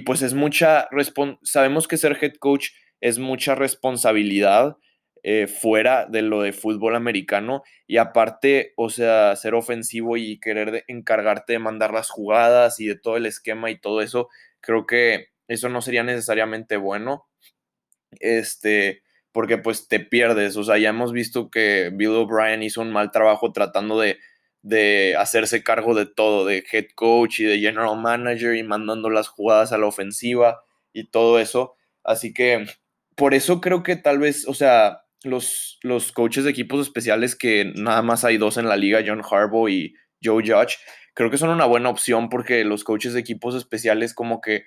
pues 0.05 0.21
es 0.21 0.35
mucha, 0.35 0.87
sabemos 1.41 1.87
que 1.87 1.97
ser 1.97 2.15
head 2.21 2.33
coach 2.35 2.73
es 2.99 3.17
mucha 3.17 3.55
responsabilidad 3.55 4.77
eh, 5.23 5.47
fuera 5.47 6.05
de 6.05 6.21
lo 6.21 6.43
de 6.43 6.53
fútbol 6.53 6.95
americano 6.95 7.63
y 7.87 7.97
aparte, 7.97 8.73
o 8.77 8.91
sea, 8.91 9.35
ser 9.35 9.55
ofensivo 9.55 10.15
y 10.15 10.39
querer 10.39 10.83
encargarte 10.87 11.53
de 11.53 11.59
mandar 11.59 11.91
las 11.91 12.11
jugadas 12.11 12.79
y 12.79 12.85
de 12.85 12.99
todo 12.99 13.17
el 13.17 13.25
esquema 13.25 13.71
y 13.71 13.81
todo 13.81 14.03
eso, 14.03 14.29
creo 14.59 14.85
que 14.85 15.29
eso 15.47 15.69
no 15.69 15.81
sería 15.81 16.03
necesariamente 16.03 16.77
bueno 16.77 17.30
este, 18.19 19.03
porque 19.31 19.57
pues 19.57 19.87
te 19.87 19.99
pierdes. 19.99 20.57
O 20.57 20.63
sea, 20.63 20.77
ya 20.77 20.89
hemos 20.89 21.11
visto 21.13 21.49
que 21.49 21.91
Bill 21.93 22.09
O'Brien 22.09 22.63
hizo 22.63 22.81
un 22.81 22.91
mal 22.91 23.11
trabajo 23.11 23.51
tratando 23.51 23.99
de, 23.99 24.17
de 24.61 25.15
hacerse 25.17 25.63
cargo 25.63 25.95
de 25.95 26.05
todo, 26.05 26.45
de 26.45 26.63
head 26.71 26.87
coach 26.95 27.39
y 27.39 27.45
de 27.45 27.59
general 27.59 27.99
manager 27.99 28.55
y 28.55 28.63
mandando 28.63 29.09
las 29.09 29.27
jugadas 29.27 29.71
a 29.71 29.77
la 29.77 29.87
ofensiva 29.87 30.63
y 30.93 31.09
todo 31.09 31.39
eso. 31.39 31.75
Así 32.03 32.33
que 32.33 32.65
por 33.15 33.33
eso 33.33 33.61
creo 33.61 33.83
que 33.83 33.95
tal 33.95 34.19
vez, 34.19 34.47
o 34.47 34.53
sea, 34.53 35.03
los, 35.23 35.79
los 35.83 36.11
coaches 36.11 36.43
de 36.43 36.51
equipos 36.51 36.81
especiales 36.81 37.35
que 37.35 37.71
nada 37.75 38.01
más 38.01 38.23
hay 38.23 38.37
dos 38.37 38.57
en 38.57 38.67
la 38.67 38.77
liga, 38.77 39.03
John 39.05 39.21
Harbaugh 39.21 39.69
y 39.69 39.93
Joe 40.23 40.43
Judge, 40.45 40.77
creo 41.13 41.29
que 41.29 41.37
son 41.37 41.49
una 41.49 41.65
buena 41.65 41.89
opción 41.89 42.29
porque 42.29 42.63
los 42.63 42.83
coaches 42.83 43.13
de 43.13 43.19
equipos 43.19 43.55
especiales 43.55 44.13
como 44.13 44.41
que 44.41 44.65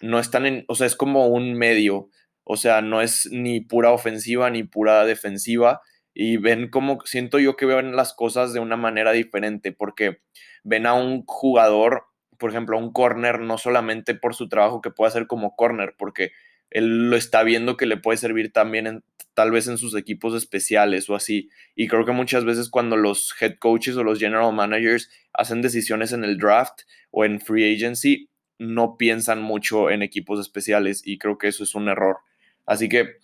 no 0.00 0.18
están 0.18 0.46
en, 0.46 0.64
o 0.68 0.74
sea, 0.74 0.86
es 0.86 0.96
como 0.96 1.28
un 1.28 1.54
medio, 1.54 2.10
o 2.48 2.56
sea, 2.56 2.80
no 2.80 3.02
es 3.02 3.28
ni 3.32 3.60
pura 3.60 3.90
ofensiva 3.90 4.48
ni 4.50 4.62
pura 4.62 5.04
defensiva 5.04 5.82
y 6.14 6.36
ven 6.36 6.70
como, 6.70 7.00
siento 7.04 7.40
yo 7.40 7.56
que 7.56 7.66
ven 7.66 7.96
las 7.96 8.14
cosas 8.14 8.52
de 8.52 8.60
una 8.60 8.76
manera 8.76 9.10
diferente 9.10 9.72
porque 9.72 10.20
ven 10.62 10.86
a 10.86 10.94
un 10.94 11.24
jugador, 11.26 12.04
por 12.38 12.50
ejemplo, 12.50 12.76
a 12.76 12.80
un 12.80 12.92
corner, 12.92 13.40
no 13.40 13.58
solamente 13.58 14.14
por 14.14 14.36
su 14.36 14.48
trabajo 14.48 14.80
que 14.80 14.92
puede 14.92 15.08
hacer 15.08 15.26
como 15.26 15.56
corner, 15.56 15.96
porque 15.98 16.30
él 16.70 17.10
lo 17.10 17.16
está 17.16 17.42
viendo 17.42 17.76
que 17.76 17.86
le 17.86 17.96
puede 17.96 18.16
servir 18.16 18.52
también 18.52 18.86
en, 18.86 19.04
tal 19.34 19.50
vez 19.50 19.66
en 19.66 19.76
sus 19.76 19.96
equipos 19.96 20.32
especiales 20.34 21.10
o 21.10 21.16
así. 21.16 21.50
Y 21.74 21.88
creo 21.88 22.06
que 22.06 22.12
muchas 22.12 22.44
veces 22.44 22.70
cuando 22.70 22.96
los 22.96 23.34
head 23.40 23.56
coaches 23.58 23.96
o 23.96 24.04
los 24.04 24.20
general 24.20 24.54
managers 24.54 25.10
hacen 25.32 25.62
decisiones 25.62 26.12
en 26.12 26.22
el 26.22 26.38
draft 26.38 26.82
o 27.10 27.24
en 27.24 27.40
free 27.40 27.74
agency, 27.74 28.30
no 28.58 28.96
piensan 28.96 29.42
mucho 29.42 29.90
en 29.90 30.02
equipos 30.02 30.40
especiales 30.40 31.02
y 31.04 31.18
creo 31.18 31.38
que 31.38 31.48
eso 31.48 31.64
es 31.64 31.74
un 31.74 31.88
error. 31.88 32.18
Así 32.66 32.88
que, 32.88 33.16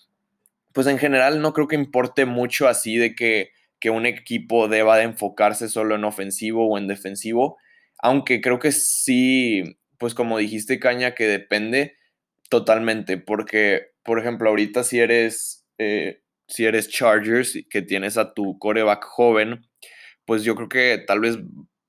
pues 0.73 0.87
en 0.87 0.99
general 0.99 1.41
no 1.41 1.53
creo 1.53 1.69
que 1.69 1.77
importe 1.77 2.27
mucho 2.27 2.69
así 2.69 2.97
de 2.97 3.15
que, 3.15 3.51
que 3.81 3.91
un 3.91 4.07
equipo 4.07 4.69
deba 4.69 4.97
de 4.97 5.05
enfocarse 5.05 5.69
solo 5.69 5.95
en 5.97 6.05
ofensivo 6.05 6.69
o 6.69 6.79
en 6.79 6.89
defensivo, 6.89 7.59
aunque 7.99 8.41
creo 8.41 8.59
que 8.59 8.73
sí, 8.73 9.63
pues 9.99 10.15
como 10.15 10.39
dijiste, 10.39 10.79
Caña, 10.81 11.15
que 11.15 11.27
depende 11.27 11.97
Totalmente, 12.51 13.17
porque, 13.17 13.87
por 14.05 14.19
ejemplo, 14.19 14.51
ahorita 14.51 14.85
si 14.85 15.01
eres, 15.01 15.67
eh, 15.79 16.21
si 16.49 16.67
eres 16.67 16.91
Chargers, 16.91 17.59
que 17.71 17.83
tienes 17.83 18.19
a 18.19 18.35
tu 18.35 18.59
coreback 18.59 19.05
joven, 19.05 19.67
pues 20.27 20.45
yo 20.45 20.55
creo 20.55 20.69
que 20.69 20.99
tal 21.07 21.21
vez 21.21 21.39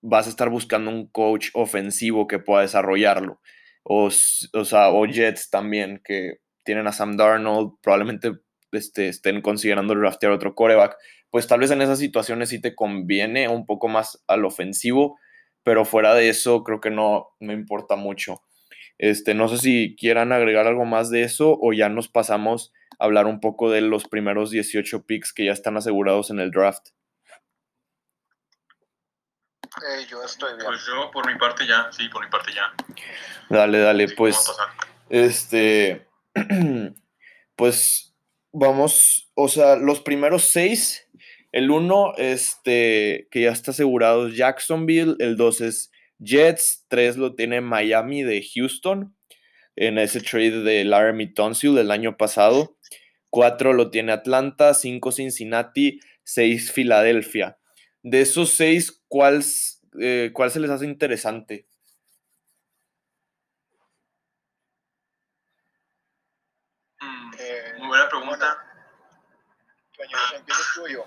vas 0.02 0.28
a 0.28 0.30
estar 0.30 0.50
buscando 0.50 0.90
un 0.92 1.08
coach 1.08 1.50
ofensivo 1.54 2.28
que 2.28 2.40
pueda 2.40 2.62
desarrollarlo. 2.62 3.42
O, 3.84 4.06
o 4.06 4.66
sea, 4.66 4.90
o 4.92 5.06
Jets 5.06 5.50
también, 5.50 6.02
que 6.04 6.38
tienen 6.64 6.88
a 6.88 6.92
Sam 6.92 7.18
Darnold, 7.18 7.74
probablemente 7.82 8.34
este, 8.72 9.08
estén 9.08 9.42
considerando 9.42 9.96
draftear 9.96 10.32
otro 10.32 10.56
coreback. 10.56 10.98
Pues 11.30 11.48
tal 11.48 11.60
vez 11.60 11.72
en 11.72 11.82
esas 11.82 12.00
situaciones 12.00 12.50
sí 12.50 12.62
te 12.62 12.76
conviene 12.76 13.48
un 13.48 13.66
poco 13.66 13.88
más 13.88 14.24
al 14.28 14.46
ofensivo, 14.46 15.20
pero 15.64 15.86
fuera 15.86 16.14
de 16.14 16.30
eso 16.30 16.64
creo 16.64 16.82
que 16.82 16.92
no 16.92 17.30
me 17.40 17.54
importa 17.54 17.96
mucho. 17.96 18.42
Este, 18.98 19.34
no 19.34 19.48
sé 19.48 19.58
si 19.58 19.96
quieran 19.98 20.32
agregar 20.32 20.68
algo 20.68 20.86
más 20.86 21.10
de 21.10 21.24
eso 21.24 21.58
o 21.60 21.74
ya 21.74 21.90
nos 21.90 22.08
pasamos 22.08 22.72
a 23.00 23.06
hablar 23.06 23.26
un 23.26 23.40
poco 23.40 23.72
de 23.72 23.82
los 23.82 24.08
primeros 24.08 24.52
18 24.52 25.06
picks 25.06 25.34
que 25.34 25.46
ya 25.46 25.52
están 25.52 25.78
asegurados 25.78 26.30
en 26.30 26.40
el 26.40 26.52
draft. 26.52 26.90
Eh, 29.82 30.06
yo 30.08 30.24
estoy 30.24 30.54
bien. 30.56 30.66
Pues 30.68 30.86
yo 30.86 31.10
por 31.12 31.26
mi 31.26 31.38
parte 31.40 31.66
ya, 31.66 31.92
sí, 31.92 32.08
por 32.10 32.24
mi 32.24 32.30
parte 32.30 32.52
ya. 32.54 32.72
Dale, 33.50 33.80
dale, 33.80 34.10
pues. 34.10 34.52
Este. 35.10 36.08
pues 37.56 38.14
vamos, 38.52 39.32
o 39.36 39.48
sea, 39.48 39.76
los 39.76 40.02
primeros 40.02 40.44
seis. 40.44 41.08
El 41.52 41.70
uno, 41.70 42.14
este, 42.18 43.28
que 43.30 43.42
ya 43.42 43.52
está 43.52 43.72
asegurado 43.72 44.28
es 44.28 44.36
Jacksonville. 44.36 45.16
El 45.20 45.38
dos 45.38 45.62
es 45.62 45.92
Jets, 46.20 46.86
3 46.88 47.18
lo 47.18 47.36
tiene 47.36 47.62
Miami 47.62 48.24
de 48.24 48.44
Houston 48.56 49.16
en 49.76 49.98
ese 49.98 50.22
trade 50.22 50.62
de 50.64 50.84
Laramie 50.84 51.28
Tonsil 51.28 51.76
del 51.76 51.92
año 51.92 52.18
pasado. 52.18 52.78
4 53.30 53.74
lo 53.74 53.90
tiene 53.90 54.12
Atlanta, 54.12 54.74
5 54.74 55.12
Cincinnati, 55.12 56.00
6 56.24 56.72
Filadelfia. 56.72 57.58
De 58.04 58.22
esos 58.22 58.52
6, 58.52 59.04
¿cuál, 59.08 59.44
eh, 60.00 60.32
¿cuál 60.34 60.52
se 60.52 60.60
les 60.60 60.70
hace 60.70 60.86
interesante? 60.86 61.68
Bueno, 70.14 70.38
¿empiezas 70.38 70.66
tú 70.76 70.88
yo? 70.88 71.06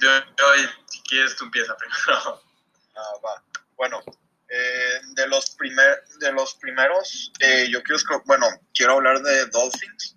Yo, 0.00 0.10
yo, 0.36 0.70
si 0.86 1.02
quieres, 1.02 1.34
tú 1.36 1.44
empieza 1.44 1.74
primero. 1.76 2.42
Ah, 2.94 3.12
va. 3.24 3.42
Bueno, 3.76 4.02
eh, 4.48 5.00
de, 5.14 5.28
los 5.28 5.50
primer, 5.50 6.04
de 6.18 6.32
los 6.32 6.54
primeros, 6.56 7.32
eh, 7.38 7.68
yo 7.70 7.82
quiero, 7.82 8.02
bueno, 8.26 8.48
quiero 8.74 8.94
hablar 8.94 9.22
de 9.22 9.46
Dolphins. 9.46 10.16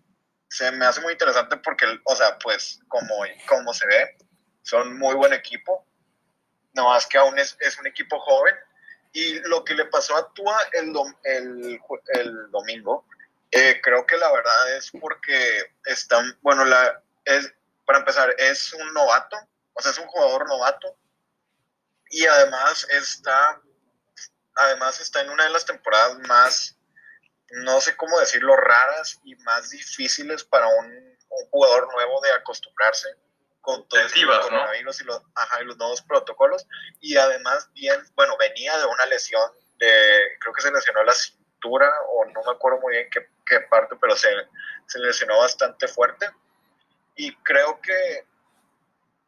Se 0.49 0.71
me 0.71 0.85
hace 0.85 0.99
muy 1.01 1.13
interesante 1.13 1.57
porque, 1.57 1.85
o 2.03 2.15
sea, 2.15 2.37
pues 2.39 2.79
como, 2.87 3.23
como 3.47 3.73
se 3.73 3.87
ve, 3.87 4.17
son 4.63 4.97
muy 4.97 5.15
buen 5.15 5.31
equipo. 5.31 5.87
No 6.73 6.89
más 6.89 7.05
que 7.05 7.17
aún 7.17 7.37
es, 7.37 7.55
es 7.59 7.77
un 7.77 7.87
equipo 7.87 8.19
joven. 8.19 8.55
Y 9.13 9.39
lo 9.47 9.63
que 9.63 9.75
le 9.75 9.85
pasó 9.85 10.17
a 10.17 10.33
Tua 10.33 10.57
el, 10.73 10.93
el, 11.23 11.79
el 12.15 12.51
domingo, 12.51 13.05
eh, 13.51 13.79
creo 13.81 14.05
que 14.05 14.17
la 14.17 14.31
verdad 14.31 14.75
es 14.75 14.91
porque 14.99 15.75
están, 15.85 16.37
bueno, 16.41 16.65
la, 16.65 17.03
es, 17.25 17.53
para 17.91 17.99
empezar, 17.99 18.33
es 18.37 18.71
un 18.71 18.93
novato, 18.93 19.35
o 19.73 19.81
sea, 19.81 19.91
es 19.91 19.97
un 19.97 20.07
jugador 20.07 20.47
novato. 20.47 20.95
Y 22.09 22.25
además 22.25 22.87
está 22.89 23.61
además 24.55 25.01
está 25.01 25.19
en 25.19 25.29
una 25.29 25.43
de 25.43 25.49
las 25.49 25.65
temporadas 25.65 26.17
más, 26.19 26.77
no 27.49 27.81
sé 27.81 27.97
cómo 27.97 28.17
decirlo, 28.17 28.55
raras 28.55 29.19
y 29.25 29.35
más 29.43 29.71
difíciles 29.71 30.45
para 30.45 30.67
un, 30.67 31.11
jugador 31.49 31.91
nuevo 31.93 32.21
de 32.21 32.31
acostumbrarse 32.31 33.09
con 33.59 33.85
todo 33.89 33.99
el 33.99 34.41
coronavirus 34.41 35.01
y 35.01 35.03
los, 35.03 35.21
y 35.61 35.65
los 35.65 35.77
nuevos 35.77 36.01
protocolos. 36.03 36.65
Y 37.01 37.17
además, 37.17 37.69
bien, 37.73 38.01
bueno, 38.15 38.37
venía 38.37 38.77
de 38.77 38.85
una 38.85 39.05
lesión, 39.07 39.51
de, 39.79 40.37
creo 40.39 40.53
que 40.53 40.61
se 40.61 40.71
lesionó 40.71 41.03
la 41.03 41.13
cintura, 41.13 41.91
o 42.07 42.25
no 42.25 42.41
me 42.43 42.51
acuerdo 42.51 42.79
muy 42.79 42.93
bien 42.93 43.09
qué, 43.11 43.29
qué 43.45 43.59
parte, 43.69 43.97
pero 43.99 44.15
se, 44.15 44.29
se 44.87 44.99
lesionó 44.99 45.39
bastante 45.39 45.89
fuerte. 45.89 46.29
Y 47.15 47.35
creo 47.37 47.79
que, 47.81 48.25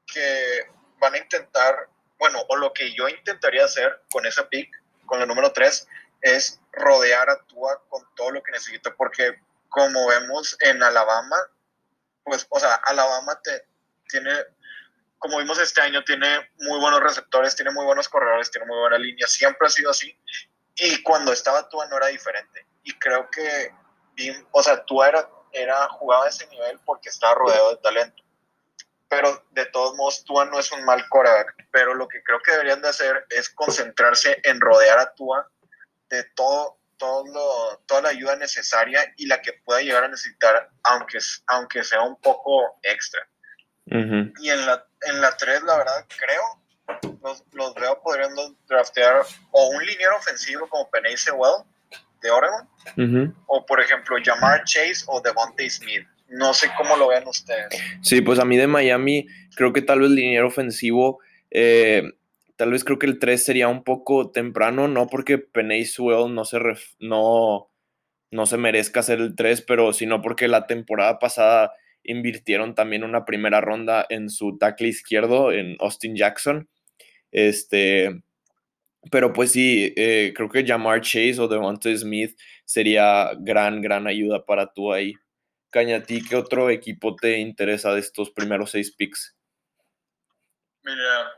que 0.08 0.68
van 1.00 1.16
a 1.16 1.18
intentar, 1.18 1.90
bueno, 2.18 2.40
o 2.48 2.56
lo 2.56 2.74
que 2.74 2.94
yo 2.94 3.10
intentaría 3.10 3.66
hacer 3.66 4.02
con 4.12 4.26
ese 4.26 4.44
pick 4.46 4.84
con 5.06 5.22
el 5.22 5.28
número 5.28 5.52
3 5.52 5.88
es 6.22 6.60
rodear 6.72 7.30
a 7.30 7.38
Tua 7.46 7.84
con 7.90 8.04
todo 8.16 8.32
lo 8.32 8.42
que 8.42 8.52
necesita, 8.52 8.96
porque 8.96 9.40
como 9.70 10.08
vemos 10.08 10.56
en 10.62 10.82
Alabama, 10.82 11.36
pues, 12.24 12.48
o 12.50 12.60
sea, 12.60 12.76
Alabama 12.86 13.40
te, 13.44 13.68
tiene, 14.08 14.32
como 15.18 15.40
vimos 15.40 15.60
este 15.60 15.82
año, 15.82 16.04
tiene 16.04 16.50
muy 16.60 16.80
buenos 16.80 17.02
receptores, 17.02 17.56
tiene 17.56 17.72
muy 17.72 17.86
buenos 17.86 18.08
corredores, 18.08 18.50
tiene 18.50 18.68
muy 18.68 18.78
buena 18.78 18.98
línea, 18.98 19.28
siempre 19.28 19.68
ha 19.68 19.72
sido 19.72 19.92
así, 19.92 20.18
y 20.76 21.02
cuando 21.04 21.34
estaba 21.34 21.68
Tua 21.70 21.88
no 21.88 21.98
era 21.98 22.08
diferente, 22.08 22.66
y 22.84 22.94
creo 23.00 23.30
que, 23.30 23.74
o 24.52 24.64
sea, 24.64 24.84
Tua 24.86 25.10
era, 25.10 25.30
era, 25.54 25.88
jugaba 25.90 26.26
a 26.26 26.30
ese 26.30 26.48
nivel 26.48 26.80
porque 26.86 27.10
estaba 27.10 27.36
rodeado 27.36 27.70
de 27.72 27.78
talento 27.78 28.24
pero 29.14 29.46
de 29.52 29.68
todos 29.68 29.96
modos 29.96 30.24
Tua 30.24 30.46
no 30.46 30.60
es 30.60 30.72
un 30.72 30.84
mal 30.86 31.08
coreback, 31.08 31.68
pero 31.72 31.94
lo 31.94 32.08
que 32.08 32.24
creo 32.24 32.42
que 32.42 32.52
deberían 32.54 32.82
de 32.82 32.90
hacer 32.90 33.28
es 33.30 33.48
concentrarse 33.50 34.40
en 34.44 34.60
rodear 34.60 34.98
a 34.98 35.14
Tua 35.14 35.48
de 36.10 36.24
todo, 36.36 36.80
todo 36.98 37.24
toda 37.86 38.02
la 38.02 38.10
ayuda 38.10 38.36
necesaria 38.38 39.14
y 39.18 39.28
la 39.28 39.40
que 39.40 39.54
pueda 39.54 39.82
llegar 39.82 40.04
a 40.04 40.08
necesitar, 40.08 40.72
aunque, 40.82 41.20
aunque 41.46 41.84
sea 41.84 42.02
un 42.02 42.20
poco 42.22 42.80
extra. 42.82 43.28
Y 43.86 44.50
en 44.50 44.66
la, 44.66 44.84
en 45.02 45.22
la 45.22 45.38
3, 45.38 45.62
la 45.62 45.78
verdad, 45.78 46.08
creo, 46.18 47.14
los, 47.22 47.44
los 47.52 47.76
veo 47.76 48.02
podrían 48.02 48.34
draftear 48.66 49.24
o 49.52 49.68
un 49.68 49.86
liniero 49.86 50.16
ofensivo 50.18 50.68
como 50.70 50.90
Penny 50.90 51.16
Sewell 51.18 51.64
de 52.24 52.32
Oregon, 52.32 53.36
o 53.46 53.66
por 53.66 53.80
ejemplo 53.80 54.16
Jamar 54.24 54.64
Chase 54.64 55.04
o 55.08 55.22
Devontae 55.22 55.70
Smith 55.70 56.08
no 56.34 56.54
sé 56.54 56.70
cómo 56.78 56.98
lo 56.98 57.08
vean 57.08 57.28
ustedes. 57.28 57.68
Sí, 58.02 58.22
pues 58.22 58.40
a 58.40 58.46
mí 58.46 58.58
de 58.58 58.68
Miami 58.68 59.28
creo 59.56 59.72
que 59.72 59.82
tal 59.82 60.00
vez 60.00 60.10
el 60.10 60.16
dinero 60.16 60.48
ofensivo, 60.48 61.20
eh, 61.52 62.14
tal 62.56 62.72
vez 62.72 62.84
creo 62.84 63.00
que 63.00 63.06
el 63.06 63.20
3 63.20 63.44
sería 63.44 63.68
un 63.68 63.84
poco 63.84 64.32
temprano, 64.32 64.88
no 64.88 65.08
porque 65.08 65.38
Penny 65.38 65.86
Sewell 65.86 66.34
no 66.34 66.44
se, 66.46 66.60
no, 67.00 67.70
no 68.32 68.46
se 68.46 68.58
merezca 68.58 69.04
ser 69.04 69.20
el 69.20 69.36
3, 69.36 69.62
pero 69.62 69.94
sino 69.94 70.22
porque 70.22 70.48
la 70.48 70.66
temporada 70.66 71.20
pasada 71.20 71.74
invirtieron 72.04 72.76
también 72.76 73.04
una 73.04 73.26
primera 73.26 73.62
ronda 73.62 74.06
en 74.10 74.30
su 74.30 74.58
tackle 74.58 74.88
izquierdo, 74.88 75.52
en 75.52 75.78
Austin 75.80 76.16
Jackson. 76.16 76.68
Este, 77.32 78.24
pero 79.12 79.34
pues 79.34 79.52
sí, 79.52 79.94
eh, 79.96 80.34
creo 80.36 80.50
que 80.50 80.66
Jamar 80.66 81.02
Chase 81.02 81.40
o 81.40 81.48
Devontae 81.48 81.98
Smith 81.98 82.40
sería 82.66 83.32
gran, 83.38 83.82
gran 83.82 84.08
ayuda 84.08 84.46
para 84.46 84.72
tú 84.72 84.94
ahí. 84.94 85.14
Cañatí, 85.70 86.24
¿qué 86.24 86.36
otro 86.36 86.70
equipo 86.70 87.16
te 87.16 87.40
interesa 87.40 87.94
de 87.94 88.00
estos 88.00 88.30
primeros 88.32 88.72
seis 88.72 88.94
picks? 88.96 89.36
Mira, 90.84 91.32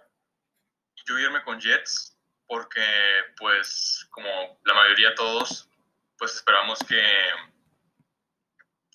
yo 1.05 1.19
irme 1.19 1.41
con 1.43 1.59
Jets 1.59 2.17
porque, 2.47 2.81
pues, 3.37 4.07
como 4.11 4.27
la 4.65 4.73
mayoría 4.73 5.15
todos, 5.15 5.69
pues 6.17 6.35
esperamos 6.35 6.79
que 6.79 7.01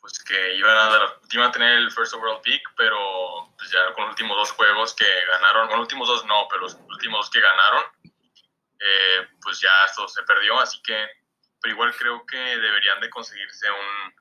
pues 0.01 0.19
que 0.25 0.57
iban 0.57 0.77
a, 0.77 0.91
dar, 0.91 1.21
iban 1.31 1.49
a 1.49 1.53
tener 1.53 1.79
el 1.79 1.91
first 1.91 2.15
overall 2.15 2.41
pick, 2.43 2.63
pero 2.77 3.53
pues 3.59 3.71
ya 3.71 3.93
con 3.93 4.05
los 4.05 4.13
últimos 4.13 4.37
dos 4.37 4.53
juegos 4.53 4.95
que 4.95 5.05
ganaron, 5.27 5.69
con 5.69 5.77
los 5.77 5.85
últimos 5.85 6.09
dos 6.09 6.25
no, 6.25 6.47
pero 6.49 6.63
los 6.63 6.75
últimos 6.89 7.21
dos 7.21 7.31
que 7.31 7.41
ganaron, 7.41 7.85
eh, 8.81 9.29
pues 9.43 9.61
ya 9.61 9.71
esto 9.87 10.09
se 10.09 10.23
perdió, 10.23 10.59
así 10.59 10.81
que, 10.83 11.07
pero 11.61 11.75
igual 11.75 11.95
creo 11.95 12.25
que 12.25 12.39
deberían 12.39 12.99
de 13.01 13.11
conseguirse 13.11 13.67
un, 13.71 14.15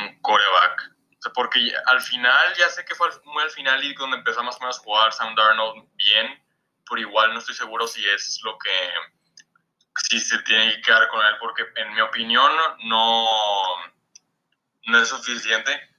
un 0.00 0.20
coreback. 0.20 0.92
O 1.18 1.22
sea, 1.22 1.32
porque 1.32 1.72
al 1.86 2.00
final, 2.00 2.54
ya 2.56 2.68
sé 2.68 2.84
que 2.84 2.94
fue 2.94 3.08
muy 3.24 3.42
al 3.42 3.50
final 3.50 3.82
y 3.82 3.92
donde 3.94 4.18
empezó 4.18 4.42
más 4.44 4.56
o 4.56 4.60
menos 4.60 4.78
a 4.78 4.82
jugar 4.82 5.12
Sam 5.12 5.34
Darnold 5.34 5.88
bien, 5.96 6.40
pero 6.88 7.00
igual 7.00 7.32
no 7.32 7.40
estoy 7.40 7.56
seguro 7.56 7.88
si 7.88 8.06
es 8.08 8.40
lo 8.44 8.56
que 8.58 8.90
si 10.08 10.20
se 10.20 10.38
tiene 10.42 10.74
que 10.74 10.82
quedar 10.82 11.08
con 11.08 11.24
él, 11.24 11.34
porque 11.40 11.64
en 11.76 11.94
mi 11.94 12.00
opinión 12.00 12.50
no, 12.84 13.26
no 14.86 14.98
es 14.98 15.08
suficiente. 15.08 15.90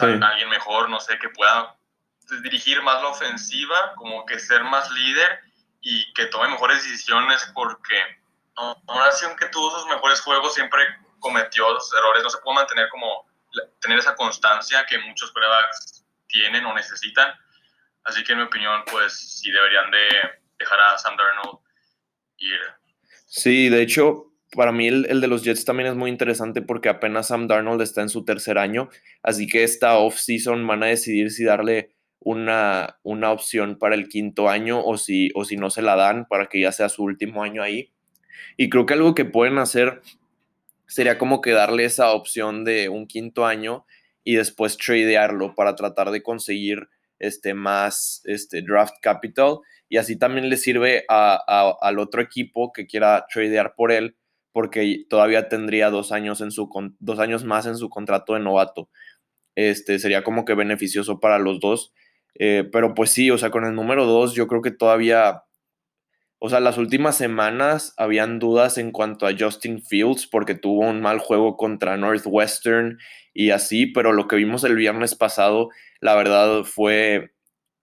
alguien 0.00 0.48
mejor, 0.48 0.88
no 0.88 1.00
sé, 1.00 1.18
que 1.18 1.28
pueda 1.28 1.76
dirigir 2.42 2.82
más 2.82 3.02
la 3.02 3.08
ofensiva, 3.08 3.94
como 3.96 4.24
que 4.26 4.38
ser 4.38 4.64
más 4.64 4.90
líder 4.92 5.51
y 5.82 6.12
que 6.14 6.26
tome 6.26 6.48
mejores 6.48 6.82
decisiones, 6.82 7.50
porque 7.54 7.96
ahora 8.54 9.12
sí, 9.12 9.24
aunque 9.26 9.48
tuvo 9.48 9.70
sus 9.78 9.88
mejores 9.88 10.20
juegos, 10.20 10.54
siempre 10.54 10.82
cometió 11.18 11.72
los 11.72 11.92
errores, 11.92 12.22
no 12.22 12.30
se 12.30 12.38
puede 12.38 12.56
mantener 12.56 12.88
como 12.88 13.26
tener 13.80 13.98
esa 13.98 14.14
constancia 14.14 14.86
que 14.88 14.98
muchos 14.98 15.30
pruebas 15.32 16.04
tienen 16.28 16.64
o 16.64 16.74
necesitan. 16.74 17.32
Así 18.04 18.24
que 18.24 18.32
en 18.32 18.38
mi 18.38 18.44
opinión, 18.44 18.82
pues 18.90 19.12
sí 19.40 19.50
deberían 19.50 19.90
de 19.90 20.08
dejar 20.58 20.80
a 20.80 20.98
Sam 20.98 21.16
Darnold 21.16 21.58
ir. 22.38 22.60
Sí, 23.26 23.68
de 23.68 23.82
hecho, 23.82 24.32
para 24.54 24.72
mí 24.72 24.88
el, 24.88 25.20
de 25.20 25.26
los 25.26 25.42
Jets 25.42 25.64
también 25.64 25.88
es 25.88 25.94
muy 25.94 26.10
interesante 26.10 26.62
porque 26.62 26.88
apenas 26.88 27.28
Sam 27.28 27.48
Darnold 27.48 27.82
está 27.82 28.02
en 28.02 28.08
su 28.08 28.24
tercer 28.24 28.58
año, 28.58 28.88
así 29.22 29.46
que 29.46 29.64
esta 29.64 29.96
off-season 29.98 30.66
van 30.66 30.82
a 30.82 30.86
decidir 30.86 31.30
si 31.30 31.44
darle 31.44 31.94
una, 32.24 32.98
una 33.02 33.30
opción 33.32 33.78
para 33.78 33.94
el 33.94 34.08
quinto 34.08 34.48
año 34.48 34.82
o 34.82 34.96
si, 34.96 35.30
o 35.34 35.44
si 35.44 35.56
no 35.56 35.70
se 35.70 35.82
la 35.82 35.96
dan 35.96 36.26
para 36.26 36.46
que 36.46 36.60
ya 36.60 36.72
sea 36.72 36.88
su 36.88 37.02
último 37.02 37.42
año 37.42 37.62
ahí. 37.62 37.92
Y 38.56 38.68
creo 38.68 38.86
que 38.86 38.94
algo 38.94 39.14
que 39.14 39.24
pueden 39.24 39.58
hacer 39.58 40.00
sería 40.86 41.18
como 41.18 41.40
que 41.40 41.52
darle 41.52 41.84
esa 41.84 42.12
opción 42.12 42.64
de 42.64 42.88
un 42.88 43.06
quinto 43.06 43.46
año 43.46 43.86
y 44.24 44.36
después 44.36 44.76
tradearlo 44.76 45.54
para 45.54 45.74
tratar 45.74 46.10
de 46.10 46.22
conseguir 46.22 46.88
este, 47.18 47.54
más 47.54 48.22
este, 48.24 48.62
draft 48.62 48.94
capital 49.00 49.58
y 49.88 49.96
así 49.96 50.18
también 50.18 50.48
le 50.48 50.56
sirve 50.56 51.04
al 51.08 51.98
otro 51.98 52.22
equipo 52.22 52.72
que 52.72 52.86
quiera 52.86 53.26
tradear 53.32 53.74
por 53.74 53.92
él 53.92 54.16
porque 54.52 55.04
todavía 55.08 55.48
tendría 55.48 55.90
dos 55.90 56.12
años, 56.12 56.40
en 56.40 56.50
su, 56.50 56.68
dos 56.98 57.18
años 57.18 57.44
más 57.44 57.66
en 57.66 57.76
su 57.76 57.88
contrato 57.88 58.34
de 58.34 58.40
novato. 58.40 58.90
Este, 59.54 59.98
sería 59.98 60.22
como 60.22 60.44
que 60.44 60.54
beneficioso 60.54 61.20
para 61.20 61.38
los 61.38 61.60
dos. 61.60 61.92
Eh, 62.34 62.68
pero 62.72 62.94
pues 62.94 63.10
sí, 63.10 63.30
o 63.30 63.38
sea, 63.38 63.50
con 63.50 63.64
el 63.64 63.74
número 63.74 64.06
dos 64.06 64.34
yo 64.34 64.46
creo 64.48 64.62
que 64.62 64.70
todavía 64.70 65.42
o 66.44 66.50
sea, 66.50 66.58
las 66.58 66.76
últimas 66.76 67.16
semanas 67.16 67.94
habían 67.96 68.40
dudas 68.40 68.76
en 68.76 68.90
cuanto 68.90 69.28
a 69.28 69.32
Justin 69.38 69.80
Fields 69.80 70.26
porque 70.26 70.56
tuvo 70.56 70.80
un 70.80 71.00
mal 71.00 71.20
juego 71.20 71.56
contra 71.56 71.96
Northwestern 71.96 72.98
y 73.32 73.50
así, 73.50 73.86
pero 73.86 74.12
lo 74.12 74.26
que 74.26 74.34
vimos 74.34 74.64
el 74.64 74.74
viernes 74.74 75.14
pasado, 75.14 75.68
la 76.00 76.16
verdad 76.16 76.64
fue, 76.64 77.30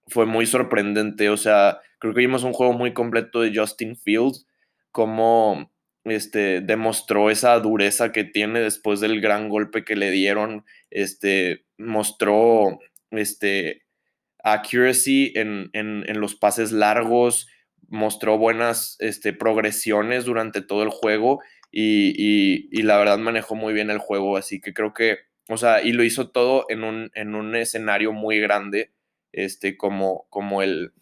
fue 0.08 0.26
muy 0.26 0.44
sorprendente. 0.44 1.30
O 1.30 1.38
sea, 1.38 1.80
creo 1.98 2.12
que 2.12 2.20
vimos 2.20 2.44
un 2.44 2.52
juego 2.52 2.74
muy 2.74 2.92
completo 2.92 3.40
de 3.40 3.56
Justin 3.56 3.96
Fields, 3.96 4.46
como 4.92 5.72
este, 6.04 6.60
demostró 6.60 7.30
esa 7.30 7.58
dureza 7.60 8.12
que 8.12 8.24
tiene 8.24 8.60
después 8.60 9.00
del 9.00 9.22
gran 9.22 9.48
golpe 9.48 9.86
que 9.86 9.96
le 9.96 10.10
dieron, 10.10 10.66
este, 10.90 11.64
mostró 11.78 12.78
este, 13.10 13.84
accuracy 14.44 15.32
en, 15.36 15.70
en, 15.72 16.04
en 16.08 16.20
los 16.20 16.34
pases 16.34 16.72
largos, 16.72 17.46
mostró 17.88 18.38
buenas 18.38 18.96
este, 19.00 19.32
progresiones 19.32 20.24
durante 20.24 20.62
todo 20.62 20.82
el 20.82 20.90
juego 20.90 21.40
y, 21.72 22.82
la 22.82 22.98
verdad 22.98 23.18
manejó 23.18 23.54
muy 23.54 23.74
bien 23.74 23.90
el 23.90 23.98
juego, 23.98 24.36
así 24.36 24.60
que 24.60 24.72
creo 24.72 24.94
que, 24.94 25.18
o 25.48 25.56
sea, 25.56 25.82
y 25.82 25.92
lo 25.92 26.04
hizo 26.04 26.30
todo 26.30 26.66
en 26.68 26.84
un, 26.84 27.10
en 27.14 27.34
un 27.34 27.54
escenario 27.56 28.12
muy 28.12 28.40
grande, 28.40 28.92
este, 29.32 29.76
como, 29.76 30.26
como 30.30 30.62
el, 30.62 30.92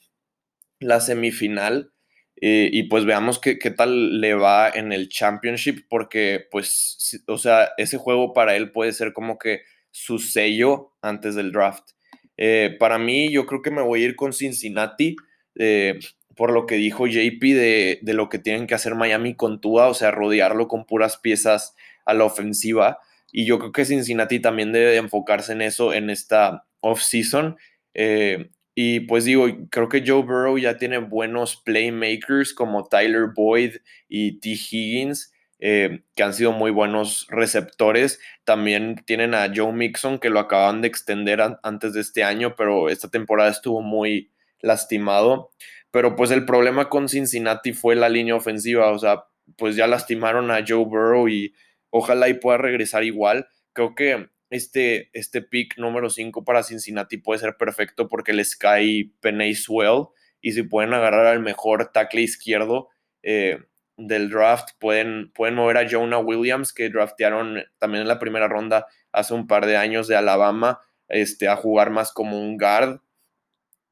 la 0.81 1.01
semifinal. 1.01 1.93
Eh, 2.41 2.71
y 2.73 2.85
pues 2.85 3.05
veamos 3.05 3.41
qué, 3.41 3.59
qué, 3.59 3.73
tal 3.73 4.21
le 4.21 4.35
va 4.35 4.71
en 4.71 4.93
el 4.93 5.09
championship, 5.09 5.87
porque 5.89 6.47
pues, 6.53 7.21
o 7.27 7.37
sea, 7.37 7.71
ese 7.79 7.99
juego 7.99 8.33
para 8.33 8.55
él 8.55 8.71
puede 8.71 8.93
ser 8.93 9.13
como 9.13 9.39
que 9.39 9.63
su 9.91 10.21
sello 10.21 10.93
antes 11.03 11.35
del 11.35 11.51
draft. 11.51 11.91
Eh, 12.39 12.77
para 12.79 12.99
mí, 12.99 13.31
yo 13.31 13.45
creo 13.45 13.61
que 13.61 13.71
me 13.71 13.83
voy 13.83 14.03
a 14.03 14.07
ir 14.07 14.17
con 14.17 14.33
Cincinnati. 14.33 15.17
Eh, 15.57 15.99
por 16.39 16.53
lo 16.53 16.67
que 16.67 16.77
dijo 16.77 17.09
JP 17.09 17.43
de, 17.43 17.99
lo 18.05 18.29
que 18.29 18.39
tienen 18.39 18.69
que 18.69 18.75
hacer 18.77 18.95
Miami 18.95 19.35
con 19.35 19.61
Tua, 19.61 19.89
o 19.89 19.95
sea, 19.95 20.13
rodearlo 20.13 20.69
con 20.69 20.87
puras 20.87 21.17
piezas 21.17 21.75
a 22.07 22.15
la 22.15 22.25
ofensiva. 22.25 23.01
Y 23.33 23.45
yo 23.45 23.59
creo 23.59 23.73
que 23.73 23.85
Cincinnati 23.85 24.39
también 24.39 24.71
debe 24.71 24.97
enfocarse 24.99 25.53
en 25.53 25.63
eso 25.63 25.93
en 25.93 26.11
esta 26.11 26.65
off-season. 26.79 27.57
Eh, 27.93 28.51
y 28.77 29.01
pues 29.01 29.25
digo, 29.25 29.49
creo 29.69 29.89
que 29.89 30.05
Joe 30.07 30.23
Burrow 30.23 30.59
ya 30.59 30.77
tiene 30.77 30.99
buenos 30.99 31.57
playmakers 31.57 32.55
como 32.55 32.85
Tyler 32.85 33.31
Boyd 33.35 33.79
y 34.09 34.39
T. 34.39 34.51
Higgins, 34.51 35.33
eh, 35.61 36.03
que 36.15 36.23
han 36.23 36.35
sido 36.35 36.53
muy 36.53 36.71
buenos 36.71 37.27
receptores. 37.31 38.21
También 38.45 39.03
tienen 39.07 39.35
a 39.35 39.51
Joe 39.55 39.73
Mixon, 39.73 40.19
que 40.19 40.31
lo 40.31 40.39
acaban 40.39 40.83
de 40.83 40.89
extender 40.89 41.41
antes 41.63 41.93
de 41.95 42.01
este 42.01 42.23
año, 42.23 42.55
pero 42.57 42.89
esta 42.89 43.09
temporada 43.09 43.51
estuvo 43.51 43.83
muy 43.83 44.33
lastimado. 44.61 45.51
Pero 45.91 46.17
pues 46.17 46.31
el 46.31 46.45
problema 46.45 46.89
con 46.89 47.09
Cincinnati 47.09 47.73
fue 47.73 47.97
la 47.97 48.09
línea 48.09 48.37
ofensiva, 48.37 48.91
o 48.91 48.99
sea, 48.99 49.25
pues 49.57 49.77
ya 49.77 49.87
lastimaron 49.87 50.51
a 50.51 50.65
Joe 50.67 50.85
Burrow 50.85 51.29
y 51.29 51.55
ojalá 51.91 52.29
y 52.29 52.35
pueda 52.35 52.59
regresar 52.59 53.05
igual. 53.05 53.49
Creo 53.73 53.95
que 53.95 54.29
este, 54.51 55.11
este 55.13 55.43
pick 55.43 55.79
número 55.79 56.11
5 56.11 56.45
para 56.45 56.63
Cincinnati 56.63 57.19
puede 57.19 57.41
ser 57.41 57.57
perfecto 57.57 58.09
porque 58.09 58.33
les 58.33 58.57
cae 58.57 59.11
Penny 59.21 59.55
Swell 59.55 60.07
y 60.41 60.53
si 60.53 60.63
pueden 60.63 60.95
agarrar 60.95 61.27
al 61.27 61.41
mejor 61.41 61.91
tackle 61.93 62.23
izquierdo 62.23 62.89
eh, 63.23 63.59
del 63.99 64.31
draft, 64.31 64.71
pueden, 64.79 65.31
pueden 65.35 65.57
mover 65.57 65.77
a 65.77 65.89
Jonah 65.89 66.19
Williams, 66.19 66.73
que 66.73 66.89
draftearon 66.89 67.65
también 67.79 68.03
en 68.03 68.09
la 68.09 68.19
primera 68.19 68.49
ronda 68.49 68.87
hace 69.13 69.35
un 69.35 69.47
par 69.47 69.67
de 69.67 69.77
años 69.77 70.09
de 70.09 70.17
Alabama, 70.17 70.81
este, 71.09 71.49
a 71.49 71.57
jugar 71.57 71.91
más 71.91 72.13
como 72.13 72.41
un 72.41 72.57
guard. 72.57 73.01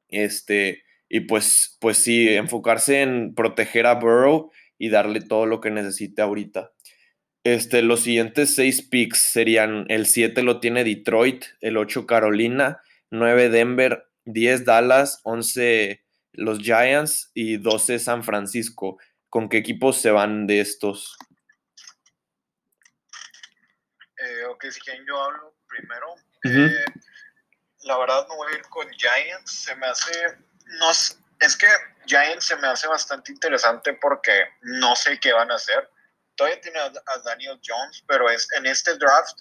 Este, 0.09 0.85
y 1.09 1.21
pues, 1.21 1.77
pues 1.81 1.99
sí, 1.99 2.29
enfocarse 2.29 3.03
en 3.03 3.35
proteger 3.35 3.87
a 3.87 3.95
Burrow 3.95 4.51
y 4.79 4.89
darle 4.89 5.21
todo 5.21 5.47
lo 5.47 5.61
que 5.61 5.71
necesite 5.71 6.23
ahorita. 6.23 6.73
Este, 7.45 7.83
los 7.83 8.01
siguientes 8.01 8.55
seis 8.55 8.83
picks 8.83 9.19
serían: 9.19 9.87
el 9.89 10.07
7 10.07 10.43
lo 10.43 10.61
tiene 10.61 10.85
Detroit, 10.85 11.45
el 11.61 11.77
8 11.77 12.07
Carolina, 12.07 12.81
9 13.11 13.51
Denver, 13.51 14.05
10 14.25 14.65
Dallas, 14.65 15.21
11 15.23 16.03
los 16.33 16.59
Giants 16.59 17.31
y 17.35 17.57
12 17.57 17.99
San 17.99 18.23
Francisco. 18.23 18.99
¿Con 19.37 19.51
qué 19.51 19.59
equipos 19.59 20.01
se 20.01 20.11
van 20.11 20.47
de 20.47 20.61
estos? 20.61 21.15
Eh, 24.17 24.45
ok, 24.47 24.65
si 24.71 24.81
quieren 24.81 25.05
yo 25.07 25.23
hablo 25.23 25.55
primero. 25.69 26.15
Eh, 26.45 26.85
la 27.83 27.99
verdad 27.99 28.27
me 28.31 28.35
voy 28.35 28.51
a 28.51 28.57
ir 28.57 28.63
con 28.71 28.89
Giants. 28.93 29.53
Se 29.53 29.77
me 29.77 29.89
hace 29.89 30.39
no, 30.81 30.91
es 30.91 31.57
que 31.59 31.67
Giants 32.07 32.47
se 32.47 32.57
me 32.57 32.69
hace 32.69 32.89
bastante 32.89 33.31
interesante 33.31 33.93
porque 34.01 34.33
no 34.63 34.97
sé 34.97 35.21
qué 35.21 35.35
van 35.35 35.51
a 35.51 35.57
hacer. 35.57 35.87
Todavía 36.37 36.59
tiene 36.63 36.79
a, 36.79 37.19
Daniel 37.27 37.61
Jones, 37.63 38.03
pero 38.09 38.31
es 38.31 38.49
en 38.57 38.65
este 38.65 38.97
draft 38.97 39.39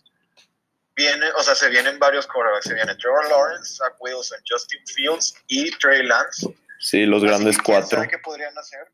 viene, 0.97 1.25
o 1.37 1.41
sea, 1.41 1.55
se 1.55 1.69
vienen 1.69 1.97
varios 1.99 2.27
quarterbacks. 2.27 2.65
Se 2.65 2.73
viene 2.73 2.93
Trevor 2.95 3.29
Lawrence, 3.29 3.75
Zach 3.75 3.95
Wilson, 4.01 4.39
Justin 4.45 4.85
Fields 4.87 5.35
y 5.47 5.71
Trey 5.77 6.03
Lance. 6.03 6.53
Sí, 6.79 7.05
los 7.05 7.23
grandes 7.23 7.57
cuatro. 7.57 8.05
¿Qué 8.09 8.19
podrían 8.19 8.57
hacer? 8.57 8.91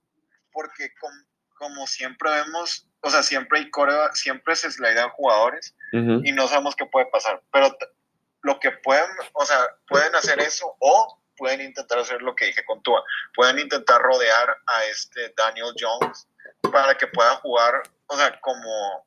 Porque 0.52 0.92
como 1.62 1.88
siempre 1.88 2.30
vemos, 2.32 2.88
o 3.02 3.10
sea, 3.10 3.24
siempre 3.24 3.60
hay 3.60 3.70
quarterback, 3.70 4.14
siempre 4.14 4.56
se 4.56 4.68
idea 4.70 5.10
jugadores 5.10 5.76
y 5.92 6.32
no 6.32 6.48
sabemos 6.48 6.76
qué 6.76 6.86
puede 6.86 7.06
pasar. 7.08 7.42
Pero 7.52 7.76
lo 8.44 8.60
que 8.60 8.72
pueden, 8.72 9.10
o 9.34 9.46
sea, 9.46 9.58
pueden 9.88 10.16
hacer 10.16 10.40
eso 10.40 10.76
o 10.80 11.20
pueden 11.38 11.62
intentar 11.62 12.00
hacer 12.00 12.22
lo 12.22 12.36
que 12.36 12.46
dije 12.46 12.64
con 12.66 12.82
Tua. 12.82 13.04
Pueden 13.36 13.60
intentar 13.60 14.02
rodear 14.02 14.58
a 14.68 14.86
este 14.86 15.34
Daniel 15.36 15.74
Jones 15.80 16.28
para 16.72 16.96
que 16.96 17.08
pueda 17.08 17.36
jugar, 17.38 17.84
o 18.08 18.18
sea, 18.18 18.40
como 18.42 19.06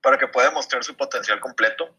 para 0.00 0.18
que 0.18 0.28
pueda 0.28 0.50
mostrar 0.50 0.84
su 0.84 0.96
potencial 0.96 1.40
completo. 1.40 1.94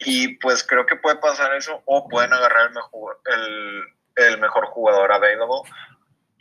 Y 0.00 0.36
pues 0.38 0.64
creo 0.64 0.84
que 0.84 0.96
puede 0.96 1.16
pasar 1.16 1.54
eso 1.54 1.82
o 1.84 2.08
pueden 2.08 2.32
agarrar 2.32 2.68
el 2.68 2.74
mejor, 2.74 3.20
el, 3.26 3.82
el 4.16 4.38
mejor 4.38 4.66
jugador 4.66 5.12
available 5.12 5.70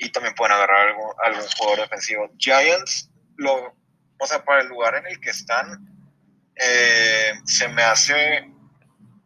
y 0.03 0.11
también 0.11 0.35
pueden 0.35 0.53
agarrar 0.53 0.89
algún, 0.89 1.11
algún 1.23 1.47
jugador 1.57 1.79
defensivo. 1.79 2.29
Giants, 2.37 3.09
lo, 3.37 3.73
o 4.19 4.27
sea, 4.27 4.43
para 4.43 4.61
el 4.61 4.67
lugar 4.67 4.95
en 4.95 5.07
el 5.07 5.19
que 5.19 5.29
están, 5.29 5.87
eh, 6.55 7.33
se 7.45 7.67
me 7.69 7.83
hace, 7.83 8.51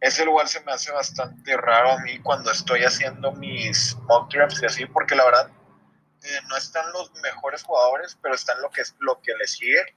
ese 0.00 0.24
lugar 0.24 0.48
se 0.48 0.60
me 0.60 0.72
hace 0.72 0.92
bastante 0.92 1.56
raro 1.56 1.92
a 1.92 1.98
mí 1.98 2.18
cuando 2.20 2.50
estoy 2.50 2.84
haciendo 2.84 3.32
mis 3.32 3.96
mock 4.06 4.32
drafts 4.32 4.62
y 4.62 4.66
así, 4.66 4.86
porque 4.86 5.14
la 5.14 5.24
verdad 5.24 5.50
eh, 6.22 6.40
no 6.48 6.56
están 6.56 6.90
los 6.92 7.12
mejores 7.22 7.62
jugadores, 7.62 8.16
pero 8.22 8.34
están 8.34 8.60
lo 8.62 8.70
que, 8.70 8.82
lo 9.00 9.20
que 9.20 9.34
le 9.34 9.46
sigue. 9.46 9.96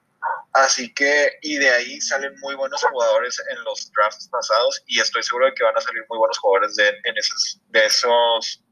Así 0.54 0.94
que, 0.94 1.40
y 1.42 1.58
de 1.58 1.70
ahí 1.72 2.02
salen 2.02 2.34
muy 2.42 2.56
buenos 2.56 2.84
jugadores 2.84 3.42
en 3.50 3.64
los 3.64 3.92
drafts 3.92 4.28
pasados 4.28 4.84
y 4.86 5.00
estoy 5.00 5.24
seguro 5.24 5.48
de 5.48 5.54
que 5.54 5.64
van 5.64 5.78
a 5.78 5.82
salir 5.82 6.04
muy 6.10 6.18
buenos 6.18 6.38
jugadores 6.38 6.76
de, 6.76 6.90
en 6.90 7.18
esos, 7.18 7.60
de 7.70 7.86
esos 7.86 8.64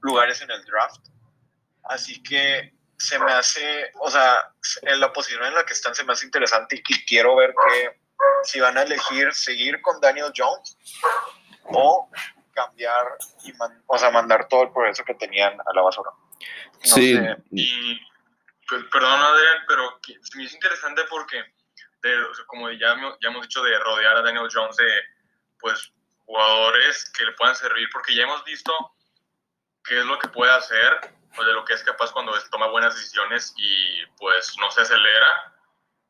lugares 0.00 0.40
en 0.42 0.50
el 0.50 0.64
draft. 0.64 1.13
Así 1.84 2.22
que 2.22 2.74
se 2.96 3.18
me 3.18 3.32
hace, 3.32 3.92
o 4.00 4.10
sea, 4.10 4.52
en 4.82 5.00
la 5.00 5.12
posición 5.12 5.44
en 5.44 5.54
la 5.54 5.64
que 5.64 5.72
están 5.72 5.94
se 5.94 6.04
me 6.04 6.12
hace 6.12 6.26
interesante 6.26 6.82
y 6.86 7.04
quiero 7.04 7.36
ver 7.36 7.54
que 7.68 8.00
si 8.44 8.60
van 8.60 8.78
a 8.78 8.82
elegir 8.82 9.32
seguir 9.34 9.80
con 9.82 10.00
Daniel 10.00 10.32
Jones 10.34 10.76
o 11.64 12.10
cambiar 12.54 13.06
y 13.44 13.52
o 13.86 13.98
sea, 13.98 14.10
mandar 14.10 14.48
todo 14.48 14.64
el 14.64 14.72
progreso 14.72 15.04
que 15.04 15.14
tenían 15.14 15.60
a 15.60 15.72
la 15.74 15.82
basura. 15.82 16.10
sí. 16.82 17.18
Y, 17.50 18.00
pues, 18.68 18.84
perdón, 18.90 19.20
Adrián, 19.20 19.64
pero 19.68 20.00
se 20.02 20.38
me 20.38 20.44
hizo 20.44 20.54
interesante 20.54 21.02
porque, 21.10 21.44
como 22.46 22.70
ya, 22.70 22.96
ya 23.20 23.28
hemos 23.28 23.42
dicho, 23.42 23.62
de 23.62 23.78
rodear 23.78 24.16
a 24.16 24.22
Daniel 24.22 24.48
Jones 24.50 24.76
de, 24.76 25.02
pues, 25.58 25.92
jugadores 26.24 27.10
que 27.10 27.24
le 27.24 27.32
puedan 27.32 27.54
servir, 27.54 27.88
porque 27.92 28.14
ya 28.14 28.22
hemos 28.22 28.42
visto 28.44 28.72
qué 29.84 29.98
es 29.98 30.04
lo 30.06 30.18
que 30.18 30.28
puede 30.28 30.52
hacer 30.52 31.12
o 31.36 31.44
de 31.44 31.52
lo 31.52 31.64
que 31.64 31.74
es 31.74 31.82
capaz 31.82 32.12
cuando 32.12 32.32
toma 32.50 32.68
buenas 32.68 32.94
decisiones 32.94 33.54
y 33.56 34.06
pues 34.18 34.56
no 34.58 34.70
se 34.70 34.82
acelera. 34.82 35.54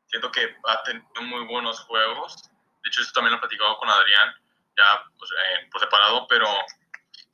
Siento 0.06 0.30
que 0.30 0.56
ha 0.66 0.82
tenido 0.82 1.22
muy 1.22 1.44
buenos 1.46 1.80
juegos. 1.80 2.50
De 2.82 2.88
hecho, 2.88 3.00
esto 3.00 3.14
también 3.14 3.32
lo 3.32 3.38
he 3.38 3.40
platicado 3.40 3.76
con 3.78 3.88
Adrián, 3.88 4.34
ya 4.76 5.04
pues, 5.18 5.30
por 5.70 5.80
separado, 5.80 6.26
pero 6.28 6.46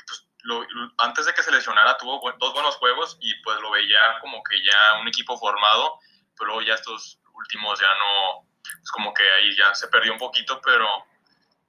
pues, 0.07 0.29
antes 0.99 1.27
de 1.27 1.35
que 1.35 1.43
se 1.43 1.51
lesionara 1.51 1.97
tuvo 1.99 2.21
dos 2.39 2.55
buenos 2.55 2.77
juegos 2.77 3.19
y 3.21 3.35
pues 3.43 3.61
lo 3.61 3.71
veía 3.71 4.19
como 4.21 4.43
que 4.45 4.63
ya 4.65 5.01
un 5.01 5.09
equipo 5.09 5.37
formado, 5.39 5.99
pero 6.39 6.49
luego 6.49 6.63
ya 6.63 6.75
estos 6.75 7.19
últimos 7.35 7.81
ya 7.81 7.93
no, 7.95 8.47
es 8.83 8.91
como 8.93 9.13
que 9.13 9.29
ahí 9.33 9.57
ya 9.57 9.75
se 9.75 9.89
perdió 9.89 10.13
un 10.13 10.19
poquito, 10.19 10.61
pero 10.61 10.87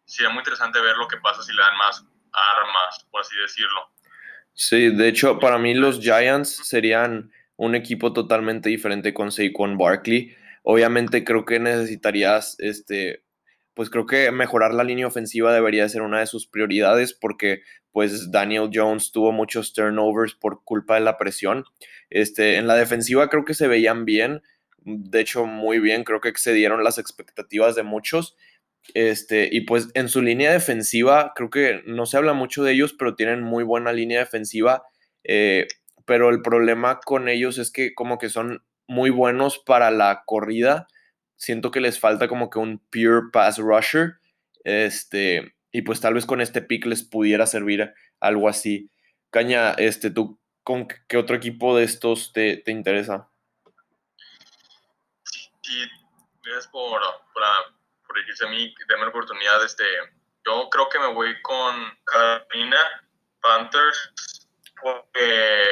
sería 0.06 0.30
muy 0.30 0.40
interesante 0.40 0.80
ver 0.80 0.96
lo 0.98 1.08
que 1.08 1.18
pasa 1.18 1.42
si 1.42 1.54
le 1.54 1.62
dan 1.62 1.78
más 1.78 2.04
armas, 2.34 3.06
por 3.10 3.22
así 3.22 3.36
decirlo. 3.38 3.90
Sí, 4.54 4.90
de 4.96 5.08
hecho, 5.08 5.40
para 5.40 5.58
mí 5.58 5.74
los 5.74 6.00
Giants 6.00 6.62
serían 6.64 7.32
un 7.56 7.76
equipo 7.76 8.14
totalmente 8.14 8.70
diferente 8.70 9.14
con 9.14 9.32
Saquon 9.32 9.78
Barkley. 9.78 10.34
Obviamente 10.64 11.24
creo 11.24 11.46
que 11.46 11.60
necesitarías, 11.60 12.56
este, 12.60 13.24
pues 13.74 13.90
creo 13.90 14.06
que 14.06 14.32
mejorar 14.32 14.74
la 14.74 14.84
línea 14.84 15.08
ofensiva 15.08 15.54
debería 15.54 15.88
ser 15.90 16.02
una 16.02 16.20
de 16.20 16.28
sus 16.28 16.48
prioridades 16.48 17.14
porque 17.14 17.62
pues 17.92 18.32
Daniel 18.32 18.70
Jones 18.74 19.12
tuvo 19.12 19.32
muchos 19.32 19.74
turnovers 19.74 20.34
por 20.36 20.64
culpa 20.64 20.96
de 20.96 21.02
la 21.02 21.18
presión. 21.18 21.66
Este, 22.10 22.58
en 22.58 22.68
la 22.68 22.76
defensiva 22.76 23.30
creo 23.30 23.46
que 23.46 23.54
se 23.54 23.68
veían 23.68 24.06
bien, 24.06 24.42
de 24.84 25.22
hecho 25.22 25.46
muy 25.46 25.80
bien, 25.80 26.04
creo 26.04 26.22
que 26.22 26.30
excedieron 26.30 26.84
las 26.84 26.98
expectativas 26.98 27.76
de 27.76 27.84
muchos 27.84 28.36
este, 28.94 29.50
y 29.52 29.62
pues 29.62 29.90
en 29.94 30.10
su 30.10 30.22
línea 30.22 30.52
defensiva, 30.52 31.34
creo 31.36 31.50
que 31.50 31.82
no 31.86 32.06
se 32.06 32.18
habla 32.18 32.34
mucho 32.34 32.64
de 32.64 32.74
ellos, 32.74 32.94
pero 32.98 33.16
tienen 33.16 33.42
muy 33.42 33.64
buena 33.64 33.94
línea 33.94 34.20
defensiva. 34.20 34.84
Eh, 35.24 35.68
pero 36.06 36.30
el 36.30 36.42
problema 36.42 37.00
con 37.00 37.30
ellos 37.30 37.58
es 37.58 37.72
que 37.72 37.94
como 37.94 38.18
que 38.18 38.30
son 38.30 38.64
muy 38.88 39.10
buenos 39.10 39.60
para 39.60 39.92
la 39.92 40.24
corrida. 40.26 40.88
Siento 41.38 41.72
que 41.72 41.82
les 41.82 42.00
falta 42.00 42.28
como 42.28 42.50
que 42.50 42.60
un 42.60 42.80
pure 42.92 43.30
pass 43.32 43.58
rusher. 43.58 44.20
Este, 44.64 45.56
y 45.72 45.84
pues 45.84 46.02
tal 46.02 46.14
vez 46.14 46.26
con 46.26 46.42
este 46.42 46.62
pick 46.62 46.86
les 46.86 47.04
pudiera 47.04 47.46
servir 47.46 47.94
algo 48.20 48.50
así. 48.50 48.92
Caña, 49.30 49.72
este, 49.72 50.12
¿tú 50.12 50.40
con 50.64 50.88
qué 51.08 51.18
otro 51.18 51.36
equipo 51.36 51.76
de 51.78 51.86
estos 51.86 52.34
te, 52.34 52.58
te 52.58 52.72
interesa? 52.72 53.30
Sí, 55.62 55.88
por, 56.72 57.02
por 57.34 57.44
por 58.12 58.20
decirse 58.20 58.46
a 58.46 58.50
mí, 58.50 58.76
déme 58.90 59.04
la 59.04 59.10
oportunidad, 59.10 59.64
este, 59.64 59.86
yo 60.46 60.70
creo 60.70 60.90
que 60.90 61.00
me 61.00 61.14
voy 61.14 61.42
con 61.42 61.98
Carolina 62.04 62.78
Panthers, 63.42 64.48
porque 64.82 65.64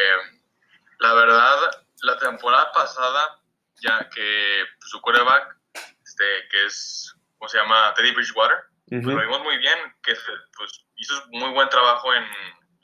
la 0.99 1.13
verdad, 1.13 1.57
la 2.03 2.17
temporada 2.17 2.71
pasada, 2.71 3.41
ya 3.81 4.09
que 4.09 4.63
su 4.79 5.01
quarterback, 5.01 5.57
este, 6.05 6.47
que 6.49 6.65
es, 6.65 7.13
¿cómo 7.37 7.49
se 7.49 7.57
llama? 7.57 7.93
Teddy 7.95 8.11
Bridgewater, 8.13 8.57
pues 8.87 9.03
lo 9.03 9.19
vimos 9.19 9.41
muy 9.41 9.57
bien, 9.57 9.77
que 10.01 10.15
pues, 10.55 10.85
hizo 10.95 11.21
muy 11.31 11.49
buen 11.51 11.67
trabajo 11.67 12.13
en, 12.13 12.25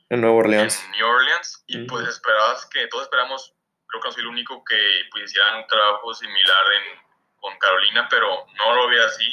en 0.10 0.22
Nueva 0.22 0.36
Orleans. 0.36 0.84
En 0.84 0.92
New 0.92 1.08
Orleans, 1.08 1.64
y 1.68 1.78
pues 1.86 2.10
esperabas 2.10 2.66
que, 2.66 2.88
todos 2.88 3.04
esperamos, 3.04 3.54
creo 3.88 4.02
que 4.02 4.08
no 4.10 4.12
soy 4.12 4.24
el 4.24 4.28
único 4.28 4.66
que 4.66 5.04
pues, 5.12 5.26
hiciera 5.26 5.60
un 5.60 5.68
trabajo 5.68 6.14
similar 6.14 6.64
en 6.74 7.05
con 7.46 7.60
Carolina, 7.60 8.08
pero 8.10 8.48
no 8.58 8.76
lo 8.76 8.88
vi 8.90 8.98
así. 8.98 9.30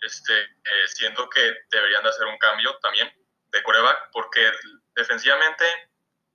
Este, 0.00 0.40
eh, 0.40 0.86
siento 0.86 1.28
que 1.28 1.58
deberían 1.70 2.02
de 2.02 2.08
hacer 2.08 2.26
un 2.26 2.38
cambio 2.38 2.74
también 2.78 3.12
de 3.50 3.62
coreback, 3.62 4.08
porque 4.12 4.50
defensivamente, 4.94 5.64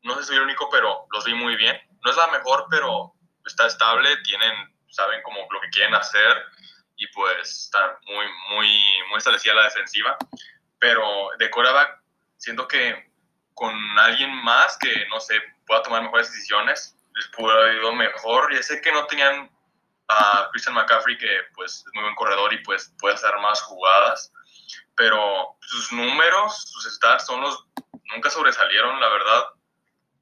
no 0.04 0.14
sé 0.14 0.22
si 0.22 0.28
soy 0.28 0.38
el 0.38 0.44
único, 0.44 0.70
pero 0.70 1.08
los 1.12 1.26
vi 1.26 1.34
muy 1.34 1.56
bien. 1.56 1.82
No 2.06 2.12
es 2.12 2.18
la 2.18 2.28
mejor, 2.28 2.68
pero 2.70 3.12
está 3.44 3.66
estable, 3.66 4.18
tienen, 4.18 4.54
saben 4.90 5.24
como 5.24 5.48
lo 5.50 5.60
que 5.62 5.70
quieren 5.70 5.96
hacer 5.96 6.46
y 6.96 7.08
pues 7.08 7.50
está 7.50 7.98
muy, 8.06 8.26
muy, 8.50 8.84
muy 9.10 9.18
establecida 9.18 9.56
la 9.56 9.64
defensiva. 9.64 10.16
Pero 10.78 11.30
de 11.40 11.50
coreback, 11.50 12.04
siento 12.38 12.68
que 12.68 13.12
con 13.56 13.74
alguien 13.98 14.32
más 14.44 14.78
que, 14.78 15.08
no 15.08 15.20
sé, 15.20 15.42
pueda 15.66 15.82
tomar 15.82 16.04
mejores 16.04 16.32
decisiones, 16.32 16.96
les 17.16 17.28
pudo 17.30 17.52
haber 17.52 17.78
ido 17.78 17.92
mejor. 17.94 18.54
Ya 18.54 18.62
sé 18.62 18.80
que 18.80 18.92
no 18.92 19.08
tenían 19.08 19.57
a 20.10 20.48
Christian 20.52 20.76
McCaffrey, 20.76 21.18
que 21.18 21.30
pues 21.54 21.84
es 21.86 21.94
muy 21.94 22.04
buen 22.04 22.16
corredor 22.16 22.54
y 22.54 22.64
pues 22.64 22.94
puede 23.00 23.16
hacer 23.16 23.32
más 23.42 23.62
jugadas, 23.62 24.32
pero 24.96 25.58
sus 25.62 25.92
números, 25.92 26.64
sus 26.68 26.94
stats 26.96 27.26
son 27.26 27.42
los, 27.42 27.66
nunca 28.14 28.30
sobresalieron, 28.30 29.00
la 29.00 29.10
verdad, 29.10 29.44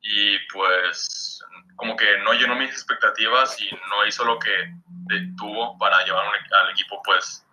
y 0.01 0.38
pues 0.51 1.41
como 1.75 1.95
que 1.95 2.05
no 2.23 2.33
llenó 2.33 2.55
mis 2.55 2.71
expectativas 2.71 3.59
y 3.61 3.69
no 3.89 4.05
hizo 4.07 4.23
lo 4.23 4.39
que 4.39 4.49
tuvo 5.38 5.77
para 5.77 6.03
llevar 6.05 6.25
al 6.25 6.71
equipo 6.71 7.01
pues 7.03 7.45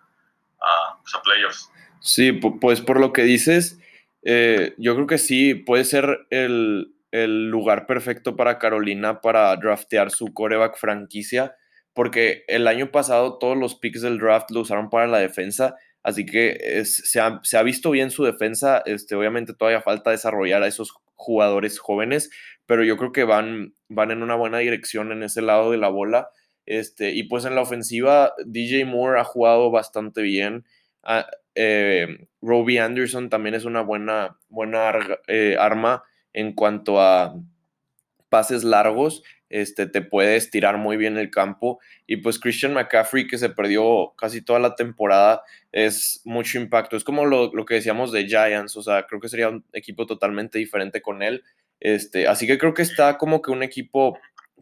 a, 0.61 0.97
pues, 1.01 1.15
a 1.15 1.21
playoffs. 1.21 1.71
Sí, 1.99 2.31
pues 2.31 2.81
por 2.81 2.99
lo 2.99 3.13
que 3.13 3.23
dices, 3.23 3.79
eh, 4.23 4.75
yo 4.77 4.95
creo 4.95 5.07
que 5.07 5.17
sí, 5.17 5.55
puede 5.55 5.85
ser 5.85 6.25
el, 6.29 6.95
el 7.11 7.49
lugar 7.49 7.85
perfecto 7.85 8.35
para 8.35 8.59
Carolina 8.59 9.21
para 9.21 9.55
draftear 9.55 10.11
su 10.11 10.33
coreback 10.33 10.77
franquicia 10.77 11.55
porque 11.93 12.43
el 12.47 12.67
año 12.67 12.91
pasado 12.91 13.37
todos 13.37 13.57
los 13.57 13.75
picks 13.75 14.01
del 14.01 14.19
draft 14.19 14.51
lo 14.51 14.61
usaron 14.61 14.89
para 14.89 15.07
la 15.07 15.19
defensa, 15.19 15.75
así 16.01 16.25
que 16.25 16.83
se, 16.85 17.19
ha, 17.19 17.63
visto 17.63 17.91
bien 17.91 18.11
su 18.11 18.23
defensa, 18.23 18.81
este, 18.85 19.15
obviamente 19.15 19.53
todavía 19.53 19.81
falta 19.81 20.11
desarrollar 20.11 20.63
a 20.63 20.67
esos 20.67 20.93
jugadores 21.15 21.79
jóvenes, 21.79 22.29
pero 22.65 22.83
yo 22.83 22.97
creo 22.97 23.11
que 23.11 23.23
van, 23.23 23.75
van 23.89 24.11
en 24.11 24.23
una 24.23 24.35
buena 24.35 24.59
dirección 24.59 25.11
en 25.11 25.23
ese 25.23 25.41
lado 25.41 25.71
de 25.71 25.77
la 25.77 25.89
bola. 25.89 26.29
Este, 26.65 27.11
y 27.11 27.23
pues 27.23 27.45
en 27.45 27.55
la 27.55 27.61
ofensiva, 27.61 28.33
DJ 28.45 28.85
Moore 28.85 29.19
ha 29.19 29.23
jugado 29.23 29.69
bastante 29.69 30.21
bien. 30.21 30.65
Ah, 31.03 31.27
eh, 31.55 32.27
Robbie 32.41 32.79
Anderson 32.79 33.29
también 33.29 33.55
es 33.55 33.65
una 33.65 33.81
buena, 33.81 34.37
buena 34.49 34.91
eh, 35.27 35.55
arma 35.59 36.03
en 36.31 36.53
cuanto 36.53 36.99
a 36.99 37.35
pases 38.33 38.63
largos 38.63 39.21
este, 39.53 39.85
te 39.85 40.01
puede 40.01 40.35
estirar 40.35 40.79
muy 40.79 40.97
bien 40.97 41.19
el 41.19 41.29
campo. 41.29 41.79
Y 42.07 42.17
pues 42.17 42.39
Christian 42.39 42.73
McCaffrey, 42.73 43.27
que 43.27 43.37
se 43.37 43.51
perdió 43.51 44.15
casi 44.17 44.41
toda 44.41 44.57
la 44.57 44.73
temporada, 44.73 45.43
es 45.71 46.21
mucho 46.25 46.57
impacto. 46.57 46.97
Es 46.97 47.03
como 47.03 47.27
lo, 47.27 47.51
que 47.67 47.75
decíamos 47.75 48.11
de 48.11 48.25
Giants, 48.25 48.75
o 48.75 48.81
sea, 48.81 49.05
creo 49.05 49.21
que 49.21 49.29
sería 49.29 49.49
un 49.49 49.63
equipo 49.71 50.07
totalmente 50.07 50.57
diferente 50.57 51.03
con 51.03 51.21
él. 51.21 51.43
Este, 51.79 52.27
así 52.27 52.47
que 52.47 52.57
creo 52.57 52.73
que 52.73 52.81
está 52.81 53.19
como 53.19 53.43
que 53.43 53.51
un 53.51 53.61
equipo 53.61 54.17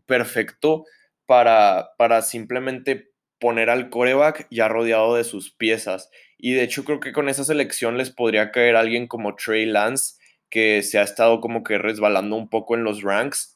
perfecto 0.05 0.83
para, 1.25 1.91
para 1.97 2.21
simplemente 2.21 3.11
poner 3.39 3.69
al 3.69 3.89
coreback 3.89 4.47
ya 4.51 4.67
rodeado 4.67 5.15
de 5.15 5.23
sus 5.23 5.51
piezas. 5.51 6.09
Y 6.37 6.51
de 6.51 6.63
hecho 6.63 6.83
creo 6.83 6.99
que 6.99 7.13
con 7.13 7.29
esa 7.29 7.45
selección 7.45 7.97
les 7.97 8.11
podría 8.11 8.51
caer 8.51 8.75
alguien 8.75 9.07
como 9.07 9.37
Trey 9.37 9.65
Lance, 9.65 10.15
que 10.49 10.83
se 10.83 10.99
ha 10.99 11.03
estado 11.03 11.39
como 11.39 11.63
que 11.63 11.77
resbalando 11.77 12.35
un 12.35 12.49
poco 12.49 12.75
en 12.75 12.83
los 12.83 13.03
ranks 13.03 13.55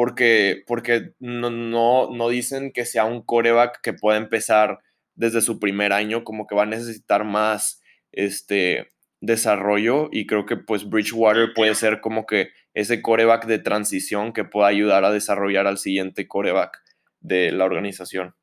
porque, 0.00 0.64
porque 0.66 1.12
no, 1.18 1.50
no, 1.50 2.08
no 2.10 2.30
dicen 2.30 2.72
que 2.72 2.86
sea 2.86 3.04
un 3.04 3.20
coreback 3.20 3.82
que 3.82 3.92
pueda 3.92 4.16
empezar 4.16 4.78
desde 5.14 5.42
su 5.42 5.60
primer 5.60 5.92
año, 5.92 6.24
como 6.24 6.46
que 6.46 6.54
va 6.54 6.62
a 6.62 6.66
necesitar 6.66 7.24
más 7.24 7.82
este, 8.10 8.88
desarrollo 9.20 10.08
y 10.10 10.26
creo 10.26 10.46
que 10.46 10.56
pues 10.56 10.88
Bridgewater 10.88 11.52
puede 11.54 11.74
ser 11.74 12.00
como 12.00 12.24
que 12.24 12.48
ese 12.72 13.02
coreback 13.02 13.44
de 13.44 13.58
transición 13.58 14.32
que 14.32 14.44
pueda 14.44 14.68
ayudar 14.68 15.04
a 15.04 15.12
desarrollar 15.12 15.66
al 15.66 15.76
siguiente 15.76 16.26
coreback 16.26 16.80
de 17.20 17.52
la 17.52 17.66
organización. 17.66 18.34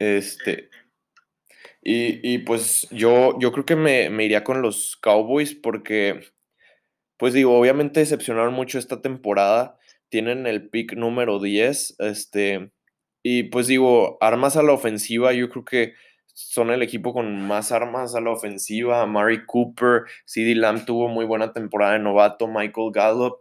Este, 0.00 0.70
y, 1.82 2.38
pues 2.38 2.88
yo, 2.90 3.38
yo 3.38 3.52
creo 3.52 3.64
que 3.64 3.76
me, 3.76 4.10
me, 4.10 4.24
iría 4.24 4.42
con 4.42 4.60
los 4.60 4.96
Cowboys 4.96 5.54
porque, 5.54 6.20
pues 7.16 7.32
digo, 7.32 7.58
obviamente 7.58 8.00
decepcionaron 8.00 8.54
mucho 8.54 8.78
esta 8.78 9.00
temporada. 9.00 9.78
Tienen 10.08 10.46
el 10.46 10.68
pick 10.68 10.94
número 10.94 11.40
10. 11.40 11.96
Este, 11.98 12.70
y 13.22 13.44
pues 13.44 13.66
digo, 13.66 14.18
armas 14.20 14.56
a 14.56 14.62
la 14.62 14.72
ofensiva, 14.72 15.32
yo 15.32 15.48
creo 15.48 15.64
que 15.64 15.94
son 16.38 16.70
el 16.70 16.82
equipo 16.82 17.14
con 17.14 17.40
más 17.46 17.72
armas 17.72 18.14
a 18.14 18.20
la 18.20 18.30
ofensiva. 18.30 19.06
Mari 19.06 19.46
Cooper, 19.46 20.02
CD 20.26 20.54
Lamb 20.54 20.84
tuvo 20.84 21.08
muy 21.08 21.24
buena 21.24 21.52
temporada 21.52 21.94
de 21.94 22.00
novato, 22.00 22.46
Michael 22.46 22.90
Gallup, 22.92 23.38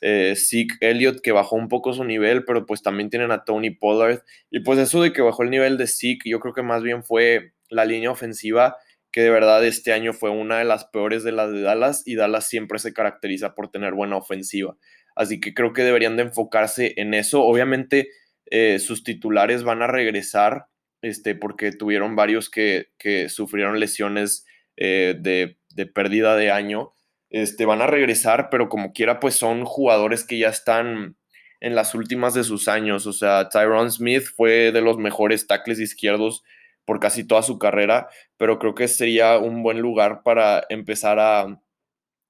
eh, 0.00 0.34
Zeke 0.36 0.76
Elliott 0.80 1.20
que 1.20 1.32
bajó 1.32 1.56
un 1.56 1.68
poco 1.68 1.92
su 1.92 2.04
nivel, 2.04 2.44
pero 2.44 2.64
pues 2.64 2.82
también 2.82 3.10
tienen 3.10 3.32
a 3.32 3.44
Tony 3.44 3.70
Pollard. 3.70 4.22
Y 4.50 4.60
pues 4.60 4.78
eso 4.78 5.02
de 5.02 5.12
que 5.12 5.22
bajó 5.22 5.42
el 5.42 5.50
nivel 5.50 5.76
de 5.76 5.88
Zeke, 5.88 6.30
yo 6.30 6.38
creo 6.38 6.54
que 6.54 6.62
más 6.62 6.82
bien 6.84 7.02
fue 7.02 7.52
la 7.68 7.84
línea 7.84 8.12
ofensiva 8.12 8.76
que 9.16 9.22
de 9.22 9.30
verdad 9.30 9.64
este 9.64 9.94
año 9.94 10.12
fue 10.12 10.28
una 10.28 10.58
de 10.58 10.66
las 10.66 10.84
peores 10.84 11.24
de 11.24 11.32
las 11.32 11.50
de 11.50 11.62
Dallas 11.62 12.02
y 12.04 12.16
Dallas 12.16 12.50
siempre 12.50 12.78
se 12.78 12.92
caracteriza 12.92 13.54
por 13.54 13.70
tener 13.70 13.94
buena 13.94 14.18
ofensiva. 14.18 14.76
Así 15.14 15.40
que 15.40 15.54
creo 15.54 15.72
que 15.72 15.84
deberían 15.84 16.18
de 16.18 16.24
enfocarse 16.24 16.92
en 16.98 17.14
eso. 17.14 17.42
Obviamente 17.42 18.10
eh, 18.50 18.78
sus 18.78 19.04
titulares 19.04 19.62
van 19.62 19.80
a 19.80 19.86
regresar 19.86 20.66
este, 21.00 21.34
porque 21.34 21.72
tuvieron 21.72 22.14
varios 22.14 22.50
que, 22.50 22.88
sufrieron 23.30 23.80
lesiones 23.80 24.44
eh, 24.76 25.14
de, 25.18 25.86
pérdida 25.86 26.36
de 26.36 26.50
año, 26.50 26.92
este, 27.30 27.64
van 27.64 27.80
a 27.80 27.86
regresar, 27.86 28.50
pero 28.50 28.68
como 28.68 28.92
quiera, 28.92 29.18
pues 29.18 29.34
son 29.34 29.64
jugadores 29.64 30.24
que 30.24 30.36
ya 30.36 30.50
están 30.50 31.16
en 31.60 31.74
las 31.74 31.94
últimas 31.94 32.34
de 32.34 32.44
sus 32.44 32.68
años. 32.68 33.06
O 33.06 33.14
sea, 33.14 33.48
Tyron 33.48 33.90
Smith 33.90 34.24
fue 34.36 34.72
de 34.72 34.82
los 34.82 34.98
mejores 34.98 35.46
tackles 35.46 35.80
izquierdos 35.80 36.44
por 36.86 36.98
casi 37.00 37.26
toda 37.26 37.42
su 37.42 37.58
carrera, 37.58 38.08
pero 38.38 38.58
creo 38.58 38.74
que 38.74 38.88
sería 38.88 39.38
un 39.38 39.62
buen 39.62 39.80
lugar 39.80 40.22
para 40.22 40.64
empezar 40.70 41.18
a 41.18 41.60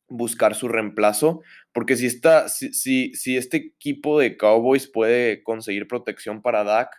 buscar 0.08 0.54
su 0.54 0.66
reemplazo, 0.68 1.40
porque 1.72 1.96
si, 1.96 2.06
está, 2.06 2.48
si, 2.48 2.72
si, 2.72 3.36
este 3.36 3.56
equipo 3.58 4.18
de 4.18 4.36
Cowboys 4.36 4.88
puede 4.88 5.42
conseguir 5.44 5.86
protección 5.86 6.42
para 6.42 6.64
Dak, 6.64 6.90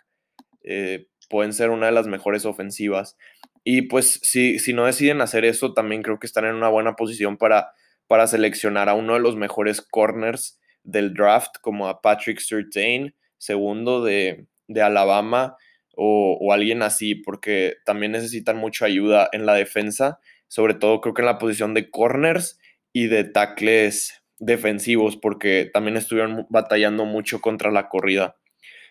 eh, 0.62 1.08
pueden 1.28 1.52
ser 1.52 1.70
una 1.70 1.86
de 1.86 1.92
las 1.92 2.06
mejores 2.06 2.46
ofensivas. 2.46 3.16
Y 3.64 3.82
pues 3.82 4.20
si, 4.22 4.58
si 4.58 4.72
no 4.72 4.86
deciden 4.86 5.20
hacer 5.20 5.44
eso, 5.44 5.74
también 5.74 6.02
creo 6.02 6.18
que 6.18 6.26
están 6.26 6.44
en 6.46 6.54
una 6.54 6.68
buena 6.68 6.96
posición 6.96 7.36
para, 7.36 7.72
para 8.06 8.26
seleccionar 8.26 8.88
a 8.88 8.94
uno 8.94 9.14
de 9.14 9.20
los 9.20 9.36
mejores 9.36 9.82
corners 9.82 10.58
del 10.84 11.12
draft, 11.12 11.56
como 11.60 11.88
a 11.88 12.00
Patrick 12.00 12.40
Surtain, 12.40 13.14
segundo 13.36 14.02
de, 14.02 14.46
Alabama, 14.82 15.56
o, 15.98 16.52
alguien 16.52 16.82
así, 16.82 17.16
porque 17.16 17.76
también 17.84 18.12
necesitan 18.12 18.56
mucha 18.56 18.86
ayuda 18.86 19.28
en 19.32 19.46
la 19.46 19.54
defensa, 19.54 20.20
sobre 20.46 20.74
todo 20.74 21.00
creo 21.00 21.12
que 21.12 21.22
en 21.22 21.26
la 21.26 21.38
posición 21.38 21.74
de 21.74 21.90
corners 21.90 22.60
y 22.92 23.08
de 23.08 23.24
tackles 23.24 24.22
defensivos, 24.38 25.16
porque 25.16 25.68
también 25.72 25.96
estuvieron 25.96 26.46
batallando 26.50 27.04
mucho 27.04 27.40
contra 27.40 27.72
la 27.72 27.88
corrida. 27.88 28.36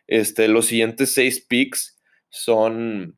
Este, 0.07 0.49
los 0.49 0.67
siguientes 0.67 1.13
seis 1.13 1.39
picks 1.39 1.97
son 2.29 3.17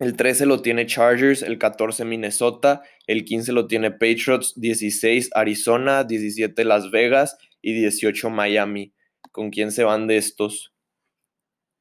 el 0.00 0.16
13 0.16 0.46
lo 0.46 0.60
tiene 0.60 0.86
Chargers, 0.86 1.42
el 1.42 1.56
14 1.58 2.04
Minnesota, 2.04 2.82
el 3.06 3.24
15 3.24 3.52
lo 3.52 3.68
tiene 3.68 3.92
Patriots, 3.92 4.54
16 4.56 5.30
Arizona, 5.34 6.02
17 6.02 6.64
Las 6.64 6.90
Vegas 6.90 7.38
y 7.62 7.74
18 7.74 8.28
Miami. 8.28 8.92
¿Con 9.30 9.50
quién 9.50 9.70
se 9.70 9.84
van 9.84 10.08
de 10.08 10.16
estos? 10.16 10.73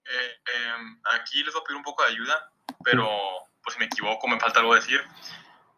Eh, 0.05 0.41
em, 0.55 0.99
aquí 1.15 1.43
les 1.43 1.53
voy 1.53 1.61
a 1.61 1.65
pedir 1.65 1.77
un 1.77 1.83
poco 1.83 2.03
de 2.03 2.09
ayuda, 2.09 2.51
pero 2.83 3.09
pues 3.63 3.77
me 3.79 3.85
equivoco, 3.85 4.27
me 4.27 4.39
falta 4.39 4.59
algo 4.59 4.75
decir. 4.75 5.03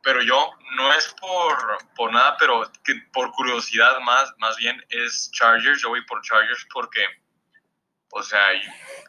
Pero 0.04 0.22
yo, 0.22 0.52
no 0.76 0.94
es 0.94 1.14
por, 1.20 1.78
por 1.96 2.12
nada, 2.12 2.38
pero 2.38 2.72
que 2.84 2.94
por 3.12 3.32
curiosidad 3.32 4.00
más, 4.02 4.34
más 4.38 4.56
bien 4.58 4.84
es 4.90 5.32
Chargers. 5.32 5.82
Yo 5.82 5.90
voy 5.90 6.06
por 6.06 6.22
Chargers 6.22 6.66
porque, 6.72 7.04
o 8.12 8.22
sea, 8.22 8.46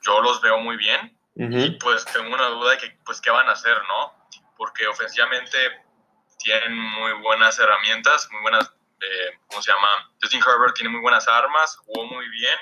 yo 0.02 0.20
los 0.22 0.40
veo 0.40 0.58
muy 0.58 0.76
bien 0.76 1.16
y 1.38 1.70
pues 1.72 2.04
tengo 2.06 2.34
una 2.34 2.46
duda 2.46 2.72
de 2.72 2.78
que, 2.78 2.98
pues, 3.04 3.20
qué 3.20 3.30
van 3.30 3.46
a 3.48 3.52
hacer, 3.52 3.76
¿no? 3.88 4.28
Porque 4.56 4.86
ofensivamente 4.86 5.58
tienen 6.38 6.74
muy 6.74 7.12
buenas 7.20 7.58
herramientas, 7.58 8.26
muy 8.32 8.40
buenas, 8.40 8.72
eh, 9.02 9.38
¿cómo 9.48 9.60
se 9.60 9.70
llama? 9.70 10.12
Justin 10.22 10.40
Herbert 10.40 10.74
tiene 10.74 10.90
muy 10.90 11.00
buenas 11.02 11.28
armas, 11.28 11.76
jugó 11.84 12.06
muy 12.06 12.26
bien. 12.30 12.58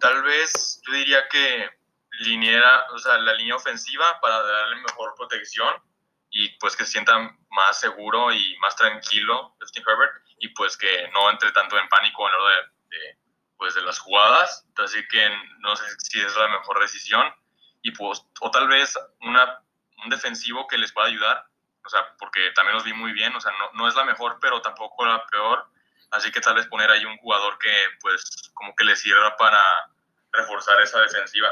Tal 0.00 0.22
vez 0.22 0.80
yo 0.86 0.92
diría 0.92 1.28
que 1.28 1.70
liniera, 2.20 2.86
o 2.92 2.98
sea, 2.98 3.18
la 3.18 3.34
línea 3.34 3.56
ofensiva 3.56 4.20
para 4.20 4.42
darle 4.42 4.76
mejor 4.76 5.14
protección 5.16 5.74
y 6.30 6.48
pues 6.58 6.76
que 6.76 6.84
se 6.84 6.92
sienta 6.92 7.36
más 7.50 7.80
seguro 7.80 8.32
y 8.32 8.56
más 8.58 8.76
tranquilo 8.76 9.56
Justin 9.60 9.84
Herbert 9.86 10.12
y 10.38 10.48
pues 10.48 10.76
que 10.76 11.08
no 11.12 11.30
entre 11.30 11.52
tanto 11.52 11.78
en 11.78 11.88
pánico 11.88 12.26
en 12.26 12.34
lo 12.36 12.46
de, 12.46 12.56
de, 12.88 13.18
pues 13.56 13.74
de 13.74 13.82
las 13.82 13.98
jugadas. 13.98 14.66
Así 14.76 15.06
que 15.08 15.30
no 15.60 15.76
sé 15.76 15.84
si 15.98 16.20
es 16.20 16.36
la 16.36 16.48
mejor 16.48 16.80
decisión 16.80 17.32
y 17.82 17.92
pues, 17.92 18.20
o 18.40 18.50
tal 18.50 18.66
vez 18.66 18.98
una, 19.20 19.62
un 20.02 20.10
defensivo 20.10 20.66
que 20.66 20.76
les 20.76 20.92
pueda 20.92 21.06
ayudar, 21.06 21.46
o 21.84 21.88
sea, 21.88 22.16
porque 22.18 22.50
también 22.50 22.74
los 22.74 22.84
vi 22.84 22.92
muy 22.92 23.12
bien, 23.12 23.34
o 23.36 23.40
sea, 23.40 23.52
no, 23.52 23.70
no 23.74 23.86
es 23.86 23.94
la 23.94 24.04
mejor, 24.04 24.38
pero 24.40 24.60
tampoco 24.60 25.06
la 25.06 25.24
peor, 25.26 25.70
así 26.10 26.30
que 26.30 26.40
tal 26.40 26.56
vez 26.56 26.66
poner 26.66 26.90
ahí 26.90 27.04
un 27.04 27.16
jugador 27.18 27.58
que, 27.58 27.72
pues, 28.00 28.50
como 28.54 28.74
que 28.74 28.84
les 28.84 29.00
sirva 29.00 29.36
para 29.36 29.60
reforzar 30.32 30.80
esa 30.82 31.00
defensiva. 31.00 31.50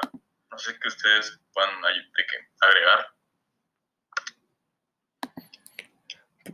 No 0.50 0.58
sé 0.58 0.78
qué 0.80 0.88
ustedes 0.88 1.40
puedan 1.52 1.70
de 1.82 2.26
qué 2.26 2.36
agregar. 2.60 3.06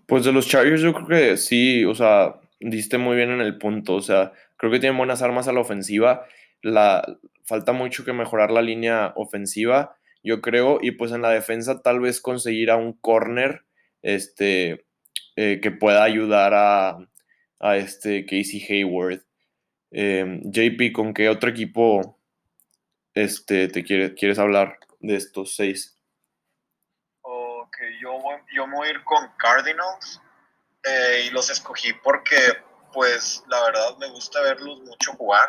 Pues 0.07 0.24
de 0.24 0.32
los 0.32 0.48
Chargers 0.48 0.80
yo 0.82 0.92
creo 0.94 1.07
que 1.07 1.36
sí, 1.36 1.84
o 1.84 1.94
sea, 1.94 2.40
diste 2.59 2.98
muy 2.98 3.16
bien 3.16 3.30
en 3.30 3.40
el 3.40 3.59
punto, 3.59 3.94
o 3.94 4.03
sea, 4.03 4.32
creo 4.57 4.72
que 4.72 4.80
tienen 4.80 4.98
buenas 4.98 5.22
armas 5.22 5.48
a 5.48 5.53
la 5.53 5.61
ofensiva. 5.61 6.26
La, 6.62 7.05
falta 7.44 7.72
mucho 7.72 8.05
que 8.05 8.12
mejorar 8.12 8.51
la 8.51 8.62
línea 8.62 9.12
ofensiva, 9.16 9.96
yo 10.22 10.40
creo, 10.40 10.78
y 10.80 10.92
pues 10.92 11.12
en 11.12 11.22
la 11.22 11.30
defensa 11.30 11.82
tal 11.82 11.98
vez 12.01 12.20
conseguir 12.20 12.70
a 12.70 12.76
un 12.76 12.92
corner 12.92 13.64
este, 14.03 14.86
eh, 15.36 15.59
que 15.61 15.70
pueda 15.70 16.05
ayudar 16.05 16.55
a, 16.55 16.98
a 17.61 17.76
este 17.76 18.24
Casey 18.24 18.64
Hayward. 18.68 19.22
Em, 19.90 20.40
JP, 20.44 20.92
¿con 20.92 21.14
qué 21.14 21.28
otro 21.28 21.50
equipo 21.50 22.18
este, 23.14 23.68
te 23.68 23.84
quiere, 23.84 24.14
quieres 24.14 24.38
hablar 24.38 24.78
de 25.00 25.16
estos 25.16 25.56
seis? 25.56 25.98
Ok, 27.22 27.76
yo, 28.00 28.18
yo 28.54 28.66
voy 28.68 28.88
a 28.88 28.90
ir 28.90 29.04
con 29.04 29.28
Cardinals 29.38 30.20
eh, 30.84 31.24
y 31.26 31.30
los 31.30 31.50
escogí 31.50 31.92
porque, 32.02 32.36
pues, 32.92 33.44
la 33.48 33.62
verdad 33.64 33.96
me 33.98 34.08
gusta 34.08 34.40
verlos 34.42 34.80
mucho 34.80 35.12
jugar 35.12 35.48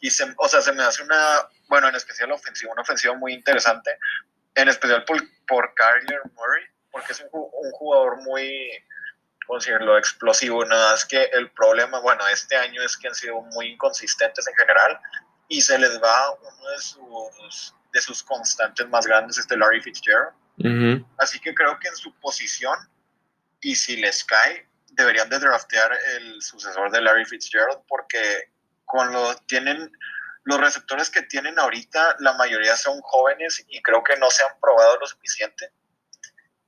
y 0.00 0.10
se, 0.10 0.24
o 0.36 0.48
sea, 0.48 0.60
se 0.60 0.72
me 0.72 0.82
hace 0.82 1.02
una, 1.02 1.48
bueno, 1.68 1.88
en 1.88 1.94
especial 1.94 2.32
ofensiva, 2.32 2.72
una 2.72 2.82
ofensiva 2.82 3.14
muy 3.14 3.34
interesante, 3.34 3.96
en 4.54 4.68
especial 4.68 5.04
por, 5.04 5.18
por 5.46 5.74
Kyler 5.74 6.20
Murray, 6.34 6.64
porque 6.90 7.12
es 7.12 7.20
un 7.32 7.70
jugador 7.72 8.22
muy, 8.22 8.70
¿cómo 9.50 9.58
decirlo?, 9.58 9.98
explosivo. 9.98 10.64
Nada 10.64 10.94
es 10.94 11.04
que 11.04 11.24
el 11.32 11.50
problema, 11.50 11.98
bueno, 11.98 12.24
este 12.28 12.56
año 12.56 12.80
es 12.82 12.96
que 12.96 13.08
han 13.08 13.14
sido 13.16 13.40
muy 13.42 13.66
inconsistentes 13.66 14.46
en 14.46 14.54
general 14.54 15.00
y 15.48 15.60
se 15.60 15.76
les 15.76 16.00
va 16.00 16.30
uno 16.30 16.70
de 16.70 16.78
sus, 16.78 17.74
de 17.92 18.00
sus 18.00 18.22
constantes 18.22 18.88
más 18.88 19.06
grandes, 19.06 19.38
este 19.38 19.56
Larry 19.56 19.80
Fitzgerald. 19.80 20.34
Así 21.18 21.40
que 21.40 21.52
creo 21.52 21.76
que 21.80 21.88
en 21.88 21.96
su 21.96 22.14
posición, 22.20 22.78
y 23.60 23.74
si 23.74 23.96
les 23.96 24.22
cae, 24.22 24.68
deberían 24.92 25.28
de 25.28 25.40
draftear 25.40 25.98
el 26.16 26.40
sucesor 26.40 26.92
de 26.92 27.00
Larry 27.00 27.24
Fitzgerald 27.24 27.80
porque 27.88 28.52
con 28.84 29.12
lo 29.12 29.34
tienen 29.46 29.90
los 30.44 30.60
receptores 30.60 31.10
que 31.10 31.22
tienen 31.22 31.58
ahorita, 31.58 32.16
la 32.20 32.34
mayoría 32.34 32.76
son 32.76 33.00
jóvenes 33.00 33.64
y 33.68 33.82
creo 33.82 34.04
que 34.04 34.16
no 34.16 34.30
se 34.30 34.44
han 34.44 34.60
probado 34.60 34.96
lo 34.98 35.06
suficiente. 35.06 35.72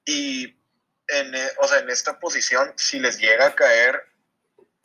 Y 0.05 0.61
en, 1.12 1.34
eh, 1.34 1.48
o 1.58 1.68
sea, 1.68 1.78
en 1.78 1.90
esta 1.90 2.18
posición, 2.18 2.72
si 2.76 2.98
les 2.98 3.18
llega 3.18 3.46
a 3.46 3.54
caer 3.54 4.02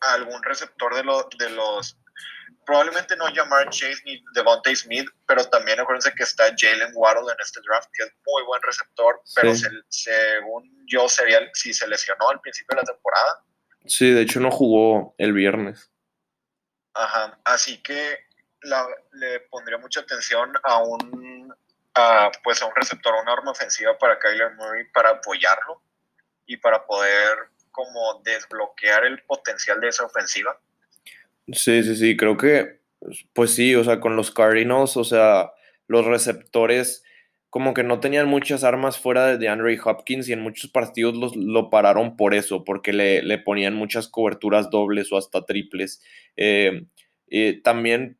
algún 0.02 0.44
receptor 0.44 0.94
de, 0.94 1.04
de 1.38 1.50
los, 1.52 1.98
probablemente 2.66 3.16
no 3.16 3.26
Jamar 3.34 3.70
Chase 3.70 4.02
ni 4.06 4.24
Devontae 4.34 4.76
Smith, 4.76 5.10
pero 5.26 5.46
también 5.50 5.80
acuérdense 5.80 6.14
que 6.14 6.24
está 6.24 6.54
Jalen 6.56 6.92
Waddle 6.94 7.32
en 7.32 7.38
este 7.42 7.62
draft, 7.62 7.90
que 7.94 8.04
es 8.04 8.12
muy 8.26 8.44
buen 8.44 8.62
receptor, 8.62 9.22
pero 9.36 9.54
según 9.90 10.86
yo 10.86 11.08
sería 11.08 11.40
si 11.54 11.74
se 11.74 11.88
lesionó 11.88 12.30
al 12.30 12.42
principio 12.42 12.76
de 12.76 12.82
la 12.82 12.94
temporada. 12.94 13.44
Sí, 13.86 14.12
de 14.12 14.22
hecho 14.22 14.40
no 14.40 14.52
jugó 14.52 15.16
el 15.18 15.34
viernes. 15.34 15.90
Ajá, 16.94 17.40
así 17.46 17.82
que 17.82 18.20
le 19.14 19.40
pondría 19.52 19.78
mucha 19.78 20.02
atención 20.02 20.52
a 20.64 20.84
un, 20.84 21.54
a, 21.94 22.32
pues 22.44 22.62
a 22.62 22.66
un 22.66 22.76
receptor, 22.76 23.16
a 23.16 23.22
una 23.22 23.34
arma 23.34 23.52
ofensiva 23.52 23.98
para 23.98 24.20
Kyler 24.20 24.56
Murray 24.56 24.84
para 24.92 25.12
apoyarlo 25.12 25.82
y 26.48 26.58
para 26.58 26.86
poder 26.86 27.38
como 27.72 28.22
desbloquear 28.24 29.06
el 29.06 29.22
potencial 29.24 29.80
de 29.80 29.90
esa 29.90 30.06
ofensiva. 30.06 30.60
Sí, 31.52 31.84
sí, 31.84 31.96
sí, 31.96 32.18
creo 32.18 32.36
que, 32.36 32.80
pues 33.34 33.54
sí, 33.54 33.76
o 33.76 33.84
sea, 33.84 34.00
con 34.00 34.16
los 34.16 34.32
Cardinals, 34.32 34.98
o 34.98 35.04
sea, 35.04 35.52
los 35.88 36.06
receptores 36.06 37.04
como 37.50 37.74
que 37.74 37.84
no 37.84 38.00
tenían 38.00 38.28
muchas 38.28 38.64
armas 38.64 39.00
fuera 39.00 39.38
de 39.38 39.48
Andre 39.48 39.80
Hopkins 39.84 40.28
y 40.28 40.34
en 40.34 40.42
muchos 40.42 40.70
partidos 40.70 41.16
los, 41.16 41.36
lo 41.36 41.70
pararon 41.70 42.18
por 42.18 42.34
eso, 42.34 42.64
porque 42.64 42.92
le, 42.94 43.24
le 43.24 43.38
ponían 43.38 43.74
muchas 43.74 44.10
coberturas 44.10 44.70
dobles 44.70 45.12
o 45.12 45.18
hasta 45.18 45.46
triples. 45.46 46.04
Eh, 46.36 46.84
también, 47.64 48.18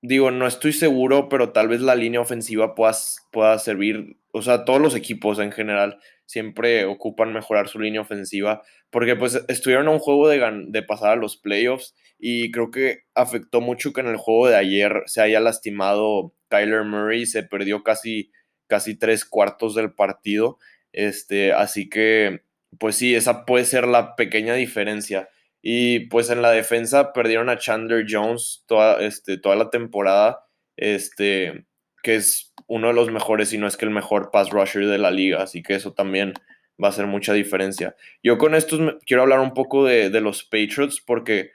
digo, 0.00 0.30
no 0.30 0.46
estoy 0.46 0.72
seguro, 0.72 1.28
pero 1.28 1.50
tal 1.52 1.68
vez 1.68 1.80
la 1.80 1.94
línea 1.94 2.20
ofensiva 2.20 2.74
pueda, 2.74 2.94
pueda 3.30 3.58
servir, 3.58 4.16
o 4.32 4.42
sea, 4.42 4.64
todos 4.64 4.80
los 4.80 4.94
equipos 4.94 5.38
en 5.38 5.52
general 5.52 6.00
siempre 6.30 6.84
ocupan 6.84 7.32
mejorar 7.32 7.68
su 7.68 7.80
línea 7.80 8.00
ofensiva, 8.00 8.62
porque 8.90 9.16
pues 9.16 9.42
estuvieron 9.48 9.88
a 9.88 9.90
un 9.90 9.98
juego 9.98 10.28
de, 10.28 10.40
de 10.68 10.82
pasar 10.82 11.10
a 11.12 11.16
los 11.16 11.36
playoffs 11.36 11.94
y 12.18 12.50
creo 12.52 12.70
que 12.70 13.00
afectó 13.14 13.60
mucho 13.60 13.92
que 13.92 14.00
en 14.00 14.06
el 14.06 14.16
juego 14.16 14.48
de 14.48 14.56
ayer 14.56 15.02
se 15.06 15.22
haya 15.22 15.40
lastimado 15.40 16.34
Kyler 16.48 16.84
Murray, 16.84 17.26
se 17.26 17.42
perdió 17.42 17.82
casi, 17.82 18.30
casi 18.68 18.96
tres 18.96 19.24
cuartos 19.24 19.74
del 19.74 19.92
partido, 19.92 20.58
este, 20.92 21.52
así 21.52 21.88
que 21.88 22.42
pues 22.78 22.96
sí, 22.96 23.14
esa 23.14 23.44
puede 23.44 23.64
ser 23.64 23.86
la 23.86 24.14
pequeña 24.16 24.54
diferencia. 24.54 25.28
Y 25.62 26.06
pues 26.08 26.30
en 26.30 26.42
la 26.42 26.50
defensa 26.52 27.12
perdieron 27.12 27.48
a 27.48 27.58
Chandler 27.58 28.06
Jones 28.08 28.64
toda, 28.66 29.02
este, 29.02 29.38
toda 29.38 29.56
la 29.56 29.70
temporada, 29.70 30.46
este, 30.76 31.66
que 32.02 32.16
es 32.16 32.52
uno 32.66 32.88
de 32.88 32.94
los 32.94 33.10
mejores, 33.10 33.50
si 33.50 33.58
no 33.58 33.66
es 33.66 33.76
que 33.76 33.84
el 33.84 33.90
mejor 33.90 34.30
pass 34.30 34.50
rusher 34.50 34.86
de 34.86 34.98
la 34.98 35.10
liga, 35.10 35.42
así 35.42 35.62
que 35.62 35.74
eso 35.74 35.92
también 35.92 36.34
va 36.82 36.88
a 36.88 36.90
hacer 36.90 37.06
mucha 37.06 37.32
diferencia. 37.32 37.94
Yo 38.22 38.38
con 38.38 38.54
estos 38.54 38.80
quiero 39.06 39.22
hablar 39.22 39.40
un 39.40 39.54
poco 39.54 39.84
de, 39.84 40.10
de 40.10 40.20
los 40.20 40.44
Patriots 40.44 41.00
porque, 41.00 41.50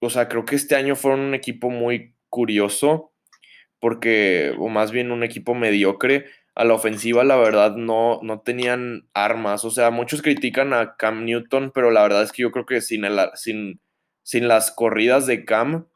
o 0.00 0.10
sea, 0.10 0.28
creo 0.28 0.44
que 0.44 0.56
este 0.56 0.76
año 0.76 0.96
fueron 0.96 1.20
un 1.20 1.34
equipo 1.34 1.70
muy 1.70 2.14
curioso, 2.28 3.12
porque, 3.80 4.54
o 4.58 4.68
más 4.68 4.92
bien 4.92 5.10
un 5.10 5.24
equipo 5.24 5.54
mediocre, 5.54 6.26
a 6.54 6.64
la 6.64 6.74
ofensiva, 6.74 7.24
la 7.24 7.36
verdad, 7.36 7.76
no, 7.76 8.20
no 8.22 8.40
tenían 8.40 9.08
armas. 9.14 9.64
O 9.64 9.70
sea, 9.70 9.90
muchos 9.90 10.20
critican 10.20 10.72
a 10.74 10.96
Cam 10.96 11.24
Newton, 11.24 11.72
pero 11.74 11.90
la 11.90 12.02
verdad 12.02 12.22
es 12.22 12.32
que 12.32 12.42
yo 12.42 12.50
creo 12.50 12.66
que 12.66 12.80
sin, 12.80 13.04
el, 13.04 13.18
sin, 13.34 13.80
sin 14.22 14.48
las 14.48 14.70
corridas 14.70 15.26
de 15.26 15.44
Cam, 15.44 15.88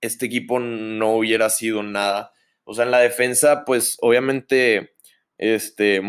este 0.00 0.26
equipo 0.26 0.58
no 0.58 1.14
hubiera 1.14 1.50
sido 1.50 1.82
nada. 1.82 2.32
O 2.70 2.74
sea, 2.74 2.84
en 2.84 2.92
la 2.92 3.00
defensa, 3.00 3.64
pues 3.64 3.96
obviamente, 4.00 4.92
este, 5.38 6.00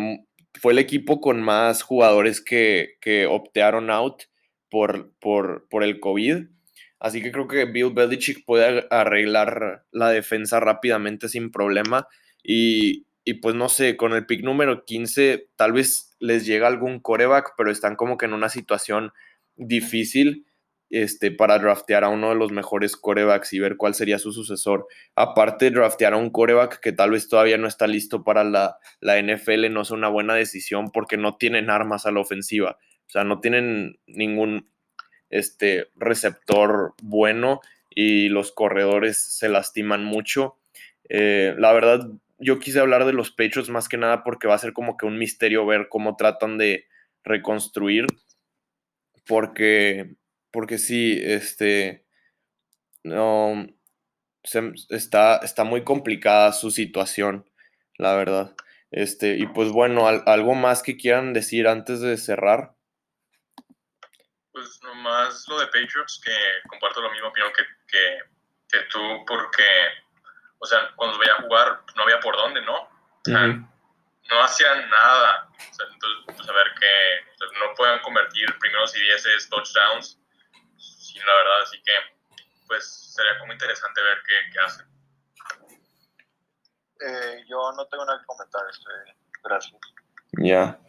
fue 0.53 0.74
el 0.74 0.78
equipo 0.78 1.20
con 1.20 1.41
más 1.41 1.82
jugadores 1.82 2.39
que, 2.39 2.97
que 3.01 3.26
optaron 3.26 3.89
out 3.89 4.26
por, 4.70 5.12
por, 5.20 5.68
por 5.72 5.84
el 5.84 5.99
COVID. 5.99 6.49
Así 6.99 7.24
que 7.24 7.32
creo 7.32 7.47
que 7.47 7.66
Bill 7.66 7.93
Belichick 7.95 8.45
puede 8.45 8.86
arreglar 8.91 9.88
la 9.89 10.12
defensa 10.12 10.59
rápidamente 10.59 11.30
sin 11.30 11.49
problema. 11.49 12.07
Y, 12.43 13.07
y 13.24 13.34
pues 13.41 13.55
no 13.55 13.68
sé, 13.68 13.97
con 13.97 14.14
el 14.14 14.28
pick 14.28 14.43
número 14.43 14.86
15 14.86 15.49
tal 15.55 15.72
vez 15.72 16.16
les 16.20 16.45
llega 16.45 16.68
algún 16.68 16.99
coreback, 16.99 17.55
pero 17.57 17.72
están 17.72 17.95
como 17.95 18.20
que 18.20 18.28
en 18.28 18.34
una 18.34 18.49
situación 18.49 19.14
difícil 19.55 20.45
este, 20.91 21.31
para 21.31 21.57
draftear 21.57 22.03
a 22.03 22.09
uno 22.09 22.29
de 22.29 22.35
los 22.35 22.51
mejores 22.51 22.95
corebacks 22.95 23.53
y 23.53 23.59
ver 23.59 23.77
cuál 23.77 23.95
sería 23.95 24.19
su 24.19 24.33
sucesor. 24.33 24.87
Aparte, 25.15 25.71
draftear 25.71 26.13
a 26.13 26.17
un 26.17 26.29
coreback 26.29 26.79
que 26.79 26.91
tal 26.91 27.11
vez 27.11 27.29
todavía 27.29 27.57
no 27.57 27.67
está 27.67 27.87
listo 27.87 28.23
para 28.23 28.43
la, 28.43 28.77
la 28.99 29.19
NFL 29.21 29.71
no 29.71 29.81
es 29.81 29.91
una 29.91 30.09
buena 30.09 30.35
decisión 30.35 30.91
porque 30.91 31.17
no 31.17 31.37
tienen 31.37 31.69
armas 31.69 32.05
a 32.05 32.11
la 32.11 32.19
ofensiva. 32.19 32.77
O 33.07 33.09
sea, 33.09 33.23
no 33.23 33.39
tienen 33.39 33.99
ningún 34.05 34.69
este, 35.29 35.87
receptor 35.95 36.93
bueno 37.01 37.61
y 37.89 38.29
los 38.29 38.51
corredores 38.51 39.17
se 39.21 39.49
lastiman 39.49 40.03
mucho. 40.03 40.57
Eh, 41.09 41.55
la 41.57 41.73
verdad, 41.73 42.07
yo 42.37 42.59
quise 42.59 42.79
hablar 42.79 43.05
de 43.05 43.13
los 43.13 43.31
Patriots 43.31 43.69
más 43.69 43.89
que 43.89 43.97
nada 43.97 44.23
porque 44.23 44.47
va 44.47 44.55
a 44.55 44.59
ser 44.59 44.73
como 44.73 44.97
que 44.97 45.05
un 45.05 45.17
misterio 45.17 45.65
ver 45.65 45.87
cómo 45.89 46.15
tratan 46.15 46.57
de 46.57 46.85
reconstruir. 47.23 48.07
Porque, 49.27 50.15
porque 50.52 50.78
sí, 50.78 51.20
este, 51.22 52.06
no, 53.04 53.68
está, 54.89 55.38
está 55.38 55.64
muy 55.64 55.84
complicada 55.84 56.54
su 56.54 56.72
situación, 56.72 57.49
la 57.97 58.16
verdad. 58.16 58.56
Este, 58.91 59.38
y 59.38 59.47
pues 59.47 59.70
bueno, 59.70 60.08
algo 60.08 60.54
más 60.54 60.84
que 60.84 60.97
quieran 60.97 61.34
decir 61.34 61.68
antes 61.68 62.02
de 62.02 62.18
cerrar. 62.18 62.76
Pues 64.52 64.80
nomás 64.84 65.45
lo 65.47 65.60
de 65.60 65.68
Patriots, 65.68 66.22
que 66.24 66.36
comparto 66.68 67.02
lo 67.02 67.12
mismo 67.12 67.30
opinión 67.30 67.52
que, 67.56 67.64
que, 67.88 68.18
que 68.68 68.86
tú, 68.91 68.99
porque 69.26 69.64
o 70.62 70.66
sea, 70.68 70.91
cuando 70.95 71.18
veía 71.18 71.34
a 71.34 71.41
jugar 71.41 71.82
no 71.95 72.04
había 72.04 72.20
por 72.20 72.36
dónde, 72.38 72.62
¿no? 72.62 72.88
No 73.26 74.43
hacían 74.43 74.89
nada. 74.89 75.49
O 75.58 75.74
sea, 75.74 75.88
entonces, 75.91 76.36
pues 76.38 76.49
a 76.49 76.54
ver 76.54 76.68
que 76.80 77.60
no 77.60 77.74
puedan 77.76 77.99
convertir 78.02 78.47
primeros 78.60 78.95
y 78.95 79.02
dieces 79.02 79.49
touchdowns, 79.49 80.20
la 81.20 81.34
verdad, 81.36 81.62
así 81.64 81.78
que 81.84 81.91
pues 82.68 83.14
sería 83.14 83.38
como 83.39 83.53
interesante 83.53 84.01
ver 84.01 84.18
qué, 84.26 84.51
qué 84.53 84.59
hacen. 84.59 84.86
Eh, 87.05 87.43
yo 87.49 87.72
no 87.76 87.86
tengo 87.88 88.05
nada 88.05 88.20
que 88.20 88.26
comentar, 88.26 88.62
este, 88.70 88.89
gracias. 89.43 89.80
Ya. 90.34 90.80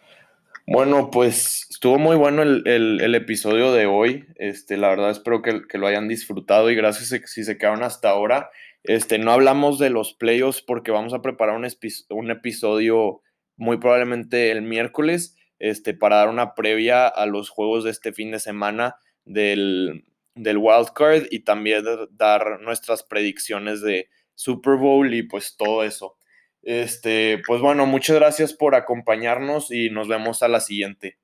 Bueno, 0.67 1.11
pues 1.11 1.67
estuvo 1.71 1.99
muy 1.99 2.17
bueno 2.17 2.43
el, 2.43 2.63
el, 2.67 3.01
el, 3.01 3.15
episodio 3.15 3.73
de 3.73 3.87
hoy. 3.87 4.27
Este, 4.37 4.77
la 4.77 4.91
verdad 4.91 5.11
espero 5.11 5.43
que, 5.43 5.67
que, 5.67 5.79
lo 5.79 5.89
hayan 5.89 6.07
disfrutado 6.07 6.71
y 6.71 6.77
gracias 6.77 7.21
si 7.29 7.43
se 7.43 7.59
quedaron 7.59 7.83
hasta 7.83 8.11
ahora. 8.11 8.51
Este, 8.85 9.19
no 9.19 9.33
hablamos 9.33 9.79
de 9.79 9.91
los 9.91 10.15
playoffs 10.15 10.63
porque 10.63 10.93
vamos 10.93 11.15
a 11.15 11.23
preparar 11.23 11.57
un, 11.57 11.67
un 12.11 12.31
episodio 12.31 13.23
muy 13.57 13.79
probablemente 13.79 14.51
el 14.51 14.63
miércoles 14.63 15.37
este, 15.59 15.95
para 15.95 16.17
dar 16.17 16.29
una 16.29 16.55
previa 16.55 17.07
a 17.07 17.27
los 17.27 17.49
juegos 17.49 17.85
de 17.85 17.91
este 17.91 18.13
fin 18.13 18.31
de 18.31 18.41
semana 18.41 18.97
del, 19.25 20.05
del 20.35 20.59
wildcard 20.59 21.27
y 21.31 21.41
también 21.41 21.85
dar 22.11 22.61
nuestras 22.61 23.03
predicciones 23.03 23.81
de 23.83 24.09
Super 24.35 24.77
Bowl 24.77 25.13
y 25.15 25.23
pues 25.23 25.57
todo 25.57 25.85
eso. 25.85 26.17
Este, 26.63 27.43
pues 27.47 27.61
bueno, 27.61 27.87
muchas 27.87 28.17
gracias 28.17 28.53
por 28.53 28.75
acompañarnos 28.75 29.71
y 29.71 29.91
nos 29.91 30.09
vemos 30.09 30.43
a 30.43 30.49
la 30.49 30.61
siguiente. 30.61 31.19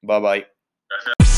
Bye 0.00 0.20
bye. 0.20 0.46
Gracias. 0.88 1.33